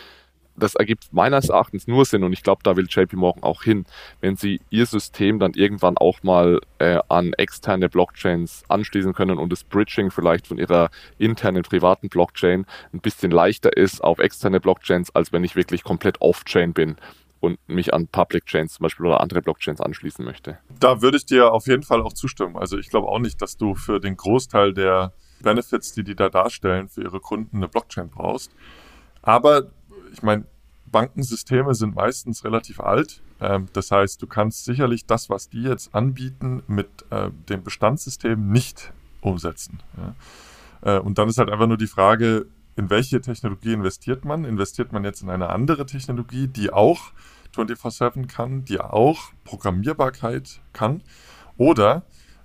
das 0.57 0.75
ergibt 0.75 1.13
meines 1.13 1.49
Erachtens 1.49 1.87
nur 1.87 2.05
Sinn 2.05 2.25
und 2.25 2.33
ich 2.33 2.43
glaube, 2.43 2.63
da 2.63 2.77
will 2.77 2.87
JP 2.89 3.17
Morgan 3.17 3.43
auch 3.43 3.63
hin, 3.63 3.85
wenn 4.21 4.37
sie 4.37 4.61
ihr 4.71 4.87
System 4.87 5.39
dann 5.39 5.53
irgendwann 5.55 5.97
auch 5.97 6.23
mal 6.23 6.61
äh, 6.79 6.99
an 7.09 7.33
externe 7.35 7.89
Blockchains 7.89 8.63
anschließen 8.69 9.13
können 9.13 9.39
und 9.39 9.51
das 9.51 9.65
Bridging 9.65 10.11
vielleicht 10.11 10.47
von 10.47 10.59
ihrer 10.59 10.91
internen 11.19 11.63
privaten 11.63 12.09
Blockchain 12.09 12.67
ein 12.93 13.01
bisschen 13.01 13.31
leichter 13.31 13.77
ist 13.77 14.03
auf 14.03 14.19
externe 14.19 14.61
Blockchains, 14.61 15.15
als 15.15 15.33
wenn 15.33 15.45
ich 15.45 15.57
wirklich 15.57 15.85
komplett 15.85 16.21
off-chain 16.21 16.73
bin 16.73 16.97
und 17.41 17.59
mich 17.67 17.93
an 17.93 18.07
Public 18.07 18.47
Chains 18.47 18.75
zum 18.75 18.85
Beispiel 18.85 19.07
oder 19.07 19.21
andere 19.21 19.43
Blockchains 19.43 19.81
anschließen 19.81 20.25
möchte. 20.25 20.59
Da 20.79 21.03
würde 21.03 21.17
ich 21.17 21.27
dir 21.27 21.53
auf 21.53 21.67
jeden 21.67 21.83
Fall 21.83 22.01
auch 22.01 22.13
zustimmen. 22.13 22.57
Also 22.57 22.79
ich 22.79 22.89
glaube 22.89 23.09
auch 23.09 23.19
nicht, 23.19 23.43
dass 23.43 23.57
du 23.57 23.75
für 23.75 24.01
den 24.01 24.17
Großteil 24.17 24.73
der 24.73 25.13
Benefits, 25.43 25.93
die 25.93 26.05
die 26.05 26.15
da 26.15 26.29
darstellen, 26.29 26.89
für 26.89 27.03
ihre 27.03 27.21
Kunden 27.21 27.57
eine 27.57 27.69
Blockchain 27.69 28.11
brauchst. 28.11 28.53
Aber 29.23 29.71
ich 30.13 30.23
meine, 30.23 30.45
Bankensysteme 30.87 31.75
sind 31.75 31.95
meistens 31.95 32.45
relativ 32.45 32.81
alt. 32.81 33.23
Ähm, 33.41 33.69
das 33.73 33.91
heißt, 33.91 34.23
du 34.23 34.27
kannst 34.27 34.65
sicherlich 34.65 35.07
das, 35.07 35.31
was 35.31 35.49
die 35.49 35.63
jetzt 35.63 35.95
anbieten, 35.95 36.63
mit 36.69 36.89
äh, 37.11 37.31
dem 37.49 37.65
Bestandssystem 37.65 38.53
nicht 38.53 38.93
umsetzen. 39.21 39.81
Ja. 39.97 40.97
Äh, 40.97 41.01
und 41.01 41.19
dann 41.19 41.29
ist 41.29 41.39
halt 41.39 41.51
einfach 41.51 41.67
nur 41.67 41.79
die 41.79 41.87
Frage, 41.87 42.47
in 42.77 42.91
welche 42.91 43.21
Technologie 43.21 43.73
investiert 43.73 44.25
man? 44.25 44.45
Investiert 44.45 44.93
man 44.93 45.05
jetzt 45.05 45.23
in 45.23 45.31
eine 45.31 45.51
andere 45.51 45.87
Technologie, 45.87 46.47
die 46.47 46.73
auch 46.73 47.13
24-7 47.55 48.27
kann, 48.29 48.65
die 48.65 48.81
auch 48.81 49.33
Programmierbarkeit 49.45 50.61
kann? 50.73 51.03
Oder 51.57 52.03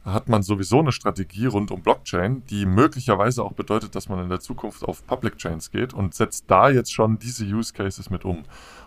hat 0.07 0.29
man 0.29 0.41
sowieso 0.41 0.79
eine 0.79 0.93
Strategie 0.93 1.47
rund 1.47 1.69
um 1.69 1.81
Blockchain, 1.81 2.43
die 2.49 2.65
möglicherweise 2.65 3.43
auch 3.43 3.51
bedeutet, 3.51 3.93
dass 3.93 4.07
man 4.07 4.23
in 4.23 4.29
der 4.29 4.39
Zukunft 4.39 4.83
auf 4.83 5.05
Public 5.05 5.37
Chains 5.37 5.69
geht 5.69 5.93
und 5.93 6.13
setzt 6.13 6.45
da 6.47 6.69
jetzt 6.69 6.93
schon 6.93 7.19
diese 7.19 7.45
Use 7.45 7.73
Cases 7.73 8.09
mit 8.09 8.23
um. 8.23 8.43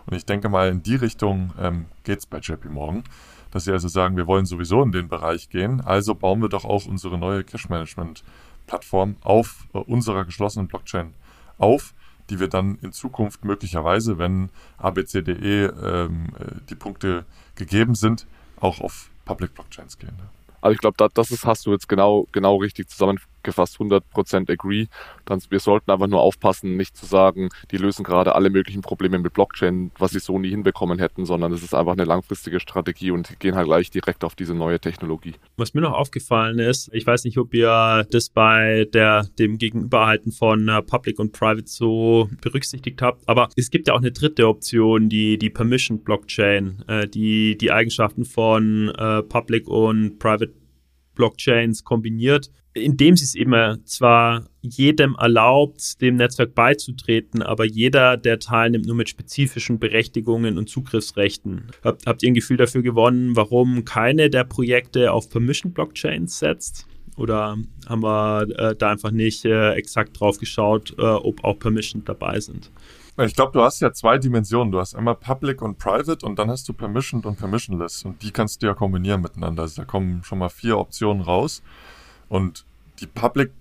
Und 0.07 0.17
ich 0.17 0.25
denke 0.25 0.49
mal, 0.49 0.69
in 0.69 0.81
die 0.81 0.95
Richtung 0.95 1.53
ähm, 1.59 1.85
geht 2.03 2.19
es 2.19 2.25
bei 2.25 2.39
JP 2.39 2.69
Morgan, 2.69 3.03
dass 3.51 3.65
sie 3.65 3.71
also 3.71 3.87
sagen, 3.87 4.17
wir 4.17 4.25
wollen 4.25 4.45
sowieso 4.45 4.81
in 4.81 4.91
den 4.91 5.09
Bereich 5.09 5.49
gehen, 5.49 5.81
also 5.81 6.15
bauen 6.15 6.41
wir 6.41 6.49
doch 6.49 6.65
auch 6.65 6.85
unsere 6.87 7.19
neue 7.19 7.43
Cash 7.43 7.69
Management 7.69 8.23
Plattform 8.65 9.15
auf 9.21 9.67
äh, 9.73 9.77
unserer 9.77 10.25
geschlossenen 10.25 10.67
Blockchain 10.67 11.13
auf, 11.59 11.93
die 12.31 12.39
wir 12.39 12.47
dann 12.47 12.79
in 12.81 12.93
Zukunft 12.93 13.45
möglicherweise, 13.45 14.17
wenn 14.17 14.49
ABCDE 14.79 15.65
ähm, 15.83 16.29
äh, 16.39 16.61
die 16.69 16.75
Punkte 16.75 17.25
gegeben 17.53 17.93
sind, 17.93 18.25
auch 18.59 18.79
auf 18.79 19.11
Public 19.25 19.53
Blockchains 19.53 19.99
gehen. 19.99 20.15
Ne? 20.17 20.29
Also 20.61 20.73
ich 20.73 20.79
glaube, 20.79 20.95
da, 20.97 21.07
das 21.13 21.31
ist, 21.31 21.45
hast 21.45 21.65
du 21.65 21.71
jetzt 21.71 21.89
genau, 21.89 22.27
genau 22.31 22.57
richtig 22.57 22.89
zusammengefasst, 23.41 23.77
100% 23.79 24.51
agree. 24.51 24.87
Dann, 25.25 25.41
wir 25.49 25.59
sollten 25.59 25.91
einfach 25.91 26.07
nur 26.07 26.21
aufpassen, 26.21 26.77
nicht 26.77 26.95
zu 26.95 27.05
sagen, 27.05 27.49
die 27.71 27.77
lösen 27.77 28.03
gerade 28.03 28.35
alle 28.35 28.49
möglichen 28.49 28.81
Probleme 28.81 29.19
mit 29.19 29.33
Blockchain, 29.33 29.91
was 29.97 30.11
sie 30.11 30.19
so 30.19 30.39
nie 30.39 30.49
hinbekommen 30.49 30.99
hätten, 30.99 31.25
sondern 31.25 31.51
es 31.53 31.63
ist 31.63 31.73
einfach 31.73 31.93
eine 31.93 32.05
langfristige 32.05 32.59
Strategie 32.59 33.11
und 33.11 33.39
gehen 33.39 33.55
halt 33.55 33.67
gleich 33.67 33.89
direkt 33.89 34.23
auf 34.23 34.35
diese 34.35 34.53
neue 34.53 34.79
Technologie. 34.79 35.35
Was 35.57 35.73
mir 35.73 35.81
noch 35.81 35.93
aufgefallen 35.93 36.59
ist, 36.59 36.89
ich 36.93 37.05
weiß 37.05 37.23
nicht, 37.23 37.37
ob 37.37 37.53
ihr 37.53 38.05
das 38.11 38.29
bei 38.29 38.87
der, 38.93 39.25
dem 39.39 39.57
Gegenüberhalten 39.57 40.31
von 40.31 40.69
uh, 40.69 40.81
Public 40.81 41.19
und 41.19 41.31
Private 41.31 41.67
so 41.67 42.29
berücksichtigt 42.41 43.01
habt, 43.01 43.27
aber 43.27 43.49
es 43.55 43.69
gibt 43.69 43.87
ja 43.87 43.93
auch 43.93 43.99
eine 43.99 44.11
dritte 44.11 44.47
Option, 44.47 45.09
die, 45.09 45.37
die 45.37 45.49
Permission 45.49 45.99
Blockchain, 46.03 46.83
äh, 46.87 47.07
die 47.07 47.57
die 47.57 47.71
Eigenschaften 47.71 48.25
von 48.25 48.89
äh, 48.89 49.23
Public 49.23 49.67
und 49.67 50.19
Private 50.19 50.51
Blockchains 51.15 51.83
kombiniert, 51.83 52.51
indem 52.73 53.17
sie 53.17 53.25
es 53.25 53.35
immer 53.35 53.83
zwar 53.83 54.45
jedem 54.61 55.15
erlaubt, 55.15 56.01
dem 56.01 56.15
Netzwerk 56.15 56.55
beizutreten, 56.55 57.41
aber 57.41 57.65
jeder, 57.65 58.15
der 58.15 58.39
teilnimmt, 58.39 58.85
nur 58.85 58.95
mit 58.95 59.09
spezifischen 59.09 59.79
Berechtigungen 59.79 60.57
und 60.57 60.69
Zugriffsrechten. 60.69 61.67
Habt, 61.83 62.05
habt 62.05 62.23
ihr 62.23 62.31
ein 62.31 62.33
Gefühl 62.33 62.57
dafür 62.57 62.81
gewonnen, 62.81 63.35
warum 63.35 63.83
keine 63.83 64.29
der 64.29 64.45
Projekte 64.45 65.11
auf 65.11 65.29
Permission 65.29 65.73
Blockchains 65.73 66.39
setzt? 66.39 66.87
Oder 67.17 67.57
haben 67.87 68.03
wir 68.03 68.47
äh, 68.57 68.75
da 68.75 68.91
einfach 68.91 69.11
nicht 69.11 69.43
äh, 69.43 69.73
exakt 69.73 70.19
drauf 70.19 70.37
geschaut, 70.37 70.95
äh, 70.97 71.01
ob 71.01 71.43
auch 71.43 71.59
Permission 71.59 72.03
dabei 72.05 72.39
sind? 72.39 72.71
Ich 73.17 73.35
glaube, 73.35 73.51
du 73.51 73.61
hast 73.61 73.81
ja 73.81 73.91
zwei 73.91 74.17
Dimensionen. 74.17 74.71
Du 74.71 74.79
hast 74.79 74.95
einmal 74.95 75.15
Public 75.15 75.61
und 75.61 75.77
Private 75.77 76.25
und 76.25 76.39
dann 76.39 76.49
hast 76.49 76.67
du 76.69 76.73
Permissioned 76.73 77.25
und 77.25 77.37
Permissionless. 77.37 78.05
Und 78.05 78.21
die 78.23 78.31
kannst 78.31 78.61
du 78.61 78.67
ja 78.67 78.73
kombinieren 78.73 79.21
miteinander. 79.21 79.63
Also 79.63 79.81
da 79.81 79.85
kommen 79.85 80.23
schon 80.23 80.39
mal 80.39 80.49
vier 80.49 80.77
Optionen 80.77 81.21
raus. 81.21 81.61
Und 82.29 82.65
die 82.99 83.07
Public 83.07 83.51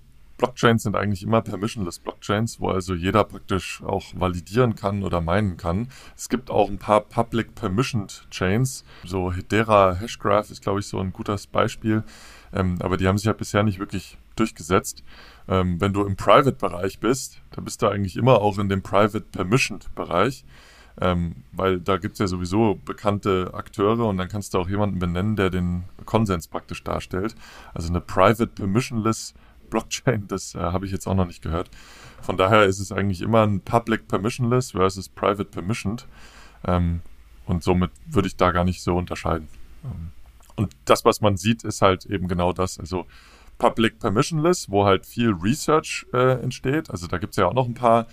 Blockchains 0.41 0.85
sind 0.85 0.97
eigentlich 0.97 1.23
immer 1.23 1.43
permissionless 1.43 1.99
Blockchains, 1.99 2.61
wo 2.61 2.71
also 2.71 2.95
jeder 2.95 3.25
praktisch 3.25 3.83
auch 3.83 4.05
validieren 4.15 4.75
kann 4.75 5.03
oder 5.03 5.21
meinen 5.21 5.59
kann. 5.59 5.89
Es 6.17 6.31
gibt 6.31 6.51
auch 6.51 6.71
ein 6.71 6.79
paar 6.79 7.03
Public 7.03 7.55
Permissioned 7.55 8.27
Chains. 8.31 8.85
So 9.05 9.33
Hedera 9.33 9.95
Hashgraph 10.01 10.51
ist, 10.51 10.63
glaube 10.63 10.81
ich, 10.81 10.87
so 10.87 10.99
ein 10.99 11.13
gutes 11.13 11.47
Beispiel. 11.47 12.05
Ähm, 12.55 12.79
aber 12.81 12.97
die 12.97 13.07
haben 13.07 13.19
sich 13.19 13.27
ja 13.27 13.35
bisher 13.35 13.63
nicht 13.63 13.81
wirklich 13.81 14.17
durchgesetzt. 14.41 15.05
Ähm, 15.49 15.81
wenn 15.81 15.93
du 15.93 16.05
im 16.05 16.17
Private-Bereich 16.17 16.99
bist, 16.99 17.41
dann 17.51 17.65
bist 17.65 17.83
du 17.83 17.89
eigentlich 17.89 18.17
immer 18.17 18.41
auch 18.41 18.59
in 18.59 18.69
dem 18.69 18.83
Private-Permissioned-Bereich, 18.83 20.45
ähm, 21.01 21.37
weil 21.53 21.81
da 21.81 21.97
gibt 21.99 22.15
es 22.15 22.19
ja 22.19 22.27
sowieso 22.27 22.79
bekannte 22.85 23.53
Akteure 23.55 24.07
und 24.07 24.17
dann 24.17 24.29
kannst 24.29 24.55
du 24.55 24.59
auch 24.59 24.69
jemanden 24.69 24.99
benennen, 24.99 25.37
der 25.37 25.51
den 25.51 25.85
Konsens 26.05 26.49
praktisch 26.49 26.83
darstellt. 26.83 27.35
Also 27.75 27.89
eine 27.89 28.01
Private 28.01 28.49
Permissionless 28.49 29.35
Blockchain, 29.71 30.27
das 30.27 30.55
äh, 30.55 30.59
habe 30.59 30.85
ich 30.85 30.93
jetzt 30.93 31.07
auch 31.07 31.15
noch 31.15 31.27
nicht 31.27 31.43
gehört. 31.43 31.71
Von 32.21 32.37
daher 32.37 32.65
ist 32.65 32.81
es 32.81 32.93
eigentlich 32.93 33.23
immer 33.23 33.47
ein 33.47 33.61
Public 33.61 34.09
Permissionless 34.09 34.73
versus 34.73 35.09
Private 35.09 35.45
Permissioned. 35.45 36.07
Ähm, 36.65 37.01
und 37.47 37.63
somit 37.65 37.91
würde 38.07 38.29
ich 38.29 38.37
da 38.37 38.53
gar 38.53 38.65
nicht 38.65 38.83
so 38.83 38.97
unterscheiden. 38.97 39.49
Ähm, 39.85 40.11
und 40.57 40.77
das, 40.85 41.05
was 41.05 41.21
man 41.21 41.37
sieht, 41.37 41.65
ist 41.65 41.81
halt 41.81 42.05
eben 42.07 42.29
genau 42.29 42.53
das. 42.53 42.79
Also 42.79 43.07
Public 43.61 44.01
Permissionless, 44.01 44.69
wo 44.69 44.85
halt 44.85 45.07
viel 45.07 45.31
Research 45.31 46.05
äh, 46.13 46.43
entsteht. 46.43 46.91
Also 46.91 47.07
da 47.07 47.19
gibt 47.19 47.35
es 47.35 47.37
ja 47.37 47.47
auch 47.47 47.55
noch 47.55 47.69
ein 47.69 47.75
paar 47.75 48.09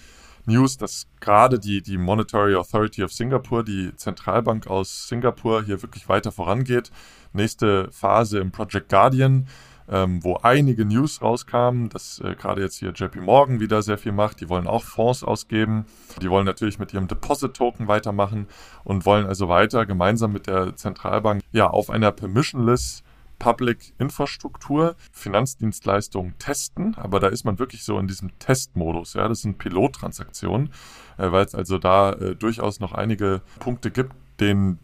News, 0.46 0.78
dass 0.78 1.08
gerade 1.20 1.58
die, 1.58 1.82
die 1.82 1.98
Monetary 1.98 2.56
Authority 2.56 3.04
of 3.04 3.12
Singapore, 3.12 3.63
die 3.63 3.96
Zentralbank 3.96 4.67
aus 4.67 5.08
Singapur, 5.08 5.63
hier 5.63 5.82
wirklich 5.82 6.08
weiter 6.08 6.32
vorangeht. 6.32 6.92
Nächste 7.34 7.90
Phase 7.92 8.38
im 8.38 8.52
Project 8.52 8.90
Guardian 8.90 9.48
ähm, 9.90 10.24
wo 10.24 10.36
einige 10.38 10.86
News 10.86 11.21
rauskamen, 11.21 11.90
dass 11.90 12.19
äh, 12.19 12.36
gerade 12.36 12.62
jetzt 12.62 12.78
hier 12.78 12.92
JP 12.92 13.21
Morgan 13.21 13.60
wieder 13.60 13.82
sehr 13.82 13.98
viel 13.98 14.12
macht. 14.12 14.42
Die 14.42 14.50
wollen 14.50 14.67
auch 14.67 14.84
Fonds 14.84 15.24
ausgeben. 15.24 15.86
Die 16.21 16.30
wollen 16.30 16.46
natürlich 16.46 16.80
mit 16.80 16.94
ihrem 16.94 17.08
Deposit-Token 17.08 17.88
weitermachen 17.88 18.48
und 18.84 19.06
wollen 19.06 19.26
also 19.26 19.48
weiter 19.48 19.86
gemeinsam 19.86 20.34
mit 20.34 20.48
der 20.48 20.76
Zentralbank 20.76 21.42
ja 21.52 21.67
auf 21.67 21.90
einer 21.90 22.12
Permissionless 22.12 23.04
Public 23.40 23.94
Infrastruktur, 24.00 24.96
Finanzdienstleistungen 25.12 26.38
testen, 26.40 26.96
aber 26.96 27.19
da 27.19 27.27
ist 27.27 27.44
man 27.44 27.60
wirklich 27.60 27.83
so 27.83 28.00
in 28.00 28.08
diesem 28.08 28.38
Testmodus. 28.40 29.13
Ja, 29.13 29.27
das 29.27 29.42
sind 29.42 29.58
Pilottransaktionen, 29.58 30.71
äh, 31.17 31.31
weil 31.31 31.46
es 31.46 31.56
also 31.56 31.77
da 31.77 32.13
äh, 32.13 32.35
durchaus 32.35 32.79
noch 32.79 32.94
einige 32.94 33.42
Punkte 33.60 33.92
gibt, 33.92 34.13
denen 34.40 34.79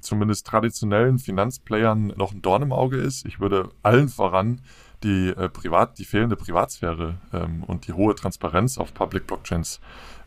zumindest 0.00 0.46
traditionellen 0.46 1.18
Finanzplayern 1.18 2.08
noch 2.16 2.32
ein 2.32 2.42
Dorn 2.42 2.62
im 2.62 2.72
Auge 2.72 2.96
ist. 2.96 3.26
Ich 3.26 3.40
würde 3.40 3.70
allen 3.82 4.08
voran 4.08 4.60
die 5.02 5.28
äh, 5.28 5.48
Privat, 5.48 5.98
die 5.98 6.04
fehlende 6.04 6.36
Privatsphäre 6.36 7.18
ähm, 7.32 7.62
und 7.64 7.86
die 7.86 7.92
hohe 7.92 8.14
Transparenz 8.14 8.78
auf 8.78 8.94
Public 8.94 9.26
Blockchains 9.26 9.80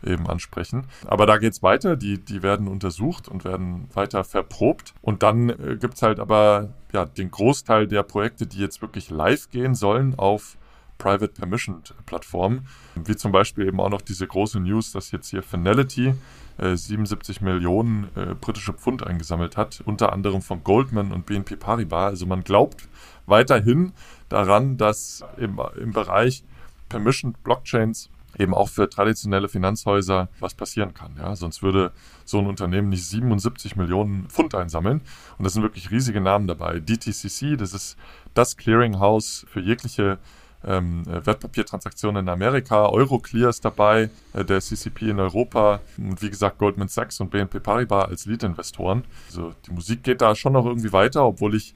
eben 0.04 0.26
ansprechen. 0.28 0.86
Aber 1.06 1.26
da 1.26 1.38
geht 1.38 1.52
es 1.52 1.62
weiter, 1.62 1.96
die, 1.96 2.18
die 2.18 2.42
werden 2.42 2.68
untersucht 2.68 3.28
und 3.28 3.44
werden 3.44 3.88
weiter 3.94 4.24
verprobt. 4.24 4.94
Und 5.02 5.22
dann 5.22 5.50
äh, 5.50 5.78
es 5.92 6.02
halt 6.02 6.20
aber 6.20 6.70
ja, 6.92 7.04
den 7.04 7.30
Großteil 7.30 7.86
der 7.86 8.02
Projekte, 8.02 8.46
die 8.46 8.58
jetzt 8.58 8.82
wirklich 8.82 9.10
live 9.10 9.50
gehen 9.50 9.74
sollen 9.74 10.18
auf 10.18 10.56
Private 10.98 11.32
Permissioned 11.32 11.94
Plattformen, 12.04 12.66
wie 12.94 13.16
zum 13.16 13.32
Beispiel 13.32 13.66
eben 13.66 13.80
auch 13.80 13.88
noch 13.88 14.02
diese 14.02 14.26
große 14.26 14.60
News, 14.60 14.92
dass 14.92 15.10
jetzt 15.10 15.30
hier 15.30 15.42
Finality 15.42 16.14
äh, 16.58 16.76
77 16.76 17.40
Millionen 17.40 18.08
äh, 18.14 18.34
britische 18.34 18.74
Pfund 18.74 19.06
eingesammelt 19.06 19.56
hat, 19.56 19.82
unter 19.86 20.12
anderem 20.12 20.42
von 20.42 20.62
Goldman 20.62 21.10
und 21.10 21.26
BNP 21.26 21.56
Paribas. 21.56 22.10
Also 22.10 22.26
man 22.26 22.44
glaubt 22.44 22.88
weiterhin 23.26 23.92
daran, 24.28 24.76
dass 24.76 25.24
im, 25.38 25.58
im 25.80 25.92
Bereich 25.92 26.44
Permissioned 26.90 27.42
Blockchains 27.42 28.10
eben 28.38 28.54
auch 28.54 28.68
für 28.68 28.88
traditionelle 28.88 29.48
Finanzhäuser 29.48 30.28
was 30.38 30.54
passieren 30.54 30.94
kann. 30.94 31.16
Ja? 31.18 31.36
Sonst 31.36 31.62
würde 31.62 31.92
so 32.24 32.38
ein 32.38 32.46
Unternehmen 32.46 32.88
nicht 32.88 33.06
77 33.06 33.76
Millionen 33.76 34.28
Pfund 34.28 34.54
einsammeln. 34.54 35.00
Und 35.38 35.44
das 35.44 35.54
sind 35.54 35.62
wirklich 35.62 35.90
riesige 35.90 36.20
Namen 36.20 36.46
dabei. 36.46 36.80
DTCC, 36.80 37.56
das 37.56 37.74
ist 37.74 37.96
das 38.34 38.56
Clearinghouse 38.56 39.46
für 39.48 39.60
jegliche 39.60 40.18
ähm, 40.64 41.04
Wertpapiertransaktionen 41.06 42.24
in 42.24 42.28
Amerika. 42.28 42.86
Euroclear 42.86 43.48
ist 43.48 43.64
dabei, 43.64 44.10
äh, 44.34 44.44
der 44.44 44.60
CCP 44.60 45.10
in 45.10 45.20
Europa 45.20 45.80
und 45.96 46.20
wie 46.22 46.30
gesagt 46.30 46.58
Goldman 46.58 46.88
Sachs 46.88 47.20
und 47.20 47.30
BNP 47.30 47.60
Paribas 47.60 48.08
als 48.08 48.26
Lead-Investoren. 48.26 49.04
Also 49.28 49.54
die 49.66 49.72
Musik 49.72 50.02
geht 50.02 50.20
da 50.20 50.34
schon 50.34 50.52
noch 50.52 50.66
irgendwie 50.66 50.92
weiter, 50.92 51.24
obwohl 51.24 51.54
ich 51.54 51.74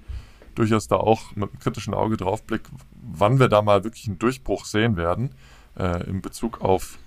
durchaus 0.55 0.87
da 0.87 0.97
auch 0.97 1.35
mit 1.35 1.51
einem 1.51 1.59
kritischen 1.59 1.95
Auge 1.95 2.17
drauf 2.17 2.45
blicke, 2.45 2.71
wann 3.01 3.41
wir 3.41 3.49
da 3.49 3.63
mal 3.63 3.85
wirklich 3.85 4.07
einen 4.07 4.19
Durchbruch 4.19 4.67
sehen 4.67 4.97
werden 4.97 5.31
äh, 5.79 6.09
in 6.09 6.21
Bezug 6.21 6.61
auf 6.61 6.99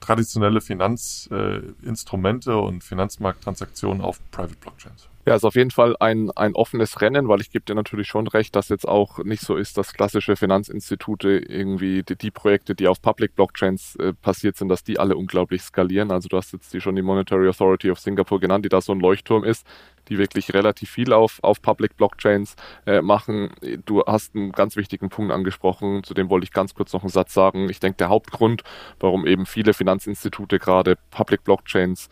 traditionelle 0.00 0.60
Finanzinstrumente 0.60 2.50
äh, 2.52 2.54
und 2.54 2.84
Finanzmarkttransaktionen 2.84 4.02
auf 4.02 4.20
Private 4.30 4.56
Blockchains. 4.60 5.08
Ja, 5.28 5.34
ist 5.34 5.44
auf 5.44 5.56
jeden 5.56 5.70
Fall 5.70 5.94
ein, 6.00 6.30
ein 6.36 6.54
offenes 6.54 7.02
Rennen, 7.02 7.28
weil 7.28 7.42
ich 7.42 7.50
gebe 7.50 7.62
dir 7.62 7.74
natürlich 7.74 8.08
schon 8.08 8.26
recht, 8.28 8.56
dass 8.56 8.70
jetzt 8.70 8.88
auch 8.88 9.18
nicht 9.18 9.42
so 9.42 9.56
ist, 9.56 9.76
dass 9.76 9.92
klassische 9.92 10.36
Finanzinstitute 10.36 11.28
irgendwie 11.28 12.02
die, 12.02 12.16
die 12.16 12.30
Projekte, 12.30 12.74
die 12.74 12.88
auf 12.88 13.02
Public 13.02 13.34
Blockchains 13.34 13.96
äh, 13.96 14.14
passiert 14.14 14.56
sind, 14.56 14.70
dass 14.70 14.84
die 14.84 14.98
alle 14.98 15.16
unglaublich 15.16 15.60
skalieren. 15.60 16.12
Also 16.12 16.28
du 16.30 16.38
hast 16.38 16.54
jetzt 16.54 16.72
die 16.72 16.80
schon 16.80 16.96
die 16.96 17.02
Monetary 17.02 17.46
Authority 17.46 17.90
of 17.90 17.98
Singapore 17.98 18.40
genannt, 18.40 18.64
die 18.64 18.70
da 18.70 18.80
so 18.80 18.92
ein 18.92 19.00
Leuchtturm 19.00 19.44
ist, 19.44 19.66
die 20.08 20.18
wirklich 20.18 20.54
relativ 20.54 20.90
viel 20.90 21.12
auf, 21.12 21.38
auf 21.42 21.62
Public 21.62 21.96
Blockchains 21.96 22.56
äh, 22.86 23.00
machen. 23.00 23.50
Du 23.84 24.02
hast 24.06 24.34
einen 24.34 24.52
ganz 24.52 24.76
wichtigen 24.76 25.08
Punkt 25.08 25.32
angesprochen, 25.32 26.02
zu 26.04 26.14
dem 26.14 26.30
wollte 26.30 26.44
ich 26.44 26.52
ganz 26.52 26.74
kurz 26.74 26.92
noch 26.92 27.02
einen 27.02 27.10
Satz 27.10 27.34
sagen. 27.34 27.68
Ich 27.68 27.80
denke, 27.80 27.98
der 27.98 28.08
Hauptgrund, 28.08 28.62
warum 29.00 29.26
eben 29.26 29.46
viele 29.46 29.74
Finanzinstitute 29.74 30.58
gerade 30.58 30.96
Public 31.10 31.44
Blockchains 31.44 32.08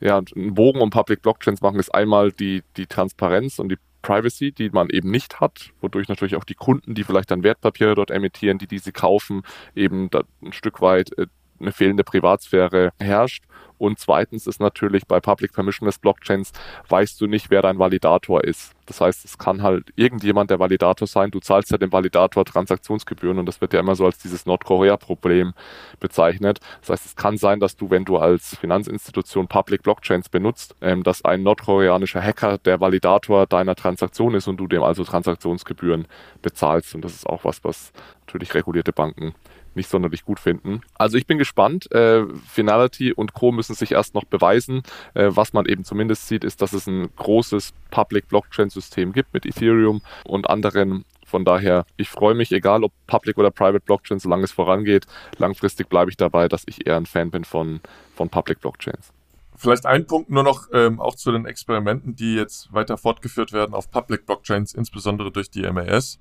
ja, 0.00 0.18
einen 0.18 0.54
Bogen 0.54 0.80
um 0.80 0.90
Public 0.90 1.22
Blockchains 1.22 1.60
machen, 1.60 1.80
ist 1.80 1.94
einmal 1.94 2.32
die, 2.32 2.62
die 2.76 2.86
Transparenz 2.86 3.58
und 3.58 3.70
die 3.70 3.78
Privacy, 4.02 4.52
die 4.52 4.70
man 4.70 4.90
eben 4.90 5.10
nicht 5.10 5.40
hat, 5.40 5.70
wodurch 5.80 6.08
natürlich 6.08 6.36
auch 6.36 6.44
die 6.44 6.54
Kunden, 6.54 6.94
die 6.94 7.04
vielleicht 7.04 7.30
dann 7.30 7.42
Wertpapiere 7.42 7.94
dort 7.94 8.10
emittieren, 8.10 8.58
die 8.58 8.66
diese 8.66 8.92
kaufen, 8.92 9.42
eben 9.74 10.08
ein 10.42 10.52
Stück 10.52 10.80
weit 10.80 11.16
äh, 11.18 11.26
eine 11.60 11.72
fehlende 11.72 12.04
Privatsphäre 12.04 12.92
herrscht. 13.00 13.44
Und 13.78 13.98
zweitens 13.98 14.46
ist 14.46 14.60
natürlich 14.60 15.06
bei 15.06 15.20
Public 15.20 15.52
Permissionless 15.52 15.98
Blockchains 15.98 16.52
weißt 16.88 17.20
du 17.20 17.26
nicht, 17.26 17.50
wer 17.50 17.62
dein 17.62 17.78
Validator 17.78 18.44
ist. 18.44 18.74
Das 18.86 19.02
heißt, 19.02 19.24
es 19.24 19.36
kann 19.36 19.62
halt 19.62 19.92
irgendjemand 19.96 20.50
der 20.50 20.58
Validator 20.58 21.06
sein. 21.06 21.30
Du 21.30 21.40
zahlst 21.40 21.70
ja 21.70 21.76
dem 21.76 21.92
Validator 21.92 22.44
Transaktionsgebühren 22.44 23.38
und 23.38 23.46
das 23.46 23.60
wird 23.60 23.74
ja 23.74 23.80
immer 23.80 23.94
so 23.94 24.06
als 24.06 24.18
dieses 24.18 24.46
Nordkorea-Problem 24.46 25.52
bezeichnet. 26.00 26.60
Das 26.80 26.90
heißt, 26.90 27.06
es 27.06 27.16
kann 27.16 27.36
sein, 27.36 27.60
dass 27.60 27.76
du, 27.76 27.90
wenn 27.90 28.06
du 28.06 28.16
als 28.16 28.56
Finanzinstitution 28.56 29.46
Public 29.46 29.82
Blockchains 29.82 30.30
benutzt, 30.30 30.74
ähm, 30.80 31.02
dass 31.02 31.22
ein 31.22 31.42
nordkoreanischer 31.42 32.22
Hacker 32.22 32.56
der 32.56 32.80
Validator 32.80 33.46
deiner 33.46 33.74
Transaktion 33.74 34.34
ist 34.34 34.48
und 34.48 34.56
du 34.56 34.66
dem 34.66 34.82
also 34.82 35.04
Transaktionsgebühren 35.04 36.06
bezahlst. 36.40 36.94
Und 36.94 37.04
das 37.04 37.14
ist 37.14 37.26
auch 37.26 37.44
was, 37.44 37.62
was 37.64 37.92
natürlich 38.26 38.54
regulierte 38.54 38.92
Banken 38.92 39.34
nicht 39.78 39.88
sonderlich 39.88 40.24
gut 40.24 40.38
finden. 40.38 40.82
Also 40.94 41.16
ich 41.16 41.26
bin 41.26 41.38
gespannt. 41.38 41.90
Äh, 41.90 42.24
Finality 42.46 43.14
und 43.14 43.32
Co. 43.32 43.52
müssen 43.52 43.74
sich 43.74 43.92
erst 43.92 44.14
noch 44.14 44.24
beweisen. 44.24 44.82
Äh, 45.14 45.30
was 45.30 45.54
man 45.54 45.64
eben 45.64 45.84
zumindest 45.84 46.28
sieht, 46.28 46.44
ist, 46.44 46.60
dass 46.60 46.74
es 46.74 46.86
ein 46.86 47.08
großes 47.16 47.72
Public 47.90 48.28
Blockchain-System 48.28 49.12
gibt 49.12 49.32
mit 49.32 49.46
Ethereum 49.46 50.02
und 50.24 50.50
anderen 50.50 51.04
von 51.28 51.44
daher, 51.44 51.84
ich 51.98 52.08
freue 52.08 52.34
mich, 52.34 52.52
egal 52.52 52.82
ob 52.82 52.92
Public 53.06 53.36
oder 53.36 53.50
Private 53.50 53.84
Blockchain, 53.84 54.18
solange 54.18 54.44
es 54.44 54.52
vorangeht. 54.52 55.06
Langfristig 55.36 55.90
bleibe 55.90 56.10
ich 56.10 56.16
dabei, 56.16 56.48
dass 56.48 56.62
ich 56.66 56.86
eher 56.86 56.96
ein 56.96 57.04
Fan 57.04 57.30
bin 57.30 57.44
von, 57.44 57.80
von 58.16 58.30
Public 58.30 58.62
Blockchains. 58.62 59.12
Vielleicht 59.54 59.84
ein 59.84 60.06
Punkt 60.06 60.30
nur 60.30 60.42
noch 60.42 60.68
ähm, 60.72 61.00
auch 61.00 61.16
zu 61.16 61.30
den 61.30 61.44
Experimenten, 61.44 62.16
die 62.16 62.36
jetzt 62.36 62.72
weiter 62.72 62.96
fortgeführt 62.96 63.52
werden 63.52 63.74
auf 63.74 63.90
Public 63.90 64.24
Blockchains, 64.24 64.72
insbesondere 64.72 65.30
durch 65.30 65.50
die 65.50 65.70
MAS, 65.70 66.18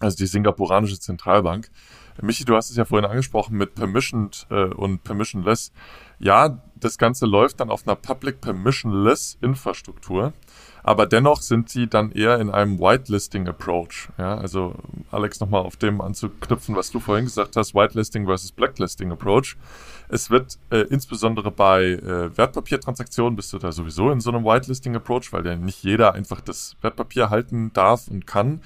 also 0.00 0.16
die 0.16 0.26
singapuranische 0.26 0.98
Zentralbank. 0.98 1.70
Michi, 2.22 2.44
du 2.44 2.56
hast 2.56 2.70
es 2.70 2.76
ja 2.76 2.84
vorhin 2.84 3.08
angesprochen 3.08 3.56
mit 3.56 3.74
Permissioned 3.74 4.46
äh, 4.50 4.64
und 4.64 5.04
Permissionless. 5.04 5.72
Ja, 6.18 6.62
das 6.76 6.98
Ganze 6.98 7.26
läuft 7.26 7.60
dann 7.60 7.70
auf 7.70 7.86
einer 7.86 7.96
Public 7.96 8.40
Permissionless 8.40 9.38
Infrastruktur, 9.40 10.32
aber 10.82 11.06
dennoch 11.06 11.42
sind 11.42 11.68
sie 11.68 11.88
dann 11.88 12.12
eher 12.12 12.38
in 12.38 12.50
einem 12.50 12.78
Whitelisting 12.78 13.48
Approach. 13.48 14.08
Ja, 14.18 14.38
also 14.38 14.74
Alex 15.10 15.40
nochmal 15.40 15.62
auf 15.62 15.76
dem 15.76 16.00
anzuknüpfen, 16.00 16.76
was 16.76 16.90
du 16.90 17.00
vorhin 17.00 17.24
gesagt 17.26 17.56
hast, 17.56 17.74
Whitelisting 17.74 18.26
versus 18.26 18.52
Blacklisting 18.52 19.10
Approach. 19.12 19.56
Es 20.08 20.30
wird 20.30 20.58
äh, 20.70 20.82
insbesondere 20.82 21.50
bei 21.50 21.84
äh, 21.84 22.36
Wertpapiertransaktionen 22.36 23.36
bist 23.36 23.52
du 23.52 23.58
da 23.58 23.72
sowieso 23.72 24.10
in 24.10 24.20
so 24.20 24.30
einem 24.30 24.44
Whitelisting 24.44 24.94
Approach, 24.94 25.32
weil 25.32 25.44
ja 25.44 25.56
nicht 25.56 25.82
jeder 25.82 26.14
einfach 26.14 26.40
das 26.40 26.76
Wertpapier 26.80 27.30
halten 27.30 27.72
darf 27.72 28.08
und 28.08 28.26
kann. 28.26 28.60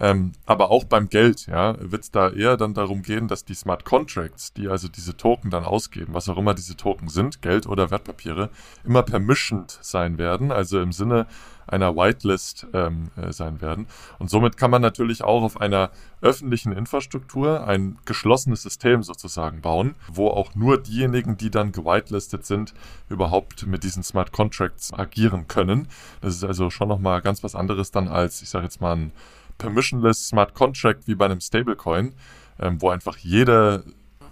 Ähm, 0.00 0.32
aber 0.46 0.70
auch 0.70 0.84
beim 0.84 1.08
Geld, 1.08 1.46
ja, 1.46 1.76
wird 1.80 2.04
es 2.04 2.10
da 2.10 2.30
eher 2.30 2.56
dann 2.56 2.74
darum 2.74 3.02
gehen, 3.02 3.28
dass 3.28 3.44
die 3.44 3.54
Smart 3.54 3.84
Contracts, 3.84 4.52
die 4.52 4.68
also 4.68 4.88
diese 4.88 5.16
Token 5.16 5.50
dann 5.50 5.64
ausgeben, 5.64 6.14
was 6.14 6.28
auch 6.28 6.38
immer 6.38 6.54
diese 6.54 6.76
Token 6.76 7.08
sind, 7.08 7.42
Geld 7.42 7.66
oder 7.66 7.90
Wertpapiere, 7.90 8.50
immer 8.84 9.02
permissioned 9.02 9.78
sein 9.80 10.18
werden, 10.18 10.52
also 10.52 10.80
im 10.80 10.92
Sinne 10.92 11.26
einer 11.68 11.94
Whitelist 11.96 12.66
ähm, 12.72 13.10
äh, 13.16 13.32
sein 13.32 13.60
werden. 13.60 13.86
Und 14.18 14.30
somit 14.30 14.56
kann 14.56 14.70
man 14.70 14.82
natürlich 14.82 15.22
auch 15.22 15.42
auf 15.42 15.60
einer 15.60 15.90
öffentlichen 16.20 16.72
Infrastruktur 16.72 17.66
ein 17.66 17.98
geschlossenes 18.04 18.62
System 18.62 19.02
sozusagen 19.02 19.60
bauen, 19.60 19.94
wo 20.10 20.28
auch 20.28 20.54
nur 20.54 20.78
diejenigen, 20.78 21.36
die 21.36 21.50
dann 21.50 21.72
gewitelistet 21.72 22.46
sind, 22.46 22.74
überhaupt 23.08 23.66
mit 23.66 23.84
diesen 23.84 24.02
Smart 24.02 24.32
Contracts 24.32 24.92
agieren 24.92 25.46
können. 25.46 25.88
Das 26.20 26.34
ist 26.34 26.44
also 26.44 26.70
schon 26.70 26.88
nochmal 26.88 27.20
ganz 27.20 27.44
was 27.44 27.54
anderes 27.54 27.90
dann 27.90 28.08
als, 28.08 28.42
ich 28.42 28.48
sage 28.48 28.64
jetzt 28.64 28.80
mal, 28.80 28.96
ein 28.96 29.12
permissionless 29.58 30.28
Smart 30.28 30.54
Contract 30.54 31.06
wie 31.06 31.14
bei 31.14 31.26
einem 31.26 31.40
Stablecoin, 31.40 32.14
ähm, 32.58 32.80
wo 32.80 32.90
einfach 32.90 33.16
jede 33.18 33.84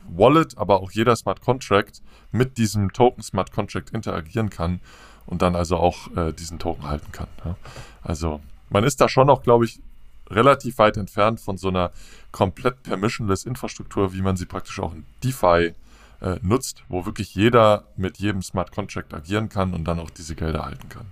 Wallet, 0.08 0.56
aber 0.56 0.80
auch 0.80 0.92
jeder 0.92 1.16
Smart 1.16 1.40
Contract 1.40 2.00
mit 2.32 2.58
diesem 2.58 2.92
Token 2.92 3.22
Smart 3.22 3.52
Contract 3.52 3.90
interagieren 3.90 4.50
kann 4.50 4.80
und 5.26 5.42
dann 5.42 5.56
also 5.56 5.76
auch 5.76 6.14
äh, 6.16 6.32
diesen 6.32 6.58
Token 6.58 6.86
halten 6.86 7.12
kann. 7.12 7.28
Ja. 7.44 7.56
Also 8.02 8.40
man 8.70 8.84
ist 8.84 9.00
da 9.00 9.08
schon 9.08 9.30
auch, 9.30 9.42
glaube 9.42 9.64
ich, 9.64 9.80
relativ 10.28 10.78
weit 10.78 10.96
entfernt 10.96 11.40
von 11.40 11.56
so 11.56 11.68
einer 11.68 11.92
komplett 12.32 12.82
permissionless 12.82 13.44
Infrastruktur, 13.44 14.12
wie 14.12 14.22
man 14.22 14.36
sie 14.36 14.46
praktisch 14.46 14.80
auch 14.80 14.92
in 14.92 15.04
DeFi 15.22 15.74
äh, 16.20 16.36
nutzt, 16.42 16.84
wo 16.88 17.06
wirklich 17.06 17.34
jeder 17.34 17.84
mit 17.96 18.18
jedem 18.18 18.42
Smart 18.42 18.72
Contract 18.72 19.14
agieren 19.14 19.48
kann 19.48 19.74
und 19.74 19.84
dann 19.84 20.00
auch 20.00 20.10
diese 20.10 20.34
Gelder 20.34 20.64
halten 20.64 20.88
kann. 20.88 21.06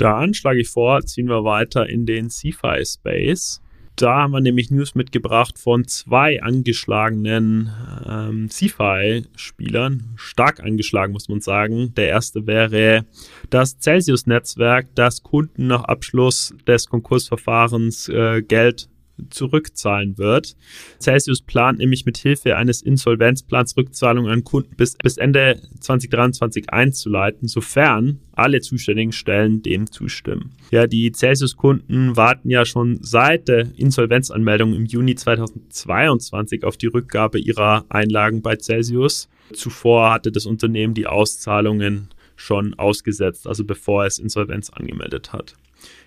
Dann 0.00 0.32
schlage 0.32 0.60
ich 0.60 0.70
vor, 0.70 1.02
ziehen 1.02 1.28
wir 1.28 1.44
weiter 1.44 1.86
in 1.86 2.06
den 2.06 2.30
CFI 2.30 2.86
Space. 2.86 3.60
Da 3.96 4.22
haben 4.22 4.32
wir 4.32 4.40
nämlich 4.40 4.70
News 4.70 4.94
mitgebracht 4.94 5.58
von 5.58 5.86
zwei 5.86 6.42
angeschlagenen 6.42 7.70
ähm, 8.08 8.48
CFI-Spielern. 8.48 10.14
Stark 10.16 10.60
angeschlagen, 10.60 11.12
muss 11.12 11.28
man 11.28 11.42
sagen. 11.42 11.92
Der 11.96 12.08
erste 12.08 12.46
wäre 12.46 13.04
das 13.50 13.78
Celsius-Netzwerk, 13.78 14.86
das 14.94 15.22
Kunden 15.22 15.66
nach 15.66 15.84
Abschluss 15.84 16.54
des 16.66 16.88
Konkursverfahrens 16.88 18.08
äh, 18.08 18.40
Geld 18.40 18.88
zurückzahlen 19.30 20.18
wird. 20.18 20.56
Celsius 20.98 21.42
plant 21.42 21.78
nämlich 21.78 22.06
mit 22.06 22.16
Hilfe 22.18 22.56
eines 22.56 22.82
Insolvenzplans 22.82 23.76
Rückzahlungen 23.76 24.30
an 24.30 24.44
Kunden 24.44 24.74
bis, 24.76 24.96
bis 24.96 25.16
Ende 25.16 25.60
2023 25.80 26.70
einzuleiten, 26.72 27.48
sofern 27.48 28.20
alle 28.32 28.60
zuständigen 28.60 29.12
Stellen 29.12 29.62
dem 29.62 29.90
zustimmen. 29.90 30.52
Ja, 30.70 30.86
die 30.86 31.12
Celsius-Kunden 31.12 32.16
warten 32.16 32.48
ja 32.48 32.64
schon 32.64 32.98
seit 33.02 33.48
der 33.48 33.66
Insolvenzanmeldung 33.76 34.74
im 34.74 34.86
Juni 34.86 35.14
2022 35.14 36.64
auf 36.64 36.76
die 36.76 36.86
Rückgabe 36.86 37.38
ihrer 37.38 37.84
Einlagen 37.88 38.40
bei 38.40 38.56
Celsius. 38.56 39.28
Zuvor 39.52 40.12
hatte 40.12 40.32
das 40.32 40.46
Unternehmen 40.46 40.94
die 40.94 41.06
Auszahlungen 41.06 42.08
schon 42.36 42.74
ausgesetzt, 42.74 43.46
also 43.46 43.64
bevor 43.64 44.06
es 44.06 44.18
Insolvenz 44.18 44.70
angemeldet 44.70 45.32
hat. 45.32 45.54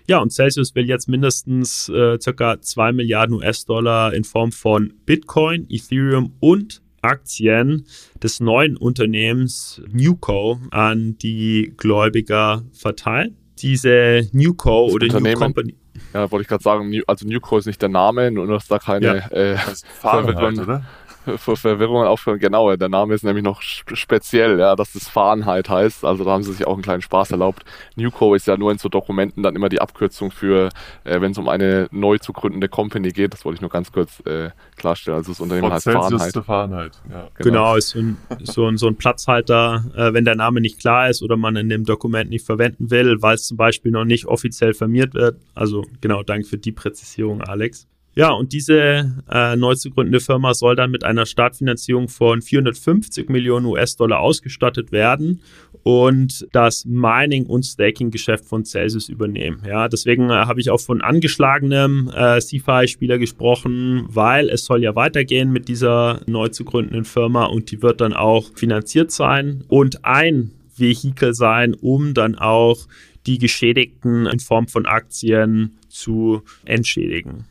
Ja, 0.06 0.18
und 0.18 0.30
Celsius 0.30 0.74
will 0.74 0.86
jetzt 0.86 1.08
mindestens 1.08 1.88
äh, 1.88 2.18
circa 2.20 2.60
2 2.60 2.92
Milliarden 2.92 3.36
US-Dollar 3.36 4.12
in 4.12 4.24
Form 4.24 4.52
von 4.52 4.92
Bitcoin, 5.06 5.66
Ethereum 5.70 6.34
und 6.40 6.82
Aktien 7.00 7.86
des 8.22 8.40
neuen 8.40 8.76
Unternehmens 8.76 9.80
Newco 9.90 10.58
an 10.70 11.16
die 11.18 11.72
Gläubiger 11.76 12.64
verteilen. 12.72 13.36
Diese 13.58 14.28
Newco 14.32 14.86
das 14.86 14.94
oder 14.94 15.20
New 15.20 15.34
Company. 15.34 15.74
Ja, 16.12 16.30
wollte 16.30 16.42
ich 16.42 16.48
gerade 16.48 16.62
sagen, 16.62 17.00
also 17.06 17.26
Newco 17.26 17.56
ist 17.58 17.66
nicht 17.66 17.80
der 17.80 17.88
Name, 17.88 18.30
nur 18.30 18.46
dass 18.46 18.66
da 18.66 18.78
keine 18.78 19.06
ja, 19.06 19.28
äh, 19.28 19.56
Fahrenheit, 20.00 20.58
oder? 20.58 20.84
für 21.36 21.56
Verwirrungen 21.56 22.06
aufführen. 22.06 22.38
Genau, 22.38 22.74
der 22.76 22.88
Name 22.88 23.14
ist 23.14 23.24
nämlich 23.24 23.44
noch 23.44 23.62
speziell, 23.62 24.58
ja, 24.58 24.76
dass 24.76 24.92
das 24.92 25.08
Fahrenheit 25.08 25.68
heißt. 25.68 26.04
Also 26.04 26.24
da 26.24 26.32
haben 26.32 26.42
sie 26.42 26.52
sich 26.52 26.66
auch 26.66 26.74
einen 26.74 26.82
kleinen 26.82 27.02
Spaß 27.02 27.30
erlaubt. 27.30 27.64
Newco 27.96 28.34
ist 28.34 28.46
ja 28.46 28.56
nur 28.56 28.72
in 28.72 28.78
so 28.78 28.88
Dokumenten 28.88 29.42
dann 29.42 29.56
immer 29.56 29.68
die 29.68 29.80
Abkürzung 29.80 30.30
für, 30.30 30.70
äh, 31.04 31.20
wenn 31.20 31.32
es 31.32 31.38
um 31.38 31.48
eine 31.48 31.88
neu 31.90 32.18
zu 32.18 32.32
gründende 32.32 32.68
Company 32.68 33.10
geht. 33.10 33.32
Das 33.32 33.44
wollte 33.44 33.56
ich 33.56 33.60
nur 33.60 33.70
ganz 33.70 33.92
kurz 33.92 34.20
äh, 34.26 34.50
klarstellen. 34.76 35.18
Also 35.18 35.32
das 35.32 35.40
Unternehmen 35.40 35.72
heißt 35.72 35.90
Fahrenheit. 35.90 36.34
Fahrenheit. 36.44 36.92
Ja. 37.10 37.28
Genau. 37.34 37.50
genau, 37.50 37.76
ist 37.76 37.90
so 37.90 37.98
ein, 37.98 38.16
so 38.42 38.66
ein, 38.66 38.76
so 38.76 38.86
ein 38.86 38.96
Platzhalter, 38.96 39.84
äh, 39.96 40.12
wenn 40.12 40.24
der 40.24 40.34
Name 40.34 40.60
nicht 40.60 40.80
klar 40.80 41.08
ist 41.08 41.22
oder 41.22 41.36
man 41.36 41.56
in 41.56 41.68
dem 41.68 41.84
Dokument 41.84 42.30
nicht 42.30 42.44
verwenden 42.44 42.90
will, 42.90 43.22
weil 43.22 43.36
es 43.36 43.46
zum 43.46 43.56
Beispiel 43.56 43.92
noch 43.92 44.04
nicht 44.04 44.26
offiziell 44.26 44.74
firmiert 44.74 45.14
wird. 45.14 45.40
Also 45.54 45.84
genau, 46.00 46.22
danke 46.22 46.46
für 46.46 46.58
die 46.58 46.72
Präzisierung, 46.72 47.42
Alex. 47.42 47.86
Ja, 48.16 48.30
und 48.30 48.52
diese 48.52 49.12
äh, 49.28 49.56
neu 49.56 49.74
zu 49.74 49.90
gründende 49.90 50.20
Firma 50.20 50.54
soll 50.54 50.76
dann 50.76 50.92
mit 50.92 51.02
einer 51.02 51.26
Startfinanzierung 51.26 52.08
von 52.08 52.42
450 52.42 53.28
Millionen 53.28 53.66
US-Dollar 53.66 54.20
ausgestattet 54.20 54.92
werden 54.92 55.40
und 55.82 56.46
das 56.52 56.84
Mining- 56.84 57.46
und 57.46 57.64
Staking-Geschäft 57.64 58.44
von 58.44 58.64
Celsius 58.64 59.08
übernehmen. 59.08 59.62
Ja, 59.66 59.88
deswegen 59.88 60.30
äh, 60.30 60.34
habe 60.34 60.60
ich 60.60 60.70
auch 60.70 60.80
von 60.80 61.00
angeschlagenem 61.00 62.08
äh, 62.14 62.38
CFI-Spieler 62.38 63.18
gesprochen, 63.18 64.06
weil 64.08 64.48
es 64.48 64.64
soll 64.64 64.82
ja 64.82 64.94
weitergehen 64.94 65.50
mit 65.50 65.66
dieser 65.66 66.20
neu 66.26 66.48
zu 66.48 66.64
gründenden 66.64 67.04
Firma 67.04 67.46
und 67.46 67.72
die 67.72 67.82
wird 67.82 68.00
dann 68.00 68.12
auch 68.12 68.50
finanziert 68.54 69.10
sein 69.10 69.64
und 69.66 70.04
ein 70.04 70.52
Vehikel 70.76 71.34
sein, 71.34 71.74
um 71.74 72.14
dann 72.14 72.36
auch 72.36 72.86
die 73.26 73.38
Geschädigten 73.38 74.26
in 74.26 74.38
Form 74.38 74.68
von 74.68 74.86
Aktien 74.86 75.78
zu 75.88 76.42
entschädigen. 76.64 77.46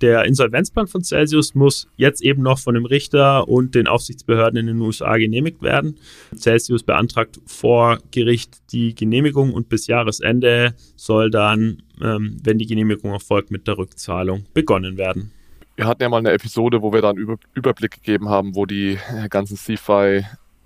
Der 0.00 0.24
Insolvenzplan 0.24 0.86
von 0.86 1.02
Celsius 1.02 1.54
muss 1.54 1.88
jetzt 1.96 2.22
eben 2.22 2.42
noch 2.42 2.58
von 2.58 2.74
dem 2.74 2.84
Richter 2.84 3.48
und 3.48 3.74
den 3.74 3.86
Aufsichtsbehörden 3.86 4.58
in 4.58 4.66
den 4.66 4.80
USA 4.80 5.16
genehmigt 5.16 5.62
werden. 5.62 5.98
Celsius 6.36 6.82
beantragt 6.82 7.40
vor 7.46 7.98
Gericht 8.10 8.72
die 8.72 8.94
Genehmigung 8.94 9.54
und 9.54 9.68
bis 9.68 9.86
Jahresende 9.86 10.74
soll 10.96 11.30
dann, 11.30 11.82
ähm, 12.02 12.36
wenn 12.42 12.58
die 12.58 12.66
Genehmigung 12.66 13.12
erfolgt, 13.12 13.50
mit 13.50 13.66
der 13.66 13.78
Rückzahlung 13.78 14.44
begonnen 14.52 14.98
werden. 14.98 15.32
Wir 15.76 15.86
hatten 15.86 16.02
ja 16.02 16.08
mal 16.08 16.18
eine 16.18 16.32
Episode, 16.32 16.82
wo 16.82 16.92
wir 16.92 17.02
da 17.02 17.10
einen 17.10 17.38
Überblick 17.54 17.92
gegeben 17.92 18.28
haben, 18.28 18.54
wo 18.54 18.64
die 18.64 18.98
ganzen 19.28 19.56
CFI 19.56 20.24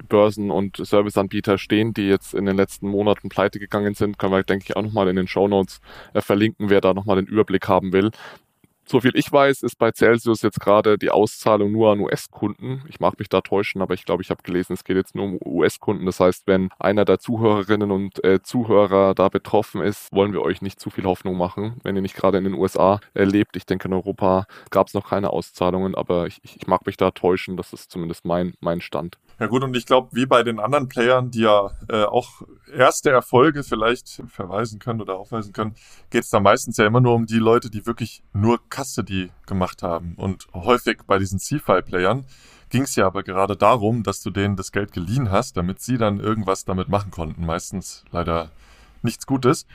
Börsen 0.08 0.50
und 0.50 0.76
Serviceanbieter 0.76 1.58
stehen, 1.58 1.94
die 1.94 2.08
jetzt 2.08 2.34
in 2.34 2.46
den 2.46 2.56
letzten 2.56 2.88
Monaten 2.88 3.28
pleite 3.28 3.58
gegangen 3.58 3.94
sind, 3.94 4.18
können 4.18 4.32
wir, 4.32 4.42
denke 4.42 4.66
ich, 4.68 4.76
auch 4.76 4.82
nochmal 4.82 5.08
in 5.08 5.16
den 5.16 5.26
Show 5.26 5.48
Notes 5.48 5.80
äh, 6.14 6.20
verlinken, 6.20 6.70
wer 6.70 6.80
da 6.80 6.94
nochmal 6.94 7.16
den 7.16 7.26
Überblick 7.26 7.68
haben 7.68 7.92
will. 7.92 8.10
So 8.90 9.00
viel 9.00 9.12
ich 9.14 9.30
weiß, 9.30 9.62
ist 9.62 9.76
bei 9.76 9.92
Celsius 9.92 10.42
jetzt 10.42 10.58
gerade 10.58 10.98
die 10.98 11.10
Auszahlung 11.10 11.70
nur 11.70 11.92
an 11.92 12.00
US-Kunden. 12.00 12.82
Ich 12.88 12.98
mag 12.98 13.20
mich 13.20 13.28
da 13.28 13.40
täuschen, 13.40 13.82
aber 13.82 13.94
ich 13.94 14.04
glaube, 14.04 14.20
ich 14.20 14.30
habe 14.30 14.42
gelesen, 14.42 14.72
es 14.72 14.82
geht 14.82 14.96
jetzt 14.96 15.14
nur 15.14 15.26
um 15.26 15.38
US-Kunden. 15.44 16.06
Das 16.06 16.18
heißt, 16.18 16.48
wenn 16.48 16.70
einer 16.76 17.04
der 17.04 17.20
Zuhörerinnen 17.20 17.92
und 17.92 18.24
äh, 18.24 18.42
Zuhörer 18.42 19.14
da 19.14 19.28
betroffen 19.28 19.80
ist, 19.80 20.08
wollen 20.10 20.32
wir 20.32 20.42
euch 20.42 20.60
nicht 20.60 20.80
zu 20.80 20.90
viel 20.90 21.04
Hoffnung 21.04 21.36
machen, 21.36 21.76
wenn 21.84 21.94
ihr 21.94 22.02
nicht 22.02 22.16
gerade 22.16 22.38
in 22.38 22.42
den 22.42 22.54
USA 22.54 22.98
äh, 23.14 23.22
lebt. 23.22 23.56
Ich 23.56 23.64
denke, 23.64 23.86
in 23.86 23.94
Europa 23.94 24.46
gab 24.70 24.88
es 24.88 24.94
noch 24.94 25.08
keine 25.08 25.30
Auszahlungen, 25.30 25.94
aber 25.94 26.26
ich, 26.26 26.40
ich, 26.42 26.66
mag 26.66 26.84
mich 26.84 26.96
da 26.96 27.12
täuschen. 27.12 27.56
Das 27.56 27.72
ist 27.72 27.92
zumindest 27.92 28.24
mein, 28.24 28.54
mein 28.58 28.80
Stand. 28.80 29.18
Ja 29.40 29.46
gut, 29.46 29.64
und 29.64 29.74
ich 29.74 29.86
glaube, 29.86 30.10
wie 30.12 30.26
bei 30.26 30.42
den 30.42 30.60
anderen 30.60 30.88
Playern, 30.88 31.30
die 31.30 31.40
ja 31.40 31.70
äh, 31.88 32.04
auch 32.04 32.42
erste 32.70 33.08
Erfolge 33.10 33.64
vielleicht 33.64 34.22
verweisen 34.28 34.78
können 34.78 35.00
oder 35.00 35.16
aufweisen 35.16 35.54
können, 35.54 35.74
geht 36.10 36.24
es 36.24 36.30
da 36.30 36.40
meistens 36.40 36.76
ja 36.76 36.86
immer 36.86 37.00
nur 37.00 37.14
um 37.14 37.24
die 37.24 37.38
Leute, 37.38 37.70
die 37.70 37.86
wirklich 37.86 38.22
nur 38.34 38.60
Custody 38.68 39.30
gemacht 39.46 39.82
haben. 39.82 40.12
Und 40.16 40.46
häufig 40.52 40.98
bei 41.06 41.18
diesen 41.18 41.38
CFI-Playern 41.38 42.26
ging 42.68 42.82
es 42.82 42.94
ja 42.96 43.06
aber 43.06 43.22
gerade 43.22 43.56
darum, 43.56 44.02
dass 44.02 44.20
du 44.20 44.28
denen 44.28 44.56
das 44.56 44.72
Geld 44.72 44.92
geliehen 44.92 45.30
hast, 45.30 45.56
damit 45.56 45.80
sie 45.80 45.96
dann 45.96 46.20
irgendwas 46.20 46.66
damit 46.66 46.90
machen 46.90 47.10
konnten. 47.10 47.46
Meistens 47.46 48.04
leider 48.12 48.50
nichts 49.00 49.26
Gutes. 49.26 49.66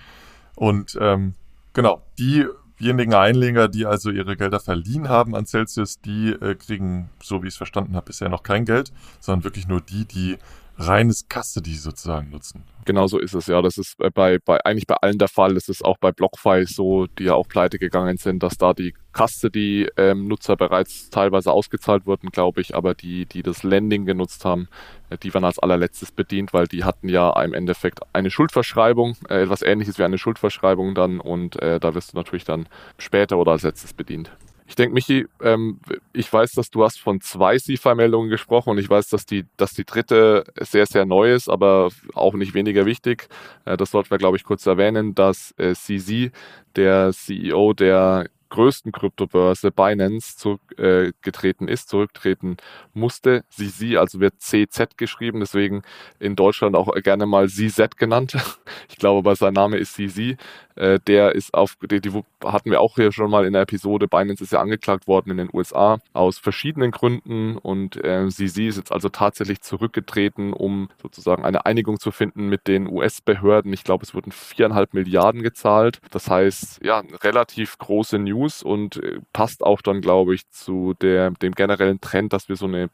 Und 0.56 0.96
ähm, 1.02 1.34
genau, 1.74 2.04
die 2.20 2.46
diejenigen 2.86 3.16
Einleger, 3.16 3.68
die 3.68 3.88
also 3.88 4.12
ihre 4.12 4.38
Gelder 4.38 4.60
verliehen 4.60 5.10
haben 5.10 5.36
an 5.36 5.48
Celsius, 5.48 6.00
die 6.02 6.30
äh, 6.30 6.54
kriegen, 6.54 7.10
so 7.22 7.42
wie 7.42 7.48
ich 7.48 7.54
es 7.54 7.58
verstanden 7.58 7.96
habe, 7.96 8.06
bisher 8.06 8.30
noch 8.30 8.44
kein 8.44 8.64
Geld, 8.64 8.94
sondern 9.20 9.44
wirklich 9.44 9.68
nur 9.68 9.82
die, 9.82 10.06
die 10.06 10.38
reines 10.78 11.26
Custody 11.30 11.76
sozusagen 11.76 12.30
nutzen. 12.30 12.64
Genau 12.86 13.08
so 13.08 13.18
ist 13.18 13.34
es 13.34 13.48
ja. 13.48 13.62
Das 13.62 13.78
ist 13.78 13.96
bei, 14.14 14.38
bei 14.38 14.64
eigentlich 14.64 14.86
bei 14.86 14.96
allen 14.96 15.18
der 15.18 15.28
Fall. 15.28 15.56
Das 15.56 15.70
ist 15.70 15.84
auch 15.84 15.98
bei 15.98 16.12
BlockFi 16.12 16.66
so, 16.66 17.08
die 17.08 17.24
ja 17.26 17.34
auch 17.34 17.48
pleite 17.48 17.80
gegangen 17.80 18.18
sind, 18.18 18.44
dass 18.44 18.58
da 18.58 18.74
die 18.74 18.94
Custody-Nutzer 19.14 20.54
ähm, 20.54 20.58
bereits 20.58 21.10
teilweise 21.10 21.52
ausgezahlt 21.52 22.06
wurden, 22.06 22.30
glaube 22.30 22.62
ich, 22.62 22.76
aber 22.76 22.94
die, 22.94 23.26
die 23.26 23.42
das 23.42 23.64
Lending 23.64 24.06
genutzt 24.06 24.46
haben, 24.46 24.68
äh, 25.10 25.18
die 25.18 25.34
waren 25.34 25.46
als 25.46 25.58
allerletztes 25.58 26.12
bedient, 26.12 26.54
weil 26.54 26.68
die 26.68 26.84
hatten 26.84 27.10
ja 27.10 27.32
im 27.42 27.54
Endeffekt 27.54 28.02
eine 28.14 28.30
Schuldverschreibung, 28.30 29.18
äh, 29.30 29.44
etwas 29.44 29.62
ähnliches 29.62 29.98
wie 29.98 30.04
eine 30.04 30.18
Schuldverschreibung 30.18 30.94
dann 30.94 31.20
und 31.20 31.60
äh, 31.62 31.80
da 31.80 31.96
wirst 31.96 32.14
du 32.14 32.18
natürlich 32.18 32.44
dann 32.44 32.68
später 32.98 33.38
oder 33.38 33.54
als 33.54 33.64
letztes 33.64 33.94
bedient. 33.94 34.32
Ich 34.68 34.76
denke, 34.76 34.94
Michi, 34.96 35.28
ähm, 35.42 35.80
ich 36.12 36.32
weiß, 36.32 36.54
dass 36.54 36.72
du 36.72 36.84
hast 36.84 37.00
von 37.00 37.22
zwei 37.22 37.58
CFI-Meldungen 37.58 38.30
gesprochen 38.30 38.72
und 38.72 38.78
ich 38.80 38.90
weiß, 38.90 39.10
dass 39.10 39.26
die, 39.26 39.46
dass 39.58 39.74
die 39.74 39.86
dritte 39.86 40.44
sehr, 40.60 40.88
sehr 40.88 41.06
neu 41.06 41.34
ist, 41.34 41.50
aber 41.50 41.90
auch 42.14 42.34
nicht 42.34 42.56
weniger 42.56 42.86
wichtig. 42.86 43.28
Äh, 43.66 43.78
das 43.78 43.92
sollten 43.92 44.10
wir, 44.10 44.18
glaube 44.18 44.38
ich, 44.38 44.44
kurz 44.44 44.66
erwähnen, 44.66 45.14
dass 45.14 45.54
äh, 45.58 45.76
CZ, 45.76 46.32
der 46.76 47.14
CEO 47.14 47.74
der 47.74 48.28
größten 48.50 48.92
Kryptobörse 48.92 49.72
Binance 49.72 50.38
zurückgetreten 50.38 51.68
äh, 51.68 51.72
ist, 51.72 51.90
zurücktreten 51.90 52.58
musste. 52.94 53.44
CZ, 53.50 53.98
also 53.98 54.20
wird 54.20 54.36
CZ 54.40 54.98
geschrieben, 54.98 55.40
deswegen 55.40 55.84
in 56.20 56.36
Deutschland 56.36 56.76
auch 56.76 56.94
gerne 57.04 57.26
mal 57.26 57.50
CZ 57.50 57.98
genannt. 57.98 58.36
Ich 58.88 58.98
glaube, 58.98 59.20
aber 59.20 59.36
sein 59.36 59.54
Name 59.54 59.78
ist 59.78 59.96
CZ. 59.96 60.38
Äh, 60.76 61.00
der 61.08 61.34
ist 61.34 61.54
auf, 61.54 61.76
die, 61.90 62.02
die 62.02 62.12
hatten 62.44 62.70
wir 62.70 62.82
auch 62.82 62.96
hier 62.96 63.12
schon 63.12 63.32
mal 63.32 63.46
in 63.46 63.54
der 63.54 63.64
Episode. 63.64 64.08
Binance 64.08 64.44
ist 64.44 64.52
ja 64.52 64.62
angeklagt 64.62 65.08
worden 65.08 65.32
in 65.32 65.38
den 65.38 65.50
USA 65.52 66.00
aus 66.14 66.38
verschiedenen 66.38 66.92
Gründen 66.92 67.58
und 67.58 67.98
äh, 68.04 68.28
CZ 68.28 68.58
ist 68.58 68.78
jetzt 68.78 68.92
also 68.92 69.10
tatsächlich 69.10 69.62
zurückgetreten, 69.62 70.54
um 70.54 70.90
sozusagen 71.02 71.46
eine 71.46 71.66
Einigung 71.66 72.00
zu 72.00 72.12
finden 72.12 72.48
mit 72.48 72.68
den 72.68 72.88
US-Behörden. 72.88 73.74
Ich 73.74 73.84
glaube, 73.84 74.04
es 74.04 74.14
wurden 74.14 74.32
viereinhalb 74.32 74.94
Milliarden 74.94 75.42
gezahlt. 75.42 76.00
Das 76.12 76.30
heißt, 76.30 76.84
ja, 76.84 77.04
relativ 77.24 77.78
große 77.78 78.20
News 78.20 78.35
News 78.36 78.64
und 78.64 78.98
äh, 78.98 79.20
passt 79.34 79.64
auch 79.64 79.82
dann, 79.82 80.02
glaube 80.02 80.36
ich, 80.36 80.50
zu 80.50 80.94
der, 81.02 81.32
dem 81.32 81.54
generellen 81.54 82.02
Trend, 82.02 82.34
dass 82.34 82.50
wir 82.50 82.56
so 82.56 82.66
eine 82.66 82.90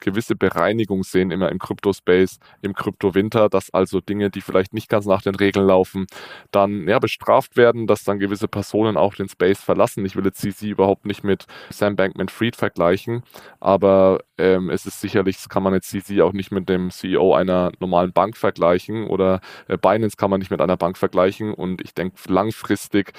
gewisse 0.00 0.36
Bereinigung 0.36 1.04
sehen 1.04 1.30
immer 1.30 1.50
im 1.50 1.58
Kryptospace, 1.58 2.38
im 2.62 2.74
Kryptowinter, 2.74 3.48
dass 3.48 3.72
also 3.72 4.00
Dinge, 4.00 4.30
die 4.30 4.40
vielleicht 4.40 4.74
nicht 4.74 4.88
ganz 4.88 5.06
nach 5.06 5.22
den 5.22 5.34
Regeln 5.34 5.66
laufen, 5.66 6.06
dann 6.50 6.86
ja, 6.88 6.98
bestraft 6.98 7.56
werden, 7.56 7.86
dass 7.86 8.04
dann 8.04 8.18
gewisse 8.18 8.48
Personen 8.48 8.96
auch 8.96 9.14
den 9.14 9.28
Space 9.28 9.60
verlassen. 9.60 10.04
Ich 10.04 10.16
will 10.16 10.24
jetzt 10.24 10.40
CC 10.40 10.68
überhaupt 10.68 11.06
nicht 11.06 11.24
mit 11.24 11.46
Sam 11.70 11.96
Bankman-Fried 11.96 12.56
vergleichen, 12.56 13.22
aber 13.60 14.20
Ähm, 14.38 14.68
es 14.68 14.84
ist 14.84 15.00
sicherlich, 15.00 15.36
das 15.36 15.48
kann 15.48 15.62
man 15.62 15.72
jetzt 15.72 15.88
CZ 15.88 16.20
auch 16.20 16.32
nicht 16.34 16.52
mit 16.52 16.68
dem 16.68 16.90
CEO 16.90 17.34
einer 17.34 17.72
normalen 17.80 18.12
Bank 18.12 18.36
vergleichen 18.36 19.06
oder 19.06 19.40
äh, 19.66 19.78
Binance 19.78 20.16
kann 20.16 20.30
man 20.30 20.40
nicht 20.40 20.50
mit 20.50 20.60
einer 20.60 20.76
Bank 20.76 20.98
vergleichen 20.98 21.54
und 21.54 21.80
ich 21.80 21.94
denke 21.94 22.16
langfristig 22.28 23.12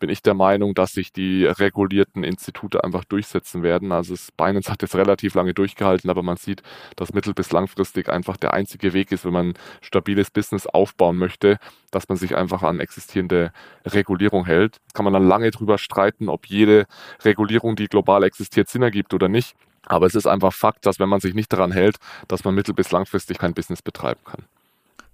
bin 0.00 0.10
ich 0.10 0.22
der 0.22 0.34
Meinung, 0.34 0.74
dass 0.74 0.92
sich 0.92 1.12
die 1.12 1.46
regulierten 1.46 2.24
Institute 2.24 2.82
einfach 2.82 3.04
durchsetzen 3.04 3.62
werden. 3.62 3.92
Also 3.92 4.14
es, 4.14 4.32
Binance 4.32 4.70
hat 4.70 4.82
jetzt 4.82 4.96
relativ 4.96 5.34
lange 5.34 5.54
durchgehalten, 5.54 6.10
aber 6.10 6.22
man 6.22 6.36
sieht, 6.36 6.62
dass 6.96 7.14
mittel- 7.14 7.34
bis 7.34 7.52
langfristig 7.52 8.08
einfach 8.08 8.36
der 8.36 8.52
einzige 8.52 8.92
Weg 8.92 9.12
ist, 9.12 9.24
wenn 9.24 9.32
man 9.32 9.54
stabiles 9.80 10.30
Business 10.30 10.66
aufbauen 10.66 11.16
möchte, 11.16 11.58
dass 11.92 12.08
man 12.08 12.18
sich 12.18 12.34
einfach 12.36 12.62
an 12.64 12.80
existierende 12.80 13.52
Regulierung 13.86 14.44
hält. 14.44 14.78
Kann 14.92 15.04
man 15.04 15.14
dann 15.14 15.26
lange 15.28 15.50
drüber 15.52 15.78
streiten, 15.78 16.28
ob 16.28 16.46
jede 16.46 16.86
Regulierung, 17.22 17.76
die 17.76 17.86
global 17.86 18.24
existiert, 18.24 18.68
Sinn 18.68 18.82
ergibt 18.82 19.14
oder 19.14 19.28
nicht. 19.28 19.54
Aber 19.86 20.06
es 20.06 20.14
ist 20.14 20.26
einfach 20.26 20.52
Fakt, 20.52 20.86
dass 20.86 20.98
wenn 20.98 21.08
man 21.08 21.20
sich 21.20 21.34
nicht 21.34 21.52
daran 21.52 21.72
hält, 21.72 21.96
dass 22.28 22.44
man 22.44 22.54
mittel- 22.54 22.74
bis 22.74 22.90
langfristig 22.90 23.38
kein 23.38 23.54
Business 23.54 23.82
betreiben 23.82 24.20
kann. 24.24 24.44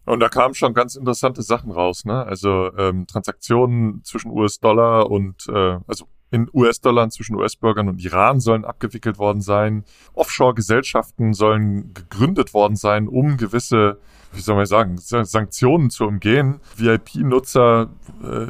Und 0.07 0.21
da 0.21 0.29
kamen 0.29 0.55
schon 0.55 0.75
ganz 0.75 0.97
interessante 0.97 1.43
Sachen 1.43 1.71
raus, 1.71 2.05
ne? 2.05 2.25
Also 2.25 2.73
ähm, 2.77 3.07
Transaktionen 3.07 4.03
zwischen 4.03 4.31
US-Dollar 4.31 5.11
und 5.11 5.47
äh, 5.49 5.79
also 5.87 6.07
in 6.31 6.49
US-Dollar 6.53 7.11
zwischen 7.11 7.37
US-Bürgern 7.37 7.89
und 7.89 8.03
Iran 8.03 8.41
sollen 8.41 8.65
abgewickelt 8.65 9.19
worden 9.19 9.41
sein. 9.41 9.85
Offshore-Gesellschaften 10.15 11.35
sollen 11.35 11.93
gegründet 11.93 12.55
worden 12.55 12.77
sein, 12.77 13.09
um 13.09 13.37
gewisse, 13.37 13.99
wie 14.33 14.41
soll 14.41 14.57
man 14.57 14.67
sagen, 14.67 14.97
Sanktionen 14.99 15.91
zu 15.91 16.07
umgehen. 16.07 16.61
VIP-Nutzer, 16.77 17.91
äh, 18.23 18.47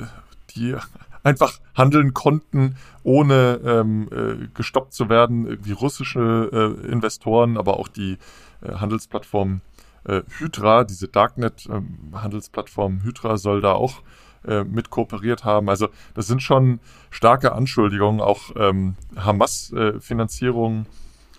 die 0.55 0.77
einfach 1.23 1.61
handeln 1.75 2.15
konnten, 2.15 2.77
ohne 3.03 3.61
ähm, 3.65 4.09
äh, 4.11 4.49
gestoppt 4.55 4.95
zu 4.95 5.09
werden. 5.09 5.47
Irgendwie 5.47 5.73
russische 5.73 6.51
äh, 6.53 6.91
Investoren, 6.91 7.57
aber 7.57 7.79
auch 7.79 7.89
die 7.89 8.19
äh, 8.63 8.73
Handelsplattform 8.75 9.61
äh, 10.05 10.23
Hydra, 10.39 10.85
diese 10.85 11.09
Darknet-Handelsplattform 11.09 12.93
ähm, 12.93 13.03
Hydra 13.03 13.37
soll 13.37 13.61
da 13.61 13.73
auch 13.73 14.03
äh, 14.47 14.65
mit 14.65 14.91
kooperiert 14.91 15.45
haben. 15.45 15.69
Also 15.69 15.89
das 16.15 16.27
sind 16.27 16.43
schon 16.43 16.81
starke 17.11 17.53
Anschuldigungen. 17.53 18.21
Auch 18.21 18.51
ähm, 18.57 18.95
Hamas-Finanzierung 19.17 20.87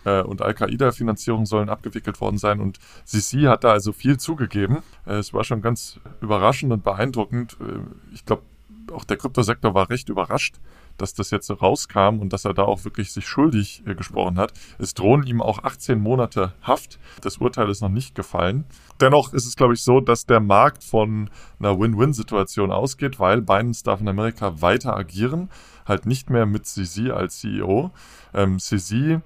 äh, 0.06 0.22
und 0.22 0.42
Al-Qaida-Finanzierung 0.44 1.48
sollen 1.48 1.70
abgewickelt 1.70 2.22
worden 2.22 2.38
sein. 2.38 2.60
Und 2.60 2.78
Sisi 3.04 3.44
hat 3.44 3.64
da 3.64 3.72
also 3.72 3.92
viel 3.92 4.18
zugegeben. 4.18 4.84
Es 5.06 5.34
war 5.34 5.44
schon 5.44 5.64
ganz 5.64 6.00
überraschend 6.22 6.72
und 6.72 6.84
beeindruckend. 6.84 7.58
Ich 8.14 8.24
glaube, 8.26 8.44
auch 8.92 9.04
der 9.04 9.18
Kryptosektor 9.18 9.74
war 9.74 9.90
recht 9.90 10.10
überrascht, 10.10 10.56
dass 10.98 11.14
das 11.14 11.32
jetzt 11.32 11.48
so 11.48 11.56
rauskam 11.56 12.20
und 12.20 12.34
dass 12.34 12.46
er 12.46 12.54
da 12.54 12.64
auch 12.64 12.84
wirklich 12.84 13.12
sich 13.12 13.28
schuldig 13.28 13.84
äh, 13.86 13.96
gesprochen 13.96 14.38
hat. 14.38 14.54
Es 14.78 14.94
drohen 14.94 15.24
ihm 15.24 15.42
auch 15.42 15.64
18 15.64 16.00
Monate 16.00 16.54
Haft. 16.62 17.00
Das 17.22 17.38
Urteil 17.38 17.70
ist 17.70 17.82
noch 17.82 17.90
nicht 17.90 18.16
gefallen. 18.16 18.66
Dennoch 19.00 19.34
ist 19.34 19.48
es, 19.48 19.56
glaube 19.56 19.74
ich, 19.74 19.84
so, 19.84 20.00
dass 20.00 20.26
der 20.26 20.40
Markt 20.40 20.84
von 20.84 21.30
einer 21.60 21.80
Win-Win-Situation 21.80 22.72
ausgeht, 22.72 23.20
weil 23.20 23.42
Binance 23.42 23.84
darf 23.84 24.02
in 24.02 24.08
Amerika 24.08 24.62
weiter 24.62 24.96
agieren, 24.96 25.50
halt 25.86 26.06
nicht 26.06 26.30
mehr 26.30 26.46
mit 26.46 26.66
CZ 26.66 27.10
als 27.12 27.40
CEO. 27.40 27.92
Ähm, 28.34 28.60
CZ 28.60 29.22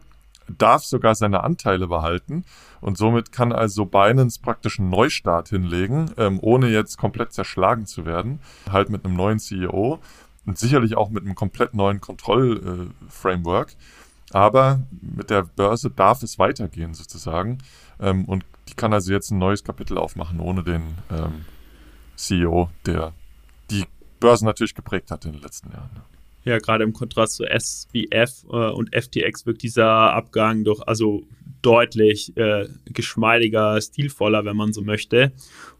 darf 0.48 0.84
sogar 0.84 1.16
seine 1.16 1.44
Anteile 1.44 1.88
behalten 1.88 2.46
und 2.82 2.98
somit 2.98 3.32
kann 3.32 3.52
also 3.52 3.86
Binance 3.86 4.40
praktisch 4.42 4.80
einen 4.80 4.90
Neustart 4.90 5.50
hinlegen, 5.50 6.12
ähm, 6.18 6.40
ohne 6.42 6.70
jetzt 6.70 6.98
komplett 6.98 7.34
zerschlagen 7.34 7.86
zu 7.86 8.06
werden, 8.06 8.40
halt 8.72 8.90
mit 8.90 9.06
einem 9.06 9.16
neuen 9.16 9.40
CEO 9.40 10.00
und 10.46 10.58
sicherlich 10.58 10.96
auch 10.96 11.10
mit 11.10 11.24
einem 11.24 11.36
komplett 11.36 11.74
neuen 11.74 12.02
Kontrollframework. 12.02 13.72
Äh, 13.72 14.38
Aber 14.38 14.82
mit 15.02 15.30
der 15.30 15.44
Börse 15.44 15.90
darf 15.90 16.24
es 16.24 16.38
weitergehen 16.38 16.94
sozusagen 16.94 17.60
ähm, 18.00 18.26
und 18.26 18.46
die 18.68 18.74
kann 18.74 18.94
also 18.94 19.12
jetzt 19.12 19.32
ein 19.32 19.38
neues 19.38 19.64
Kapitel 19.64 19.98
aufmachen 19.98 20.40
ohne 20.40 20.64
den 20.64 20.96
ähm, 21.12 21.46
CEO, 22.16 22.70
der 22.86 23.14
die 23.70 23.86
Börse 24.20 24.46
natürlich 24.46 24.76
geprägt 24.76 25.12
hat 25.12 25.26
in 25.26 25.34
den 25.34 25.42
letzten 25.42 25.72
Jahren. 25.72 25.90
Ja, 26.46 26.60
gerade 26.60 26.84
im 26.84 26.94
Kontrast 26.94 27.36
zu 27.36 27.46
SBF 27.46 28.46
äh, 28.52 28.70
und 28.70 28.96
FTX 28.96 29.46
wirkt 29.46 29.64
dieser 29.64 30.14
Abgang 30.14 30.64
doch 30.64 30.86
also 30.86 31.24
deutlich 31.66 32.38
äh, 32.38 32.68
geschmeidiger, 32.86 33.82
stilvoller, 33.82 34.46
wenn 34.46 34.56
man 34.56 34.72
so 34.72 34.84
möchte. 34.84 35.32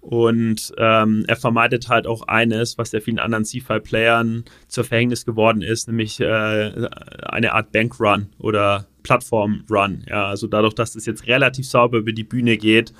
Und 0.02 0.74
ähm, 0.78 1.26
er 1.28 1.36
vermeidet 1.36 1.90
halt 1.90 2.08
auch 2.08 2.28
eines, 2.28 2.78
was 2.80 2.92
ja 2.92 3.00
vielen 3.00 3.20
anderen 3.20 3.46
CFI-Playern 3.46 4.46
zur 4.68 4.84
Verhängnis 4.84 5.26
geworden 5.26 5.62
ist, 5.62 5.88
nämlich 5.88 6.20
äh, 6.20 6.88
eine 7.24 7.54
Art 7.54 7.72
Bankrun 7.72 8.30
oder 8.40 8.88
Plattform-Run. 9.04 10.06
Ja, 10.08 10.28
also 10.28 10.48
dadurch, 10.48 10.74
dass 10.74 10.96
es 10.96 11.06
jetzt 11.06 11.28
relativ 11.28 11.68
sauber 11.68 12.00
über 12.00 12.12
die 12.12 12.24
Bühne 12.24 12.58
geht, 12.58 12.92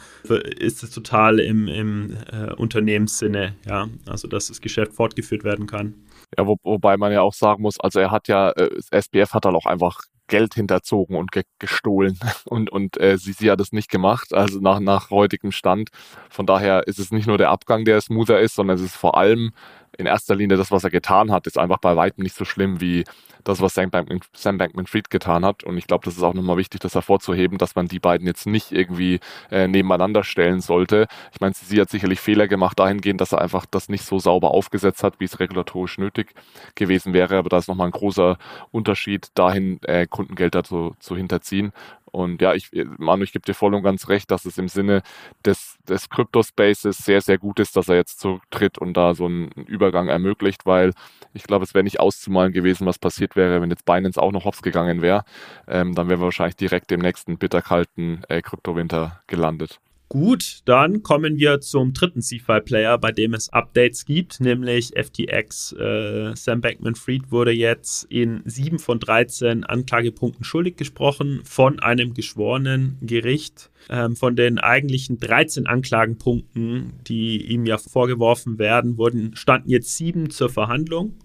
ist 0.60 0.84
es 0.84 0.92
total 0.92 1.40
im, 1.40 1.68
im 1.68 2.18
äh, 2.32 2.54
Unternehmenssinne, 2.54 3.56
ja, 3.68 3.90
also 4.06 4.28
dass 4.28 4.48
das 4.48 4.62
Geschäft 4.62 4.94
fortgeführt 4.94 5.44
werden 5.44 5.66
kann. 5.66 5.96
Ja, 6.38 6.48
wo, 6.48 6.58
wobei 6.64 6.98
man 6.98 7.12
ja 7.12 7.22
auch 7.22 7.34
sagen 7.34 7.62
muss, 7.62 7.80
also 7.80 8.00
er 8.00 8.12
hat 8.12 8.28
ja, 8.28 8.52
äh, 8.52 8.70
SBF 8.92 9.34
hat 9.34 9.46
dann 9.46 9.56
auch 9.56 9.66
einfach 9.66 10.02
Geld 10.28 10.56
hinterzogen 10.56 11.16
und 11.18 11.32
ge 11.32 11.44
gestohlen 11.60 12.20
und, 12.46 12.72
und 12.72 13.00
äh, 13.00 13.18
sie, 13.18 13.52
hat 13.52 13.62
es 13.62 13.72
nicht 13.72 13.90
gemacht, 13.90 14.34
also 14.34 14.60
nach, 14.60 14.80
nach 14.80 15.10
heutigem 15.10 15.52
Stand. 15.52 15.90
Von 16.30 16.46
daher 16.46 16.88
ist 16.88 17.00
es 17.00 17.12
nicht 17.12 17.28
nur 17.28 17.38
der 17.38 17.52
Abgang, 17.52 17.86
der 17.86 18.02
smoother 18.02 18.40
ist, 18.40 18.56
sondern 18.56 18.78
es 18.78 18.84
ist 18.84 18.96
vor 18.96 19.18
allem 19.18 19.52
in 19.98 20.06
erster 20.06 20.36
Linie 20.36 20.58
das, 20.58 20.72
was 20.72 20.84
er 20.84 20.90
getan 20.90 21.32
hat, 21.32 21.48
ist 21.48 21.58
einfach 21.58 21.80
bei 21.80 21.96
weitem 21.96 22.24
nicht 22.24 22.36
so 22.36 22.46
schlimm 22.46 22.82
wie 22.82 23.04
das, 23.46 23.62
was 23.62 23.76
Sam 23.76 23.92
Bankman-Fried 23.92 24.58
Bankman 24.58 24.86
getan 25.10 25.46
hat. 25.46 25.64
Und 25.64 25.78
ich 25.78 25.88
glaube, 25.88 26.04
das 26.06 26.18
ist 26.18 26.24
auch 26.24 26.34
nochmal 26.34 26.58
wichtig, 26.58 26.82
das 26.82 26.96
hervorzuheben, 26.96 27.58
dass 27.58 27.76
man 27.76 27.88
die 27.88 28.00
beiden 28.00 28.28
jetzt 28.28 28.48
nicht 28.48 28.72
irgendwie 28.72 29.20
äh, 29.52 29.68
nebeneinander 29.68 30.24
stellen 30.24 30.62
sollte. 30.62 31.08
Ich 31.32 31.40
meine, 31.40 31.54
sie 31.54 31.80
hat 31.80 31.90
sicherlich 31.90 32.20
Fehler 32.20 32.48
gemacht 32.48 32.80
dahingehend, 32.80 33.22
dass 33.22 33.32
er 33.32 33.42
einfach 33.42 33.66
das 33.66 33.88
nicht 33.88 34.04
so 34.04 34.20
sauber 34.20 34.52
aufgesetzt 34.52 35.04
hat, 35.04 35.20
wie 35.20 35.26
es 35.26 35.40
regulatorisch 35.40 35.98
nötig 35.98 36.34
gewesen 36.74 37.14
wäre. 37.14 37.38
Aber 37.38 37.50
da 37.50 37.60
ist 37.60 37.68
nochmal 37.68 37.88
ein 37.88 37.92
großer 37.92 38.38
Unterschied 38.72 39.30
dahin, 39.36 39.80
äh, 39.84 40.08
Kundengelder 40.08 40.64
zu, 40.64 40.96
zu 41.00 41.16
hinterziehen. 41.16 41.72
Und 42.16 42.42
ja, 42.42 42.54
ich, 42.54 42.72
Manu, 42.98 43.24
ich 43.24 43.34
gebe 43.34 43.46
dir 43.46 43.54
voll 43.54 43.76
und 43.76 43.84
ganz 43.84 44.08
recht, 44.08 44.32
dass 44.32 44.46
es 44.46 44.58
im 44.58 44.70
Sinne 44.70 45.04
des, 45.46 45.78
des 45.90 46.10
Crypto-Spaces 46.10 46.98
sehr, 47.00 47.20
sehr 47.20 47.38
gut 47.38 47.60
ist, 47.60 47.76
dass 47.76 47.90
er 47.90 47.96
jetzt 47.98 48.22
zurücktritt 48.22 48.78
und 48.78 48.94
da 48.96 49.14
so 49.14 49.26
einen 49.26 49.50
Übergang 49.52 50.08
ermöglicht, 50.08 50.66
weil 50.66 50.94
ich 51.34 51.44
glaube, 51.44 51.66
es 51.66 51.74
wäre 51.74 51.84
nicht 51.84 52.00
auszumalen 52.00 52.54
gewesen, 52.54 52.88
was 52.88 53.00
passiert 53.00 53.36
wäre, 53.36 53.62
wenn 53.62 53.70
jetzt 53.70 53.84
Binance 53.84 54.22
auch 54.22 54.32
noch 54.32 54.46
hops 54.46 54.62
gegangen 54.62 55.02
wäre. 55.02 55.26
Ähm, 55.68 55.94
dann 55.94 56.08
wären 56.08 56.22
wir 56.22 56.26
wahrscheinlich 56.26 56.56
direkt 56.56 56.90
im 56.94 57.02
nächsten 57.02 57.38
bitterkalten 57.38 58.24
äh, 58.30 58.42
Kryptowinter 58.42 59.22
gelandet. 59.28 59.82
Gut, 60.08 60.60
dann 60.66 61.02
kommen 61.02 61.38
wir 61.38 61.62
zum 61.62 61.94
dritten 61.94 62.22
CFI-Player, 62.22 62.98
bei 63.00 63.12
dem 63.12 63.34
es 63.34 63.52
Updates 63.52 64.06
gibt, 64.06 64.40
nämlich 64.40 64.92
FTX. 64.96 65.74
Äh, 65.74 66.36
Sam 66.36 66.62
Bankman-Fried 66.62 67.32
wurde 67.32 67.52
jetzt 67.52 68.04
in 68.06 68.44
sieben 68.46 68.78
von 68.78 69.00
13 69.00 69.64
Anklagepunkten 69.64 70.44
schuldig 70.44 70.78
gesprochen 70.78 71.42
von 71.44 71.80
einem 71.80 72.14
geschworenen 72.14 73.00
Gericht. 73.02 73.72
Ähm, 73.90 74.16
von 74.16 74.36
den 74.36 74.60
eigentlichen 74.60 75.20
13 75.20 75.66
Anklagepunkten, 75.66 76.94
die 77.08 77.44
ihm 77.46 77.66
ja 77.66 77.78
vorgeworfen 77.78 78.60
werden, 78.60 78.98
wurden, 78.98 79.36
standen 79.36 79.70
jetzt 79.70 79.98
sieben 79.98 80.30
zur 80.30 80.50
Verhandlung. 80.50 81.16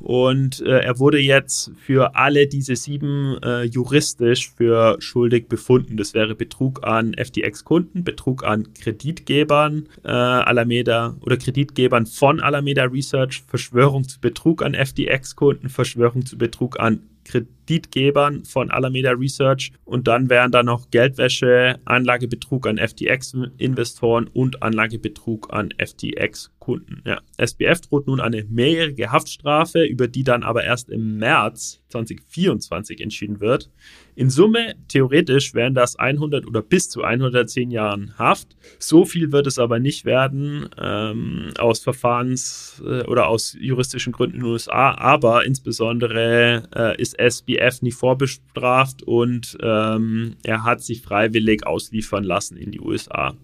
Und 0.00 0.60
äh, 0.60 0.78
er 0.78 0.98
wurde 1.00 1.18
jetzt 1.18 1.72
für 1.76 2.14
alle 2.14 2.46
diese 2.46 2.76
sieben 2.76 3.36
äh, 3.42 3.64
juristisch 3.64 4.50
für 4.50 4.96
schuldig 5.00 5.48
befunden. 5.48 5.96
Das 5.96 6.14
wäre 6.14 6.34
Betrug 6.36 6.84
an 6.84 7.14
FTX-Kunden, 7.14 8.04
Betrug 8.04 8.44
an 8.44 8.72
Kreditgebern 8.74 9.88
äh, 10.04 10.08
Alameda 10.08 11.16
oder 11.20 11.36
Kreditgebern 11.36 12.06
von 12.06 12.40
Alameda 12.40 12.84
Research, 12.84 13.42
Verschwörung 13.46 14.04
zu 14.06 14.20
Betrug 14.20 14.62
an 14.62 14.74
FTX-Kunden, 14.74 15.68
Verschwörung 15.68 16.24
zu 16.24 16.38
Betrug 16.38 16.78
an 16.78 17.02
Kreditgebern 17.28 18.44
von 18.44 18.70
Alameda 18.70 19.10
Research 19.10 19.72
und 19.84 20.08
dann 20.08 20.30
wären 20.30 20.50
da 20.50 20.62
noch 20.62 20.90
Geldwäsche, 20.90 21.78
Anlagebetrug 21.84 22.66
an 22.66 22.78
FTX-Investoren 22.78 24.26
und 24.26 24.62
Anlagebetrug 24.62 25.52
an 25.52 25.70
FTX-Kunden. 25.78 27.02
Ja. 27.04 27.20
SBF 27.36 27.82
droht 27.82 28.06
nun 28.06 28.20
eine 28.20 28.44
mehrjährige 28.44 29.12
Haftstrafe, 29.12 29.84
über 29.84 30.08
die 30.08 30.24
dann 30.24 30.42
aber 30.42 30.64
erst 30.64 30.88
im 30.88 31.18
März 31.18 31.82
2024 31.90 33.00
entschieden 33.00 33.40
wird. 33.40 33.70
In 34.18 34.30
Summe, 34.30 34.74
theoretisch, 34.88 35.54
wären 35.54 35.74
das 35.74 35.94
100 35.94 36.44
oder 36.44 36.60
bis 36.60 36.90
zu 36.90 37.04
110 37.04 37.70
Jahren 37.70 38.18
Haft. 38.18 38.56
So 38.80 39.04
viel 39.04 39.30
wird 39.30 39.46
es 39.46 39.60
aber 39.60 39.78
nicht 39.78 40.04
werden 40.04 40.68
ähm, 40.76 41.52
aus 41.56 41.80
Verfahrens- 41.80 42.82
äh, 42.84 43.06
oder 43.06 43.28
aus 43.28 43.56
juristischen 43.60 44.12
Gründen 44.12 44.38
in 44.38 44.42
den 44.42 44.50
USA. 44.50 44.90
Aber 44.98 45.46
insbesondere 45.46 46.64
äh, 46.74 47.00
ist 47.00 47.16
SBF 47.16 47.80
nicht 47.82 47.94
vorbestraft 47.94 49.04
und 49.04 49.56
ähm, 49.62 50.34
er 50.42 50.64
hat 50.64 50.82
sich 50.82 51.00
freiwillig 51.00 51.64
ausliefern 51.64 52.24
lassen 52.24 52.56
in 52.56 52.72
die 52.72 52.80
USA. 52.80 53.36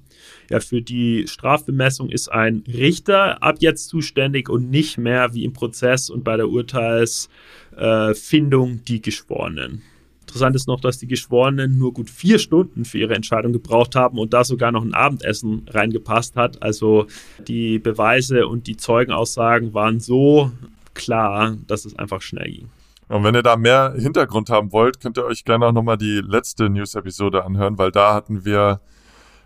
Ja, 0.51 0.59
für 0.59 0.83
die 0.83 1.29
Strafbemessung 1.29 2.11
ist 2.11 2.33
ein 2.33 2.65
Richter 2.67 3.45
ab 3.45 3.59
jetzt 3.61 3.91
zuständig 3.91 4.49
und 4.49 4.71
nicht 4.71 4.99
mehr 4.99 5.35
wie 5.35 5.45
im 5.45 5.53
Prozess 5.53 6.11
und 6.11 6.25
bei 6.25 6.37
der 6.37 6.49
Urteilsfindung 6.49 8.73
äh, 8.73 8.79
die 8.89 9.03
Geschworenen. 9.03 9.94
Interessant 10.35 10.57
ist 10.57 10.67
noch, 10.67 10.81
dass 10.81 10.99
die 10.99 11.07
Geschworenen 11.07 11.79
nur 11.79 11.93
gut 11.93 12.11
vier 12.11 12.41
Stunden 12.41 12.85
für 12.85 12.99
ihre 12.99 13.15
Entscheidung 13.15 13.53
gebraucht 13.53 13.95
haben 13.95 14.19
und 14.19 14.33
da 14.33 14.43
sogar 14.43 14.73
noch 14.73 14.83
ein 14.83 14.93
Abendessen 14.93 15.65
reingepasst 15.71 16.35
hat. 16.35 16.61
Also 16.61 17.07
die 17.47 17.79
Beweise 17.79 18.49
und 18.49 18.67
die 18.67 18.77
Zeugenaussagen 18.77 19.75
waren 19.75 20.01
so 20.01 20.51
klar, 20.93 21.57
dass 21.69 21.85
es 21.85 21.97
einfach 21.97 22.21
schnell 22.21 22.51
ging. 22.51 22.69
Und 23.07 23.23
wenn 23.23 23.37
ihr 23.37 23.45
da 23.45 23.57
mehr 23.57 23.95
Hintergrund 23.97 24.51
haben 24.51 24.73
wollt, 24.73 24.99
könnt 24.99 25.19
ihr 25.19 25.25
euch 25.25 25.45
gerne 25.45 25.67
auch 25.67 25.73
nochmal 25.73 25.99
die 25.99 26.21
letzte 26.21 26.69
News-Episode 26.69 27.45
anhören, 27.45 27.79
weil 27.79 27.93
da 27.93 28.13
hatten 28.13 28.45
wir 28.45 28.81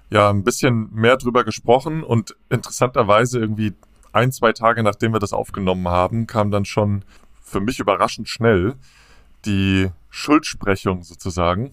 ja 0.09 0.31
ein 0.31 0.43
bisschen 0.43 0.89
mehr 0.95 1.19
drüber 1.19 1.45
gesprochen 1.45 2.03
und 2.03 2.35
interessanterweise 2.49 3.39
irgendwie 3.39 3.75
ein, 4.13 4.33
zwei 4.33 4.55
Tage 4.55 4.83
nachdem 4.83 5.13
wir 5.13 5.21
das 5.21 5.35
aufgenommen 5.35 5.87
haben, 5.87 6.27
kam 6.27 6.51
dann 6.51 6.65
schon 6.65 7.05
für 7.43 7.61
mich 7.61 7.79
überraschend 7.79 8.27
schnell 8.27 8.77
die 9.45 9.91
Schuldsprechung 10.11 11.03
sozusagen. 11.03 11.73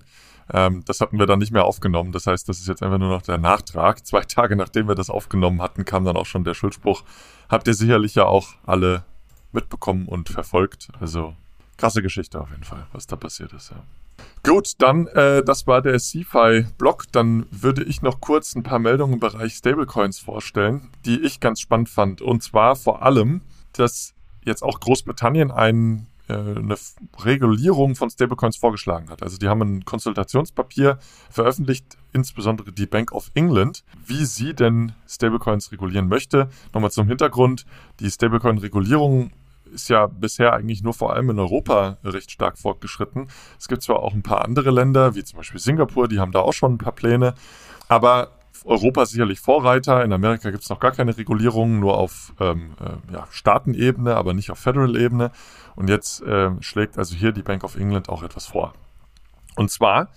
Ähm, 0.51 0.83
das 0.85 1.01
hatten 1.01 1.17
wir 1.17 1.25
dann 1.25 1.39
nicht 1.39 1.51
mehr 1.51 1.65
aufgenommen. 1.65 2.11
Das 2.11 2.27
heißt, 2.27 2.47
das 2.47 2.59
ist 2.59 2.67
jetzt 2.67 2.83
einfach 2.83 2.99
nur 2.99 3.09
noch 3.09 3.21
der 3.21 3.37
Nachtrag. 3.37 4.05
Zwei 4.05 4.21
Tage 4.27 4.55
nachdem 4.55 4.87
wir 4.87 4.95
das 4.95 5.09
aufgenommen 5.09 5.61
hatten, 5.61 5.85
kam 5.85 6.05
dann 6.05 6.17
auch 6.17 6.25
schon 6.25 6.43
der 6.43 6.53
Schuldspruch. 6.53 7.03
Habt 7.49 7.67
ihr 7.67 7.73
sicherlich 7.73 8.15
ja 8.15 8.25
auch 8.25 8.55
alle 8.65 9.03
mitbekommen 9.51 10.07
und 10.07 10.29
verfolgt. 10.29 10.89
Also 10.99 11.35
krasse 11.77 12.01
Geschichte 12.01 12.39
auf 12.39 12.51
jeden 12.51 12.63
Fall, 12.63 12.87
was 12.91 13.07
da 13.07 13.15
passiert 13.15 13.53
ist. 13.53 13.71
Ja. 13.71 13.83
Gut, 14.43 14.73
dann, 14.77 15.07
äh, 15.07 15.43
das 15.43 15.65
war 15.65 15.81
der 15.81 15.97
CFI-Blog. 15.97 17.05
Dann 17.11 17.47
würde 17.49 17.83
ich 17.83 18.01
noch 18.01 18.21
kurz 18.21 18.55
ein 18.55 18.63
paar 18.63 18.79
Meldungen 18.79 19.15
im 19.15 19.19
Bereich 19.19 19.55
Stablecoins 19.55 20.19
vorstellen, 20.19 20.89
die 21.05 21.19
ich 21.21 21.39
ganz 21.39 21.59
spannend 21.59 21.89
fand. 21.89 22.21
Und 22.21 22.43
zwar 22.43 22.75
vor 22.75 23.01
allem, 23.01 23.41
dass 23.73 24.13
jetzt 24.43 24.61
auch 24.61 24.79
Großbritannien 24.79 25.51
ein, 25.51 25.97
äh, 25.97 26.14
eine 26.27 26.75
Regulierung 27.23 27.95
von 27.95 28.09
Stablecoins 28.09 28.57
vorgeschlagen 28.57 29.09
hat. 29.09 29.21
Also 29.21 29.37
die 29.37 29.47
haben 29.47 29.61
ein 29.61 29.85
Konsultationspapier 29.85 30.97
veröffentlicht, 31.29 31.97
insbesondere 32.13 32.71
die 32.71 32.87
Bank 32.87 33.11
of 33.11 33.31
England, 33.33 33.83
wie 34.05 34.25
sie 34.25 34.53
denn 34.53 34.93
Stablecoins 35.07 35.71
regulieren 35.71 36.07
möchte. 36.07 36.49
Nochmal 36.73 36.91
zum 36.91 37.07
Hintergrund, 37.07 37.65
die 37.99 38.09
Stablecoin-Regulierung 38.09 39.31
ist 39.71 39.89
ja 39.89 40.07
bisher 40.07 40.53
eigentlich 40.53 40.83
nur 40.83 40.93
vor 40.93 41.13
allem 41.13 41.29
in 41.29 41.39
Europa 41.39 41.97
recht 42.03 42.31
stark 42.31 42.57
fortgeschritten. 42.57 43.27
Es 43.59 43.67
gibt 43.67 43.81
zwar 43.83 43.99
auch 43.99 44.13
ein 44.13 44.23
paar 44.23 44.45
andere 44.45 44.71
Länder, 44.71 45.15
wie 45.15 45.23
zum 45.23 45.37
Beispiel 45.37 45.59
Singapur, 45.59 46.07
die 46.07 46.19
haben 46.19 46.31
da 46.31 46.39
auch 46.39 46.53
schon 46.53 46.73
ein 46.73 46.77
paar 46.77 46.93
Pläne, 46.93 47.35
aber 47.87 48.31
Europa 48.65 49.05
sicherlich 49.05 49.39
Vorreiter. 49.39 50.03
In 50.03 50.11
Amerika 50.11 50.51
gibt 50.51 50.63
es 50.63 50.69
noch 50.69 50.79
gar 50.79 50.91
keine 50.91 51.17
Regulierung, 51.17 51.79
nur 51.79 51.97
auf 51.97 52.33
ähm, 52.39 52.71
äh, 52.79 53.13
ja, 53.13 53.27
Staatenebene, 53.29 54.15
aber 54.15 54.33
nicht 54.33 54.51
auf 54.51 54.59
Federal-Ebene. 54.59 55.31
Und 55.75 55.89
jetzt 55.89 56.21
äh, 56.21 56.51
schlägt 56.61 56.97
also 56.97 57.15
hier 57.15 57.31
die 57.31 57.43
Bank 57.43 57.63
of 57.63 57.75
England 57.75 58.09
auch 58.09 58.23
etwas 58.23 58.47
vor. 58.47 58.73
Und 59.55 59.71
zwar 59.71 60.09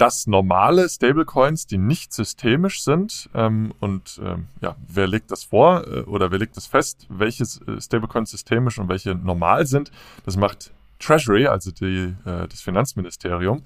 dass 0.00 0.26
normale 0.26 0.88
Stablecoins, 0.88 1.66
die 1.66 1.76
nicht 1.76 2.14
systemisch 2.14 2.82
sind, 2.82 3.28
ähm, 3.34 3.74
und 3.80 4.18
ähm, 4.24 4.46
ja, 4.62 4.74
wer 4.88 5.06
legt 5.06 5.30
das 5.30 5.44
vor 5.44 5.86
äh, 5.86 6.00
oder 6.00 6.30
wer 6.30 6.38
legt 6.38 6.56
das 6.56 6.66
fest, 6.66 7.06
welche 7.10 7.42
äh, 7.42 7.80
Stablecoins 7.80 8.30
systemisch 8.30 8.78
und 8.78 8.88
welche 8.88 9.14
normal 9.14 9.66
sind, 9.66 9.92
das 10.24 10.38
macht 10.38 10.72
Treasury, 11.00 11.46
also 11.46 11.70
die, 11.70 12.14
äh, 12.24 12.48
das 12.48 12.62
Finanzministerium. 12.62 13.62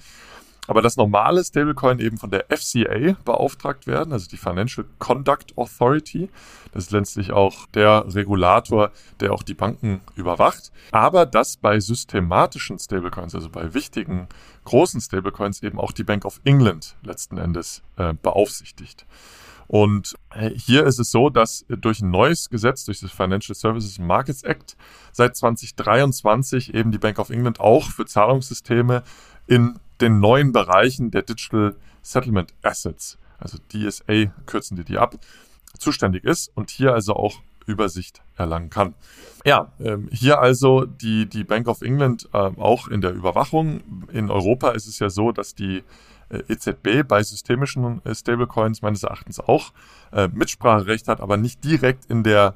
Aber 0.66 0.80
dass 0.80 0.96
normale 0.96 1.44
Stablecoin 1.44 1.98
eben 1.98 2.16
von 2.16 2.30
der 2.30 2.46
FCA 2.48 3.16
beauftragt 3.24 3.86
werden, 3.86 4.12
also 4.12 4.28
die 4.28 4.36
Financial 4.36 4.86
Conduct 4.98 5.56
Authority. 5.56 6.30
Das 6.72 6.84
ist 6.84 6.90
letztlich 6.90 7.32
auch 7.32 7.66
der 7.74 8.04
Regulator, 8.14 8.90
der 9.20 9.32
auch 9.32 9.42
die 9.42 9.54
Banken 9.54 10.00
überwacht. 10.16 10.72
Aber 10.90 11.26
dass 11.26 11.56
bei 11.56 11.80
systematischen 11.80 12.78
Stablecoins, 12.78 13.34
also 13.34 13.50
bei 13.50 13.74
wichtigen 13.74 14.28
großen 14.64 15.00
Stablecoins 15.00 15.62
eben 15.62 15.78
auch 15.78 15.92
die 15.92 16.04
Bank 16.04 16.24
of 16.24 16.40
England 16.44 16.96
letzten 17.02 17.36
Endes 17.36 17.82
äh, 17.96 18.14
beaufsichtigt. 18.14 19.06
Und 19.66 20.14
äh, 20.34 20.50
hier 20.50 20.84
ist 20.84 20.98
es 20.98 21.10
so, 21.10 21.30
dass 21.30 21.64
durch 21.68 22.00
ein 22.00 22.10
neues 22.10 22.50
Gesetz, 22.50 22.84
durch 22.84 23.00
das 23.00 23.10
Financial 23.10 23.54
Services 23.54 23.98
Markets 23.98 24.42
Act, 24.42 24.76
seit 25.12 25.36
2023 25.36 26.74
eben 26.74 26.90
die 26.92 26.98
Bank 26.98 27.18
of 27.18 27.30
England 27.30 27.60
auch 27.60 27.90
für 27.90 28.04
Zahlungssysteme 28.04 29.02
in 29.46 29.78
den 30.00 30.20
neuen 30.20 30.52
Bereichen 30.52 31.10
der 31.10 31.22
Digital 31.22 31.76
Settlement 32.02 32.52
Assets, 32.62 33.18
also 33.38 33.58
DSA 33.72 34.32
kürzen 34.46 34.76
die 34.76 34.84
die 34.84 34.98
ab, 34.98 35.14
zuständig 35.78 36.24
ist 36.24 36.50
und 36.54 36.70
hier 36.70 36.92
also 36.92 37.14
auch 37.14 37.40
Übersicht 37.66 38.22
erlangen 38.36 38.70
kann. 38.70 38.94
Ja, 39.44 39.72
ähm, 39.80 40.08
hier 40.12 40.38
also 40.38 40.84
die, 40.84 41.26
die 41.26 41.44
Bank 41.44 41.66
of 41.68 41.82
England 41.82 42.28
äh, 42.32 42.38
auch 42.38 42.88
in 42.88 43.00
der 43.00 43.12
Überwachung. 43.12 43.80
In 44.12 44.30
Europa 44.30 44.70
ist 44.70 44.86
es 44.86 44.98
ja 44.98 45.08
so, 45.08 45.32
dass 45.32 45.54
die 45.54 45.82
äh, 46.28 46.42
EZB 46.48 47.06
bei 47.06 47.22
systemischen 47.22 48.04
äh, 48.04 48.14
Stablecoins 48.14 48.82
meines 48.82 49.02
Erachtens 49.02 49.40
auch 49.40 49.72
äh, 50.12 50.28
Mitspracherecht 50.28 51.08
hat, 51.08 51.20
aber 51.20 51.36
nicht 51.36 51.64
direkt 51.64 52.06
in 52.06 52.22
der 52.22 52.54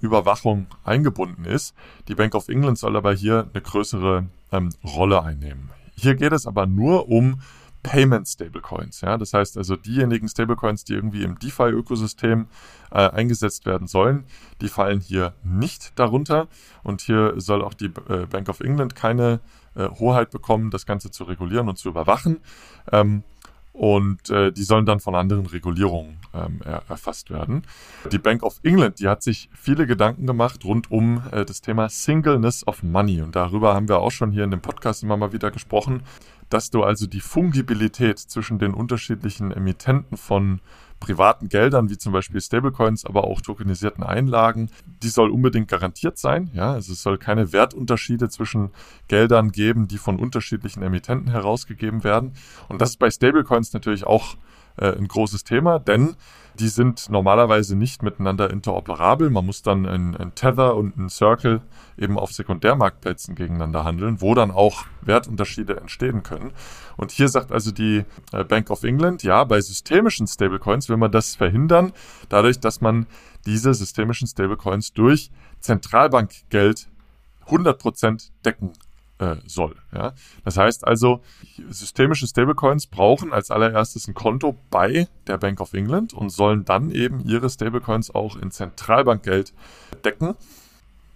Überwachung 0.00 0.68
eingebunden 0.84 1.44
ist. 1.44 1.74
Die 2.06 2.14
Bank 2.14 2.36
of 2.36 2.48
England 2.48 2.78
soll 2.78 2.96
aber 2.96 3.12
hier 3.12 3.48
eine 3.52 3.60
größere 3.60 4.24
ähm, 4.52 4.68
Rolle 4.84 5.20
einnehmen. 5.20 5.68
Hier 5.94 6.14
geht 6.14 6.32
es 6.32 6.46
aber 6.46 6.66
nur 6.66 7.08
um 7.08 7.40
Payment 7.84 8.26
Stablecoins. 8.26 9.02
Ja? 9.02 9.16
Das 9.16 9.32
heißt 9.32 9.56
also 9.56 9.76
diejenigen 9.76 10.28
Stablecoins, 10.28 10.84
die 10.84 10.94
irgendwie 10.94 11.22
im 11.22 11.38
DeFi-Ökosystem 11.38 12.46
äh, 12.90 13.10
eingesetzt 13.10 13.66
werden 13.66 13.86
sollen, 13.86 14.24
die 14.60 14.68
fallen 14.68 15.00
hier 15.00 15.34
nicht 15.44 15.96
darunter. 15.98 16.48
Und 16.82 17.02
hier 17.02 17.34
soll 17.36 17.62
auch 17.62 17.74
die 17.74 17.92
äh, 18.08 18.26
Bank 18.26 18.48
of 18.48 18.60
England 18.60 18.96
keine 18.96 19.40
äh, 19.76 19.88
Hoheit 19.88 20.30
bekommen, 20.30 20.70
das 20.70 20.86
Ganze 20.86 21.10
zu 21.10 21.24
regulieren 21.24 21.68
und 21.68 21.78
zu 21.78 21.90
überwachen. 21.90 22.40
Ähm, 22.90 23.22
und 23.74 24.30
äh, 24.30 24.52
die 24.52 24.62
sollen 24.62 24.86
dann 24.86 25.00
von 25.00 25.16
anderen 25.16 25.46
Regulierungen 25.46 26.18
ähm, 26.32 26.60
er, 26.64 26.84
erfasst 26.88 27.30
werden. 27.30 27.62
Die 28.12 28.18
Bank 28.18 28.44
of 28.44 28.60
England, 28.62 29.00
die 29.00 29.08
hat 29.08 29.22
sich 29.22 29.50
viele 29.52 29.86
Gedanken 29.86 30.26
gemacht 30.26 30.64
rund 30.64 30.92
um 30.92 31.24
äh, 31.32 31.44
das 31.44 31.60
Thema 31.60 31.88
Singleness 31.88 32.66
of 32.68 32.84
Money 32.84 33.20
und 33.20 33.34
darüber 33.34 33.74
haben 33.74 33.88
wir 33.88 33.98
auch 33.98 34.12
schon 34.12 34.30
hier 34.30 34.44
in 34.44 34.52
dem 34.52 34.60
Podcast 34.60 35.02
immer 35.02 35.16
mal 35.16 35.32
wieder 35.32 35.50
gesprochen, 35.50 36.04
dass 36.50 36.70
du 36.70 36.84
also 36.84 37.08
die 37.08 37.20
Fungibilität 37.20 38.20
zwischen 38.20 38.60
den 38.60 38.74
unterschiedlichen 38.74 39.50
Emittenten 39.50 40.16
von 40.16 40.60
privaten 41.00 41.48
Geldern, 41.48 41.90
wie 41.90 41.98
zum 41.98 42.12
Beispiel 42.12 42.40
Stablecoins, 42.40 43.04
aber 43.04 43.24
auch 43.24 43.40
tokenisierten 43.40 44.02
Einlagen, 44.02 44.70
die 45.02 45.08
soll 45.08 45.30
unbedingt 45.30 45.68
garantiert 45.68 46.18
sein. 46.18 46.50
Ja, 46.54 46.72
also 46.72 46.92
es 46.92 47.02
soll 47.02 47.18
keine 47.18 47.52
Wertunterschiede 47.52 48.28
zwischen 48.28 48.70
Geldern 49.08 49.50
geben, 49.52 49.86
die 49.86 49.98
von 49.98 50.18
unterschiedlichen 50.18 50.82
Emittenten 50.82 51.30
herausgegeben 51.30 52.04
werden. 52.04 52.32
Und 52.68 52.80
das 52.80 52.90
ist 52.90 52.98
bei 52.98 53.10
Stablecoins 53.10 53.72
natürlich 53.72 54.04
auch 54.04 54.36
äh, 54.76 54.96
ein 54.96 55.08
großes 55.08 55.44
Thema, 55.44 55.78
denn 55.78 56.16
die 56.58 56.68
sind 56.68 57.10
normalerweise 57.10 57.74
nicht 57.74 58.02
miteinander 58.02 58.50
interoperabel. 58.50 59.28
Man 59.28 59.44
muss 59.44 59.62
dann 59.62 59.86
ein, 59.86 60.16
ein 60.16 60.34
Tether 60.34 60.76
und 60.76 60.96
ein 60.96 61.08
Circle 61.08 61.62
eben 61.98 62.18
auf 62.18 62.32
Sekundärmarktplätzen 62.32 63.34
gegeneinander 63.34 63.84
handeln, 63.84 64.20
wo 64.20 64.34
dann 64.34 64.52
auch 64.52 64.84
Wertunterschiede 65.00 65.76
entstehen 65.76 66.22
können. 66.22 66.52
Und 66.96 67.10
hier 67.10 67.28
sagt 67.28 67.50
also 67.50 67.72
die 67.72 68.04
äh, 68.32 68.44
Bank 68.44 68.70
of 68.70 68.84
England, 68.84 69.24
ja, 69.24 69.42
bei 69.42 69.60
systemischen 69.60 70.28
Stablecoins 70.28 70.88
will 70.88 70.96
man 70.96 71.10
das 71.10 71.34
verhindern, 71.34 71.92
dadurch, 72.28 72.60
dass 72.60 72.80
man 72.80 73.06
diese 73.46 73.74
systemischen 73.74 74.28
Stablecoins 74.28 74.92
durch 74.92 75.30
Zentralbankgeld 75.60 76.88
100% 77.48 78.30
decken 78.44 78.72
äh, 79.18 79.36
soll. 79.46 79.76
Ja? 79.92 80.12
Das 80.44 80.56
heißt 80.56 80.86
also, 80.86 81.20
systemische 81.68 82.26
Stablecoins 82.26 82.86
brauchen 82.86 83.32
als 83.32 83.50
allererstes 83.50 84.08
ein 84.08 84.14
Konto 84.14 84.56
bei 84.70 85.08
der 85.26 85.38
Bank 85.38 85.60
of 85.60 85.72
England 85.74 86.12
und 86.12 86.30
sollen 86.30 86.64
dann 86.64 86.90
eben 86.90 87.20
ihre 87.20 87.48
Stablecoins 87.48 88.14
auch 88.14 88.36
in 88.36 88.50
Zentralbankgeld 88.50 89.52
decken. 90.04 90.34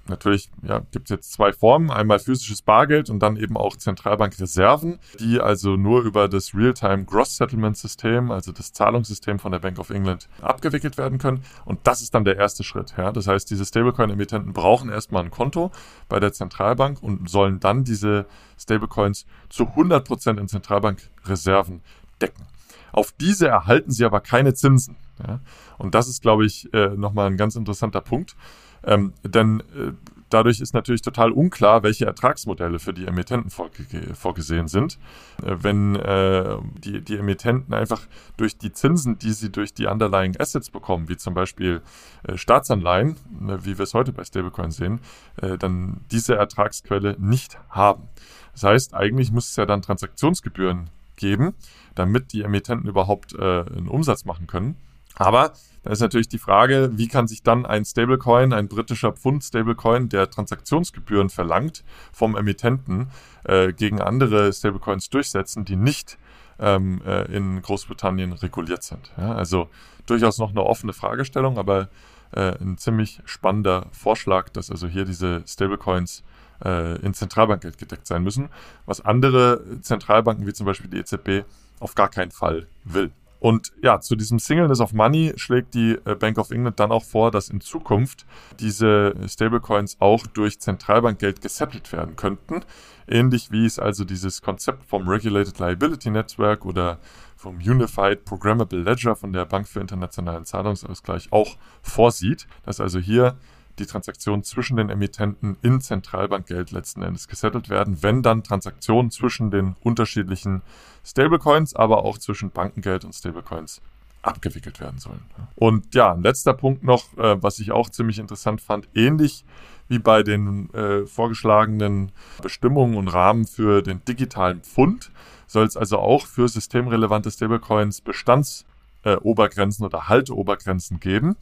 Natürlich 0.09 0.51
ja, 0.63 0.81
gibt 0.91 1.07
es 1.07 1.11
jetzt 1.11 1.33
zwei 1.33 1.53
Formen, 1.53 1.91
einmal 1.91 2.19
physisches 2.19 2.63
Bargeld 2.63 3.11
und 3.11 3.21
dann 3.21 3.37
eben 3.37 3.57
auch 3.57 3.77
Zentralbankreserven, 3.77 4.99
die 5.21 5.41
also 5.41 5.77
nur 5.77 6.03
über 6.03 6.29
das 6.29 6.55
Real-Time 6.55 7.05
Gross 7.05 7.37
Settlement 7.37 7.77
System, 7.77 8.31
also 8.31 8.53
das 8.53 8.73
Zahlungssystem 8.73 9.39
von 9.39 9.53
der 9.53 9.59
Bank 9.59 9.79
of 9.79 9.91
England, 9.91 10.29
abgewickelt 10.41 10.99
werden 10.99 11.19
können. 11.19 11.45
Und 11.65 11.81
das 11.85 12.03
ist 12.03 12.15
dann 12.15 12.25
der 12.25 12.37
erste 12.37 12.65
Schritt. 12.65 12.95
Ja. 12.97 13.13
Das 13.13 13.27
heißt, 13.27 13.51
diese 13.51 13.65
Stablecoin-Emittenten 13.65 14.53
brauchen 14.53 14.91
erstmal 14.91 15.25
ein 15.25 15.31
Konto 15.31 15.71
bei 16.09 16.21
der 16.21 16.33
Zentralbank 16.33 17.03
und 17.03 17.29
sollen 17.29 17.61
dann 17.61 17.85
diese 17.85 18.27
Stablecoins 18.59 19.27
zu 19.49 19.65
100% 19.65 20.39
in 20.39 20.49
Zentralbankreserven 20.49 21.81
decken. 22.21 22.47
Auf 22.93 23.13
diese 23.13 23.49
erhalten 23.49 23.91
sie 23.91 24.05
aber 24.05 24.21
keine 24.21 24.55
Zinsen. 24.55 24.97
Ja. 25.27 25.41
Und 25.79 25.95
das 25.95 26.09
ist, 26.09 26.23
glaube 26.23 26.47
ich, 26.47 26.73
äh, 26.73 26.89
nochmal 26.89 27.27
ein 27.29 27.37
ganz 27.37 27.57
interessanter 27.57 28.01
Punkt. 28.01 28.37
Ähm, 28.85 29.13
denn 29.25 29.61
äh, 29.61 29.93
dadurch 30.31 30.61
ist 30.61 30.75
natürlich 30.75 31.03
total 31.03 31.33
unklar, 31.33 31.83
welche 31.83 32.07
Ertragsmodelle 32.07 32.79
für 32.79 32.93
die 32.93 33.07
Emittenten 33.07 33.51
vorge 33.51 33.85
vorgesehen 34.15 34.69
sind. 34.69 34.99
Äh, 35.43 35.57
wenn 35.61 35.97
äh, 35.97 36.57
die, 36.85 37.01
die 37.03 37.17
Emittenten 37.17 37.75
einfach 37.75 38.03
durch 38.37 38.57
die 38.57 38.73
Zinsen, 38.73 39.19
die 39.19 39.33
sie 39.33 39.51
durch 39.51 39.75
die 39.75 39.87
Underlying 39.87 40.37
Assets 40.39 40.71
bekommen, 40.71 41.09
wie 41.09 41.17
zum 41.17 41.35
Beispiel 41.35 41.83
äh, 42.25 42.37
Staatsanleihen, 42.37 43.17
äh, 43.49 43.65
wie 43.65 43.79
wir 43.79 43.83
es 43.83 43.95
heute 43.95 44.13
bei 44.13 44.25
Stablecoin 44.25 44.71
sehen, 44.71 45.01
äh, 45.37 45.59
dann 45.59 46.01
diese 46.11 46.37
Ertragsquelle 46.37 47.17
nicht 47.19 47.59
haben. 47.71 48.09
Das 48.53 48.65
heißt, 48.65 48.95
eigentlich 48.95 49.33
muss 49.33 49.51
es 49.51 49.57
ja 49.57 49.67
dann 49.67 49.83
Transaktionsgebühren 49.83 50.91
geben, 51.17 51.55
damit 51.95 52.33
die 52.33 52.43
Emittenten 52.43 52.89
überhaupt 52.89 53.35
äh, 53.35 53.39
einen 53.39 53.89
Umsatz 53.89 54.25
machen 54.25 54.47
können. 54.47 54.77
Aber 55.19 55.53
da 55.83 55.91
ist 55.91 56.01
natürlich 56.01 56.29
die 56.29 56.39
Frage, 56.39 56.91
wie 56.95 57.09
kann 57.09 57.29
sich 57.29 57.43
dann 57.43 57.67
ein 57.67 57.85
Stablecoin, 57.85 58.53
ein 58.53 58.69
britischer 58.69 59.13
Pfund-Stablecoin, 59.13 60.09
der 60.09 60.31
Transaktionsgebühren 60.31 61.31
verlangt 61.31 61.85
vom 62.13 62.37
Emittenten, 62.37 63.11
äh, 63.45 63.73
gegen 63.73 64.01
andere 64.01 64.53
Stablecoins 64.53 65.11
durchsetzen, 65.11 65.65
die 65.65 65.77
nicht 65.77 66.19
ähm, 66.59 67.01
äh, 67.07 67.25
in 67.35 67.63
Großbritannien 67.63 68.33
reguliert 68.33 68.83
sind. 68.83 69.13
Ja, 69.17 69.35
also 69.35 69.69
durchaus 70.07 70.39
noch 70.39 70.51
eine 70.51 70.65
offene 70.65 70.93
Fragestellung, 70.93 71.59
aber 71.59 71.89
äh, 72.33 72.55
ein 72.61 72.79
ziemlich 72.79 73.21
spannender 73.25 73.87
Vorschlag, 73.93 74.49
dass 74.51 74.71
also 74.71 74.87
hier 74.87 75.05
diese 75.05 75.43
Stablecoins 75.47 76.23
äh, 76.65 77.01
in 77.01 77.15
Zentralbankgeld 77.15 77.79
gedeckt 77.79 78.07
sein 78.07 78.23
müssen, 78.23 78.49
was 78.87 79.01
andere 79.01 79.81
Zentralbanken 79.81 80.47
wie 80.47 80.53
zum 80.53 80.67
Beispiel 80.67 80.91
die 80.91 80.99
EZB 80.99 81.47
auf 81.81 81.95
gar 81.95 82.09
keinen 82.09 82.31
Fall 82.31 82.67
will. 82.85 83.13
Und 83.41 83.73
ja, 83.83 84.01
zu 84.01 84.17
diesem 84.17 84.39
Singleness 84.39 84.81
of 84.81 84.93
Money 84.93 85.33
schlägt 85.37 85.75
die 85.75 85.99
äh, 86.05 86.15
Bank 86.15 86.39
of 86.39 86.51
England 86.51 86.81
dann 86.81 86.91
auch 86.91 87.05
vor, 87.05 87.31
dass 87.31 87.51
in 87.51 87.61
Zukunft 87.61 88.27
diese 88.59 89.15
Stablecoins 89.29 89.97
auch 90.01 90.27
durch 90.27 90.61
Zentralbankgeld 90.61 91.41
gesettelt 91.41 91.93
werden 91.93 92.17
könnten. 92.17 92.65
Ähnlich 93.07 93.51
wie 93.51 93.65
es 93.65 93.79
also 93.79 94.05
dieses 94.05 94.43
Konzept 94.43 94.85
vom 94.85 95.09
Regulated 95.09 95.59
Liability 95.59 96.11
Network 96.11 96.67
oder 96.67 96.99
vom 97.37 97.57
Unified 97.57 98.25
Programmable 98.25 98.81
Ledger 98.81 99.15
von 99.15 99.33
der 99.33 99.45
Bank 99.45 99.69
für 99.69 99.81
internationalen 99.81 100.45
Zahlungsausgleich 100.45 101.33
auch 101.33 101.57
vorsieht, 101.81 102.47
dass 102.65 102.81
also 102.81 102.99
hier 102.99 103.37
die 103.79 103.87
Transaktionen 103.87 104.45
zwischen 104.45 104.77
den 104.77 104.91
Emittenten 104.91 105.57
in 105.63 105.81
Zentralbankgeld 105.81 106.71
letzten 106.71 107.03
Endes 107.03 107.29
gesettelt 107.29 107.69
werden, 107.69 108.03
wenn 108.03 108.23
dann 108.23 108.43
Transaktionen 108.43 109.11
zwischen 109.11 109.51
den 109.51 109.77
unterschiedlichen 109.81 110.63
Stablecoins, 111.05 111.75
aber 111.75 112.05
auch 112.05 112.19
zwischen 112.19 112.51
Bankengeld 112.51 113.05
und 113.05 113.15
Stablecoins 113.15 113.81
abgewickelt 114.23 114.81
werden 114.81 114.99
sollen. 114.99 115.23
Und 115.55 115.95
ja, 115.95 116.13
ein 116.13 116.23
letzter 116.23 116.53
Punkt 116.53 116.83
noch, 116.83 117.17
äh, 117.17 117.43
was 117.43 117.59
ich 117.61 117.73
auch 117.73 117.89
ziemlich 117.89 118.19
interessant 118.19 118.61
fand, 118.61 118.89
ähnlich 118.95 119.45
wie 119.89 119.99
bei 119.99 120.23
den 120.23 120.73
äh, 120.75 121.07
vorgeschlagenen 121.07 122.13
Bestimmungen 122.43 122.97
und 122.97 123.09
Rahmen 123.09 123.47
für 123.47 123.83
den 123.83 124.05
digitalen 124.05 124.61
Pfund, 124.61 125.11
soll 125.47 125.65
es 125.65 125.77
also 125.77 125.99
auch 125.99 126.27
für 126.27 126.49
systemrelevante 126.49 127.31
Stablecoins 127.31 128.03
Bestandsobergrenzen 128.03 129.85
äh, 129.85 129.87
oder 129.87 130.09
Halteobergrenzen 130.09 131.01
geben. 131.01 131.37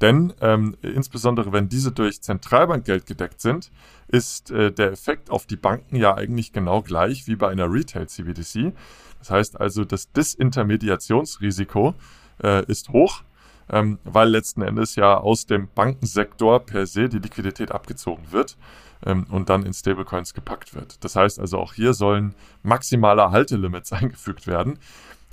Denn 0.00 0.34
ähm, 0.40 0.76
insbesondere 0.82 1.52
wenn 1.52 1.68
diese 1.68 1.92
durch 1.92 2.20
Zentralbankgeld 2.20 3.06
gedeckt 3.06 3.40
sind, 3.40 3.70
ist 4.08 4.50
äh, 4.50 4.70
der 4.72 4.92
Effekt 4.92 5.30
auf 5.30 5.46
die 5.46 5.56
Banken 5.56 5.96
ja 5.96 6.14
eigentlich 6.14 6.52
genau 6.52 6.82
gleich 6.82 7.26
wie 7.26 7.36
bei 7.36 7.48
einer 7.48 7.70
Retail-CBDC. 7.70 8.72
Das 9.18 9.30
heißt 9.30 9.60
also, 9.60 9.84
das 9.84 10.12
Disintermediationsrisiko 10.12 11.94
äh, 12.42 12.64
ist 12.66 12.90
hoch, 12.90 13.22
ähm, 13.70 13.98
weil 14.04 14.28
letzten 14.28 14.62
Endes 14.62 14.96
ja 14.96 15.16
aus 15.16 15.46
dem 15.46 15.68
Bankensektor 15.74 16.60
per 16.60 16.86
se 16.86 17.08
die 17.08 17.18
Liquidität 17.18 17.72
abgezogen 17.72 18.24
wird 18.30 18.56
ähm, 19.04 19.26
und 19.30 19.48
dann 19.48 19.64
in 19.64 19.72
Stablecoins 19.72 20.34
gepackt 20.34 20.74
wird. 20.74 21.02
Das 21.04 21.16
heißt 21.16 21.40
also, 21.40 21.58
auch 21.58 21.72
hier 21.72 21.94
sollen 21.94 22.34
maximale 22.62 23.30
Haltelimits 23.30 23.92
eingefügt 23.94 24.46
werden. 24.46 24.78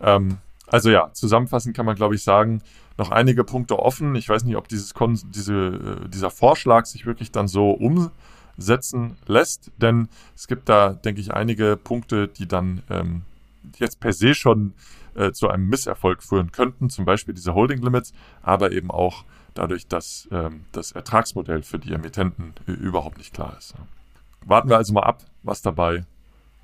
Ähm, 0.02 0.38
also 0.68 0.90
ja, 0.90 1.12
zusammenfassend 1.14 1.76
kann 1.76 1.86
man, 1.86 1.96
glaube 1.96 2.16
ich, 2.16 2.24
sagen, 2.24 2.62
noch 2.98 3.12
einige 3.12 3.44
Punkte 3.44 3.80
offen. 3.80 4.16
Ich 4.16 4.30
weiß 4.30 4.44
nicht, 4.44 4.56
ob 4.56 4.68
dieses 4.68 4.94
Kon 4.94 5.20
diese, 5.34 6.00
äh, 6.06 6.10
dieser 6.10 6.30
Vorschlag 6.30 6.86
sich 6.86 7.06
wirklich 7.06 7.32
dann 7.32 7.48
so 7.48 7.72
umsetzen 7.72 9.18
lässt, 9.26 9.72
denn 9.78 10.10
es 10.36 10.48
gibt 10.48 10.70
da, 10.70 10.94
denke 10.94 11.22
ich, 11.22 11.34
einige 11.34 11.78
Punkte, 11.78 12.28
die 12.28 12.48
dann 12.48 12.84
ähm, 12.90 13.22
jetzt 13.78 14.00
per 14.00 14.14
se 14.14 14.36
schon 14.36 14.74
äh, 15.16 15.32
zu 15.32 15.50
einem 15.50 15.68
Misserfolg 15.68 16.24
führen 16.24 16.52
könnten, 16.52 16.90
zum 16.90 17.06
Beispiel 17.06 17.34
diese 17.34 17.54
Holding 17.54 17.82
Limits, 17.82 18.14
aber 18.42 18.72
eben 18.72 18.92
auch 18.92 19.26
dadurch, 19.54 19.88
dass 19.88 20.28
ähm, 20.32 20.66
das 20.72 20.92
Ertragsmodell 20.92 21.64
für 21.64 21.80
die 21.80 21.94
Emittenten 21.94 22.54
überhaupt 22.66 23.18
nicht 23.18 23.34
klar 23.34 23.56
ist. 23.58 23.76
Warten 24.46 24.70
wir 24.70 24.78
also 24.78 24.94
mal 24.94 25.04
ab, 25.04 25.24
was 25.44 25.62
dabei 25.62 26.06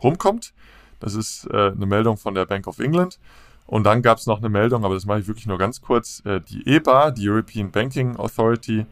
rumkommt. 0.01 0.53
Das 0.99 1.13
ist 1.13 1.47
äh, 1.51 1.71
eine 1.71 1.85
Meldung 1.85 2.17
von 2.17 2.33
der 2.33 2.45
Bank 2.45 2.67
of 2.67 2.79
England. 2.79 3.19
Und 3.69 3.83
dann 3.83 4.01
gab 4.01 4.17
es 4.17 4.25
noch 4.25 4.39
eine 4.39 4.49
Meldung, 4.49 4.83
aber 4.83 4.95
das 4.95 5.05
mache 5.05 5.19
ich 5.19 5.27
wirklich 5.27 5.45
nur 5.45 5.59
ganz 5.59 5.79
kurz. 5.79 6.23
Äh, 6.25 6.41
die 6.41 6.65
EBA, 6.65 7.11
die 7.11 7.29
European 7.29 7.69
Banking 7.69 8.15
Authority, 8.15 8.87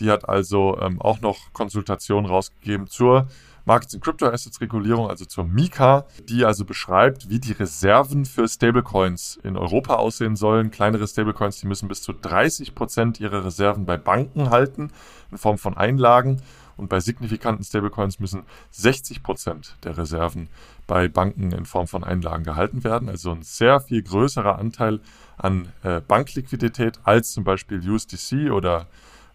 die 0.00 0.10
hat 0.10 0.26
also 0.26 0.78
ähm, 0.80 1.02
auch 1.02 1.20
noch 1.20 1.52
Konsultationen 1.52 2.30
rausgegeben 2.30 2.86
zur 2.86 3.28
Markets 3.66 3.92
in 3.92 4.00
Crypto 4.00 4.26
Assets 4.26 4.58
Regulierung, 4.62 5.10
also 5.10 5.26
zur 5.26 5.44
MiCA, 5.44 6.06
die 6.30 6.46
also 6.46 6.64
beschreibt, 6.64 7.28
wie 7.28 7.40
die 7.40 7.52
Reserven 7.52 8.24
für 8.24 8.48
Stablecoins 8.48 9.38
in 9.42 9.58
Europa 9.58 9.96
aussehen 9.96 10.34
sollen. 10.34 10.70
Kleinere 10.70 11.06
Stablecoins, 11.06 11.60
die 11.60 11.66
müssen 11.66 11.88
bis 11.88 12.00
zu 12.00 12.14
30 12.14 12.74
Prozent 12.74 13.20
ihrer 13.20 13.44
Reserven 13.44 13.84
bei 13.84 13.98
Banken 13.98 14.48
halten 14.48 14.90
in 15.30 15.36
Form 15.36 15.58
von 15.58 15.76
Einlagen 15.76 16.40
und 16.82 16.88
bei 16.88 16.98
signifikanten 16.98 17.64
Stablecoins 17.64 18.18
müssen 18.18 18.42
60 18.72 19.22
Prozent 19.22 19.76
der 19.84 19.96
Reserven 19.96 20.48
bei 20.88 21.06
Banken 21.06 21.52
in 21.52 21.64
Form 21.64 21.86
von 21.86 22.02
Einlagen 22.02 22.42
gehalten 22.42 22.82
werden. 22.82 23.08
Also 23.08 23.30
ein 23.30 23.42
sehr 23.42 23.78
viel 23.78 24.02
größerer 24.02 24.58
Anteil 24.58 24.98
an 25.38 25.68
äh, 25.84 26.00
Bankliquidität 26.00 26.98
als 27.04 27.30
zum 27.30 27.44
Beispiel 27.44 27.88
USDC 27.88 28.50
oder 28.50 28.88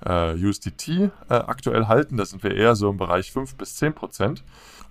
äh, 0.06 0.36
USDT 0.36 0.90
äh, 0.90 1.10
aktuell 1.30 1.88
halten. 1.88 2.18
Da 2.18 2.26
sind 2.26 2.44
wir 2.44 2.54
eher 2.54 2.76
so 2.76 2.90
im 2.90 2.98
Bereich 2.98 3.32
5 3.32 3.56
bis 3.56 3.78
10 3.78 3.94
Prozent. 3.94 4.44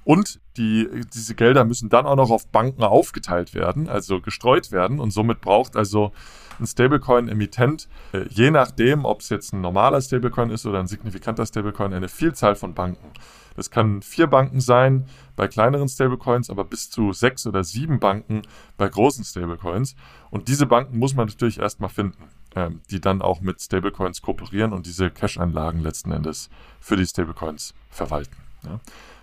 Und 0.03 0.41
die, 0.57 0.89
diese 1.13 1.35
Gelder 1.35 1.67
müssen 1.67 1.91
dann 1.91 2.07
auch 2.07 2.17
noch 2.17 2.31
auf 2.31 2.47
Banken 2.47 2.85
aufgeteilt 2.85 3.53
werden, 3.53 3.87
also 3.87 4.23
gestreut 4.23 4.73
werden. 4.73 4.99
Und 4.99 5.11
somit 5.11 5.43
braucht 5.43 5.77
also 5.77 6.13
ein 6.61 6.67
Stablecoin-Emittent, 6.67 7.89
äh, 8.13 8.27
je 8.29 8.51
nachdem, 8.51 9.05
ob 9.05 9.21
es 9.21 9.29
jetzt 9.29 9.53
ein 9.53 9.61
normaler 9.61 10.01
Stablecoin 10.01 10.51
ist 10.51 10.67
oder 10.67 10.81
ein 10.81 10.87
signifikanter 10.87 11.47
Stablecoin, 11.47 11.93
eine 11.93 12.09
Vielzahl 12.09 12.57
von 12.57 12.75
Banken. 12.75 13.11
Das 13.57 13.71
kann 13.71 14.03
vier 14.03 14.27
Banken 14.27 14.61
sein 14.61 15.07
bei 15.35 15.49
kleineren 15.49 15.89
Stablecoins, 15.89 16.51
aber 16.51 16.65
bis 16.65 16.91
zu 16.91 17.13
sechs 17.13 17.47
oder 17.47 17.65
sieben 17.65 17.99
Banken 17.99 18.43
bei 18.77 18.89
großen 18.89 19.25
Stablecoins. 19.25 19.97
Und 20.31 20.49
diese 20.49 20.67
Banken 20.67 20.99
muss 20.99 21.15
man 21.15 21.27
natürlich 21.27 21.59
erstmal 21.59 21.91
finden, 21.91 22.25
ähm, 22.55 22.81
die 22.91 23.01
dann 23.01 23.23
auch 23.23 23.41
mit 23.41 23.61
Stablecoins 23.61 24.21
kooperieren 24.21 24.73
und 24.73 24.87
diese 24.87 25.11
Cash-Einlagen 25.11 25.81
letzten 25.81 26.13
Endes 26.13 26.51
für 26.81 26.97
die 26.97 27.07
Stablecoins 27.07 27.75
verwalten. 27.91 28.37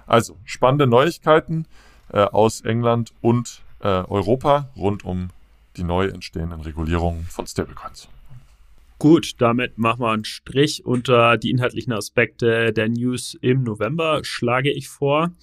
Also 0.08 0.38
spannende 0.46 0.88
Neuigkeiten 0.88 1.66
äh, 2.10 2.22
aus 2.22 2.62
England 2.62 3.14
und 3.22 3.62
äh, 3.82 3.88
Europa 3.88 4.70
rund 4.76 5.04
um 5.06 5.30
die 5.78 5.84
neu 5.84 6.08
entstehenden 6.08 6.62
Regulierungen 6.62 7.26
von 7.26 7.48
Stablecoins. 7.48 8.10
Gut, 9.04 9.42
damit 9.42 9.78
machen 9.78 10.00
wir 10.00 10.12
einen 10.12 10.24
Strich 10.24 10.86
unter 10.86 11.38
die 11.38 11.50
inhaltlichen 11.50 11.92
Aspekte 11.92 12.72
der 12.72 12.88
News 12.88 13.38
im 13.42 13.64
November, 13.64 14.22
schlage 14.24 14.72
ich 14.72 14.88
vor. 14.88 15.34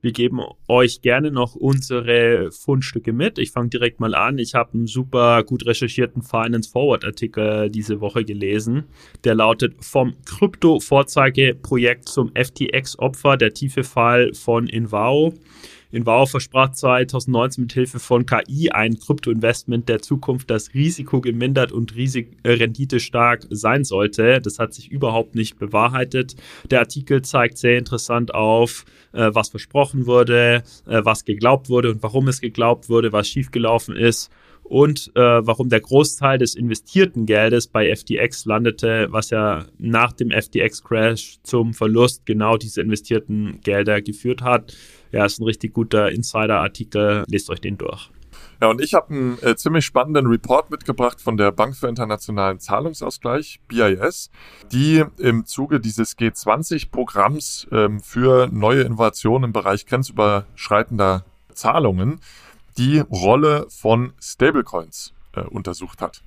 Wir 0.00 0.12
geben 0.12 0.40
euch 0.66 1.02
gerne 1.02 1.30
noch 1.30 1.54
unsere 1.54 2.50
Fundstücke 2.52 3.12
mit. 3.12 3.38
Ich 3.38 3.50
fange 3.50 3.68
direkt 3.68 4.00
mal 4.00 4.14
an. 4.14 4.38
Ich 4.38 4.54
habe 4.54 4.72
einen 4.72 4.86
super 4.86 5.44
gut 5.44 5.66
recherchierten 5.66 6.22
Finance 6.22 6.70
Forward 6.70 7.04
Artikel 7.04 7.68
diese 7.68 8.00
Woche 8.00 8.24
gelesen. 8.24 8.84
Der 9.24 9.34
lautet 9.34 9.84
vom 9.84 10.14
Krypto-Vorzeigeprojekt 10.24 12.08
zum 12.08 12.32
FTX-Opfer, 12.34 13.36
der 13.36 13.52
tiefe 13.52 13.84
Fall 13.84 14.32
von 14.32 14.66
Invao. 14.68 15.34
Invao 15.92 16.24
versprach 16.24 16.72
2019 16.72 17.64
mit 17.64 17.72
Hilfe 17.74 17.98
von 17.98 18.24
KI 18.24 18.70
ein 18.70 18.98
Kryptoinvestment 18.98 19.90
der 19.90 20.00
Zukunft, 20.00 20.50
das 20.50 20.72
Risiko 20.72 21.20
gemindert 21.20 21.70
und 21.70 21.94
Risik 21.94 22.38
äh, 22.42 22.52
Rendite 22.52 22.98
stark 22.98 23.46
sein 23.50 23.84
sollte. 23.84 24.40
Das 24.40 24.58
hat 24.58 24.72
sich 24.72 24.90
überhaupt 24.90 25.34
nicht 25.34 25.58
bewahrheitet. 25.58 26.34
Der 26.70 26.80
Artikel 26.80 27.20
zeigt 27.22 27.58
sehr 27.58 27.76
interessant 27.76 28.34
auf, 28.34 28.86
äh, 29.12 29.30
was 29.34 29.50
versprochen 29.50 30.06
wurde, 30.06 30.62
äh, 30.86 31.04
was 31.04 31.26
geglaubt 31.26 31.68
wurde 31.68 31.90
und 31.90 32.02
warum 32.02 32.26
es 32.26 32.40
geglaubt 32.40 32.88
wurde, 32.88 33.12
was 33.12 33.28
schiefgelaufen 33.28 33.94
ist 33.94 34.30
und 34.64 35.10
äh, 35.14 35.20
warum 35.20 35.68
der 35.68 35.80
Großteil 35.80 36.38
des 36.38 36.54
investierten 36.54 37.26
Geldes 37.26 37.66
bei 37.66 37.94
FTX 37.94 38.46
landete, 38.46 39.08
was 39.10 39.28
ja 39.28 39.66
nach 39.78 40.12
dem 40.12 40.30
FTX-Crash 40.30 41.40
zum 41.42 41.74
Verlust 41.74 42.24
genau 42.24 42.56
diese 42.56 42.80
investierten 42.80 43.60
Gelder 43.60 44.00
geführt 44.00 44.40
hat. 44.40 44.74
Ja, 45.12 45.24
ist 45.24 45.40
ein 45.40 45.44
richtig 45.44 45.74
guter 45.74 46.10
Insider-Artikel. 46.10 47.24
Lest 47.28 47.50
euch 47.50 47.60
den 47.60 47.78
durch. 47.78 48.10
Ja, 48.62 48.68
und 48.68 48.80
ich 48.80 48.94
habe 48.94 49.12
einen 49.12 49.38
äh, 49.42 49.56
ziemlich 49.56 49.84
spannenden 49.84 50.26
Report 50.26 50.70
mitgebracht 50.70 51.20
von 51.20 51.36
der 51.36 51.50
Bank 51.50 51.76
für 51.76 51.88
internationalen 51.88 52.60
Zahlungsausgleich, 52.60 53.60
BIS, 53.66 54.30
die 54.70 55.04
im 55.18 55.46
Zuge 55.46 55.80
dieses 55.80 56.16
G20-Programms 56.16 57.66
ähm, 57.72 58.00
für 58.00 58.48
neue 58.52 58.82
Innovationen 58.82 59.48
im 59.48 59.52
Bereich 59.52 59.84
grenzüberschreitender 59.86 61.24
Zahlungen 61.54 62.20
die 62.78 63.00
Rolle 63.00 63.66
von 63.68 64.12
Stablecoins 64.20 65.12
äh, 65.34 65.40
untersucht 65.40 66.00
hat. 66.00 66.22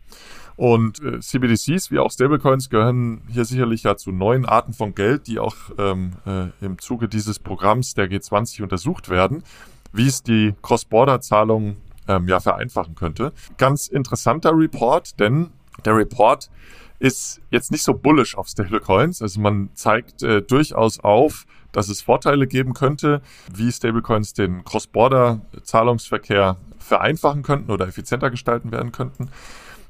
Und 0.57 1.03
äh, 1.03 1.19
CBDCs 1.19 1.91
wie 1.91 1.99
auch 1.99 2.11
Stablecoins 2.11 2.69
gehören 2.69 3.21
hier 3.29 3.45
sicherlich 3.45 3.83
ja 3.83 3.97
zu 3.97 4.11
neuen 4.11 4.45
Arten 4.45 4.73
von 4.73 4.95
Geld, 4.95 5.27
die 5.27 5.39
auch 5.39 5.55
ähm, 5.77 6.13
äh, 6.25 6.47
im 6.65 6.79
Zuge 6.79 7.09
dieses 7.09 7.39
Programms 7.39 7.93
der 7.93 8.09
G20 8.09 8.63
untersucht 8.63 9.09
werden, 9.09 9.43
wie 9.91 10.07
es 10.07 10.23
die 10.23 10.53
Cross-Border-Zahlungen 10.61 11.77
ähm, 12.07 12.27
ja 12.27 12.39
vereinfachen 12.39 12.95
könnte. 12.95 13.33
Ganz 13.57 13.87
interessanter 13.87 14.51
Report, 14.55 15.19
denn 15.19 15.49
der 15.83 15.97
Report 15.97 16.49
ist 16.99 17.41
jetzt 17.51 17.71
nicht 17.71 17.83
so 17.83 17.93
bullish 17.93 18.37
auf 18.37 18.47
Stablecoins. 18.47 19.21
Also 19.21 19.41
man 19.41 19.69
zeigt 19.73 20.23
äh, 20.23 20.41
durchaus 20.41 20.99
auf, 21.01 21.45
dass 21.73 21.89
es 21.89 22.01
Vorteile 22.01 22.47
geben 22.47 22.73
könnte, 22.73 23.21
wie 23.53 23.69
Stablecoins 23.69 24.31
den 24.33 24.63
Cross-Border-Zahlungsverkehr 24.63 26.55
vereinfachen 26.79 27.43
könnten 27.43 27.71
oder 27.71 27.87
effizienter 27.87 28.29
gestalten 28.29 28.71
werden 28.71 28.93
könnten. 28.93 29.29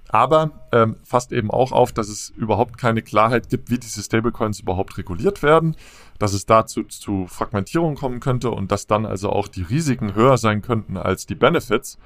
Aber 0.10 0.52
ähm, 0.72 0.98
fasst 1.04 1.32
eben 1.32 1.50
auch 1.52 1.72
auf, 1.72 1.92
dass 1.92 2.10
es 2.10 2.30
überhaupt 2.30 2.78
keine 2.78 3.02
Klarheit 3.02 3.50
gibt, 3.50 3.70
wie 3.70 3.80
diese 3.80 4.02
Stablecoins 4.04 4.60
überhaupt 4.60 4.98
reguliert 4.98 5.42
werden, 5.42 5.76
dass 6.20 6.34
es 6.34 6.46
dazu 6.46 6.84
zu 6.84 7.26
Fragmentierung 7.28 7.96
kommen 7.96 8.20
könnte 8.20 8.52
und 8.52 8.72
dass 8.72 8.88
dann 8.88 9.06
also 9.06 9.30
auch 9.30 9.48
die 9.48 9.64
Risiken 9.64 10.16
höher 10.16 10.38
sein 10.38 10.62
könnten 10.62 10.98
als 10.98 11.26
die 11.26 11.36
Benefits. 11.36 11.98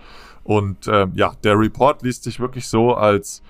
Und 0.43 0.87
äh, 0.87 1.07
ja, 1.13 1.33
der 1.43 1.59
Report 1.59 2.01
liest 2.01 2.23
sich 2.23 2.39
wirklich 2.39 2.67
so, 2.67 2.95
als 2.95 3.43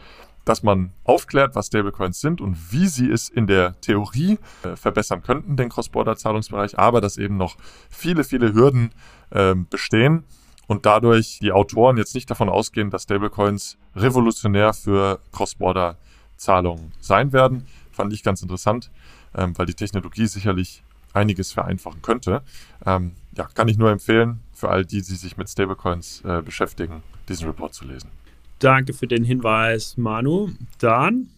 dass 0.46 0.64
man 0.64 0.92
aufklärt, 1.04 1.54
was 1.54 1.68
Stablecoins 1.68 2.20
sind 2.20 2.42
und 2.42 2.74
wie 2.74 2.88
sie 2.88 3.10
es 3.12 3.30
in 3.30 3.46
der 3.46 3.80
Theorie 3.82 4.40
äh, 4.64 4.76
verbessern 4.76 5.22
könnten, 5.22 5.58
den 5.58 5.70
Cross-Border-Zahlungsbereich, 5.70 6.80
aber 6.80 7.02
dass 7.02 7.18
eben 7.18 7.38
noch 7.38 7.58
viele, 7.90 8.24
viele 8.24 8.54
Hürden 8.54 8.90
äh, 9.30 9.54
bestehen 9.54 10.24
und 10.70 10.86
dadurch 10.86 11.40
die 11.42 11.52
Autoren 11.52 11.98
jetzt 11.98 12.14
nicht 12.14 12.30
davon 12.30 12.48
ausgehen, 12.48 12.92
dass 12.92 13.04
Stablecoins 13.04 13.76
revolutionär 13.96 14.72
für 14.74 15.20
Cross-Border-Zahlungen 15.32 16.92
sein 17.00 17.34
werden. 17.34 17.66
Fand 17.92 18.14
ich 18.14 18.22
ganz 18.22 18.44
interessant, 18.44 18.92
ähm, 19.36 19.58
weil 19.58 19.66
die 19.66 19.74
Technologie 19.74 20.28
sicherlich 20.28 20.84
einiges 21.12 21.52
vereinfachen 21.52 22.04
könnte. 22.04 22.44
Ähm, 22.86 23.14
ja, 23.36 23.46
kann 23.46 23.68
ich 23.68 23.80
nur 23.80 23.90
empfehlen, 23.90 24.42
für 24.54 24.70
all 24.70 24.86
die, 24.86 25.02
die 25.02 25.16
sich 25.16 25.38
mit 25.38 25.50
Stablecoins 25.50 26.22
äh, 26.24 26.44
beschäftigen, 26.44 27.02
diesen 27.28 27.48
Report 27.48 27.74
zu 27.74 27.86
lesen. 27.86 28.12
Danke 28.60 28.94
für 28.94 29.08
den 29.08 29.24
Hinweis, 29.24 29.98
Manu. 29.98 30.52
Dann 30.78 31.32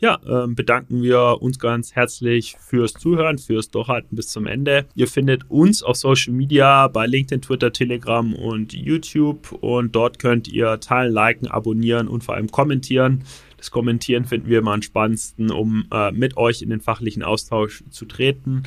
ja, 0.00 0.20
ähm, 0.28 0.54
bedanken 0.54 1.02
wir 1.02 1.38
uns 1.40 1.58
ganz 1.58 1.94
herzlich 1.94 2.56
fürs 2.58 2.92
Zuhören, 2.92 3.38
fürs 3.38 3.70
Durchhalten 3.70 4.14
bis 4.16 4.28
zum 4.28 4.46
Ende. 4.46 4.86
Ihr 4.94 5.08
findet 5.08 5.50
uns 5.50 5.82
auf 5.82 5.96
Social 5.96 6.32
Media 6.32 6.86
bei 6.86 7.06
LinkedIn, 7.06 7.42
Twitter, 7.42 7.72
Telegram 7.72 8.32
und 8.34 8.72
YouTube 8.72 9.52
und 9.60 9.96
dort 9.96 10.20
könnt 10.20 10.46
ihr 10.46 10.78
teilen, 10.78 11.12
liken, 11.12 11.48
abonnieren 11.48 12.06
und 12.06 12.22
vor 12.22 12.36
allem 12.36 12.50
kommentieren. 12.50 13.24
Das 13.56 13.72
Kommentieren 13.72 14.24
finden 14.24 14.48
wir 14.48 14.60
immer 14.60 14.72
am 14.72 14.82
spannendsten, 14.82 15.50
um 15.50 15.86
äh, 15.92 16.12
mit 16.12 16.36
euch 16.36 16.62
in 16.62 16.70
den 16.70 16.80
fachlichen 16.80 17.24
Austausch 17.24 17.82
zu 17.90 18.04
treten. 18.04 18.62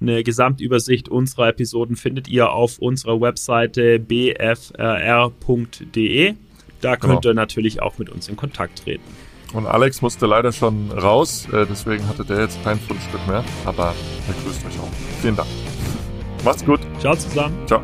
Eine 0.00 0.22
Gesamtübersicht 0.22 1.08
unserer 1.08 1.48
Episoden 1.48 1.96
findet 1.96 2.28
ihr 2.28 2.52
auf 2.52 2.78
unserer 2.78 3.20
Webseite 3.20 3.98
bfrr.de. 3.98 4.74
Da 6.80 6.96
könnt 6.96 7.22
genau. 7.22 7.32
ihr 7.32 7.34
natürlich 7.34 7.82
auch 7.82 7.98
mit 7.98 8.08
uns 8.08 8.28
in 8.28 8.36
Kontakt 8.36 8.84
treten. 8.84 9.25
Und 9.52 9.66
Alex 9.66 10.02
musste 10.02 10.26
leider 10.26 10.52
schon 10.52 10.90
raus, 10.90 11.46
äh, 11.52 11.66
deswegen 11.68 12.06
hatte 12.08 12.24
der 12.24 12.40
jetzt 12.40 12.62
kein 12.64 12.78
Fundstück 12.78 13.26
mehr. 13.26 13.44
Aber 13.64 13.94
er 14.28 14.44
grüßt 14.44 14.66
euch 14.66 14.78
auch. 14.80 14.88
Vielen 15.20 15.36
Dank. 15.36 15.48
Macht's 16.44 16.64
gut. 16.64 16.80
Ciao 17.00 17.14
zusammen. 17.16 17.56
Ciao. 17.66 17.80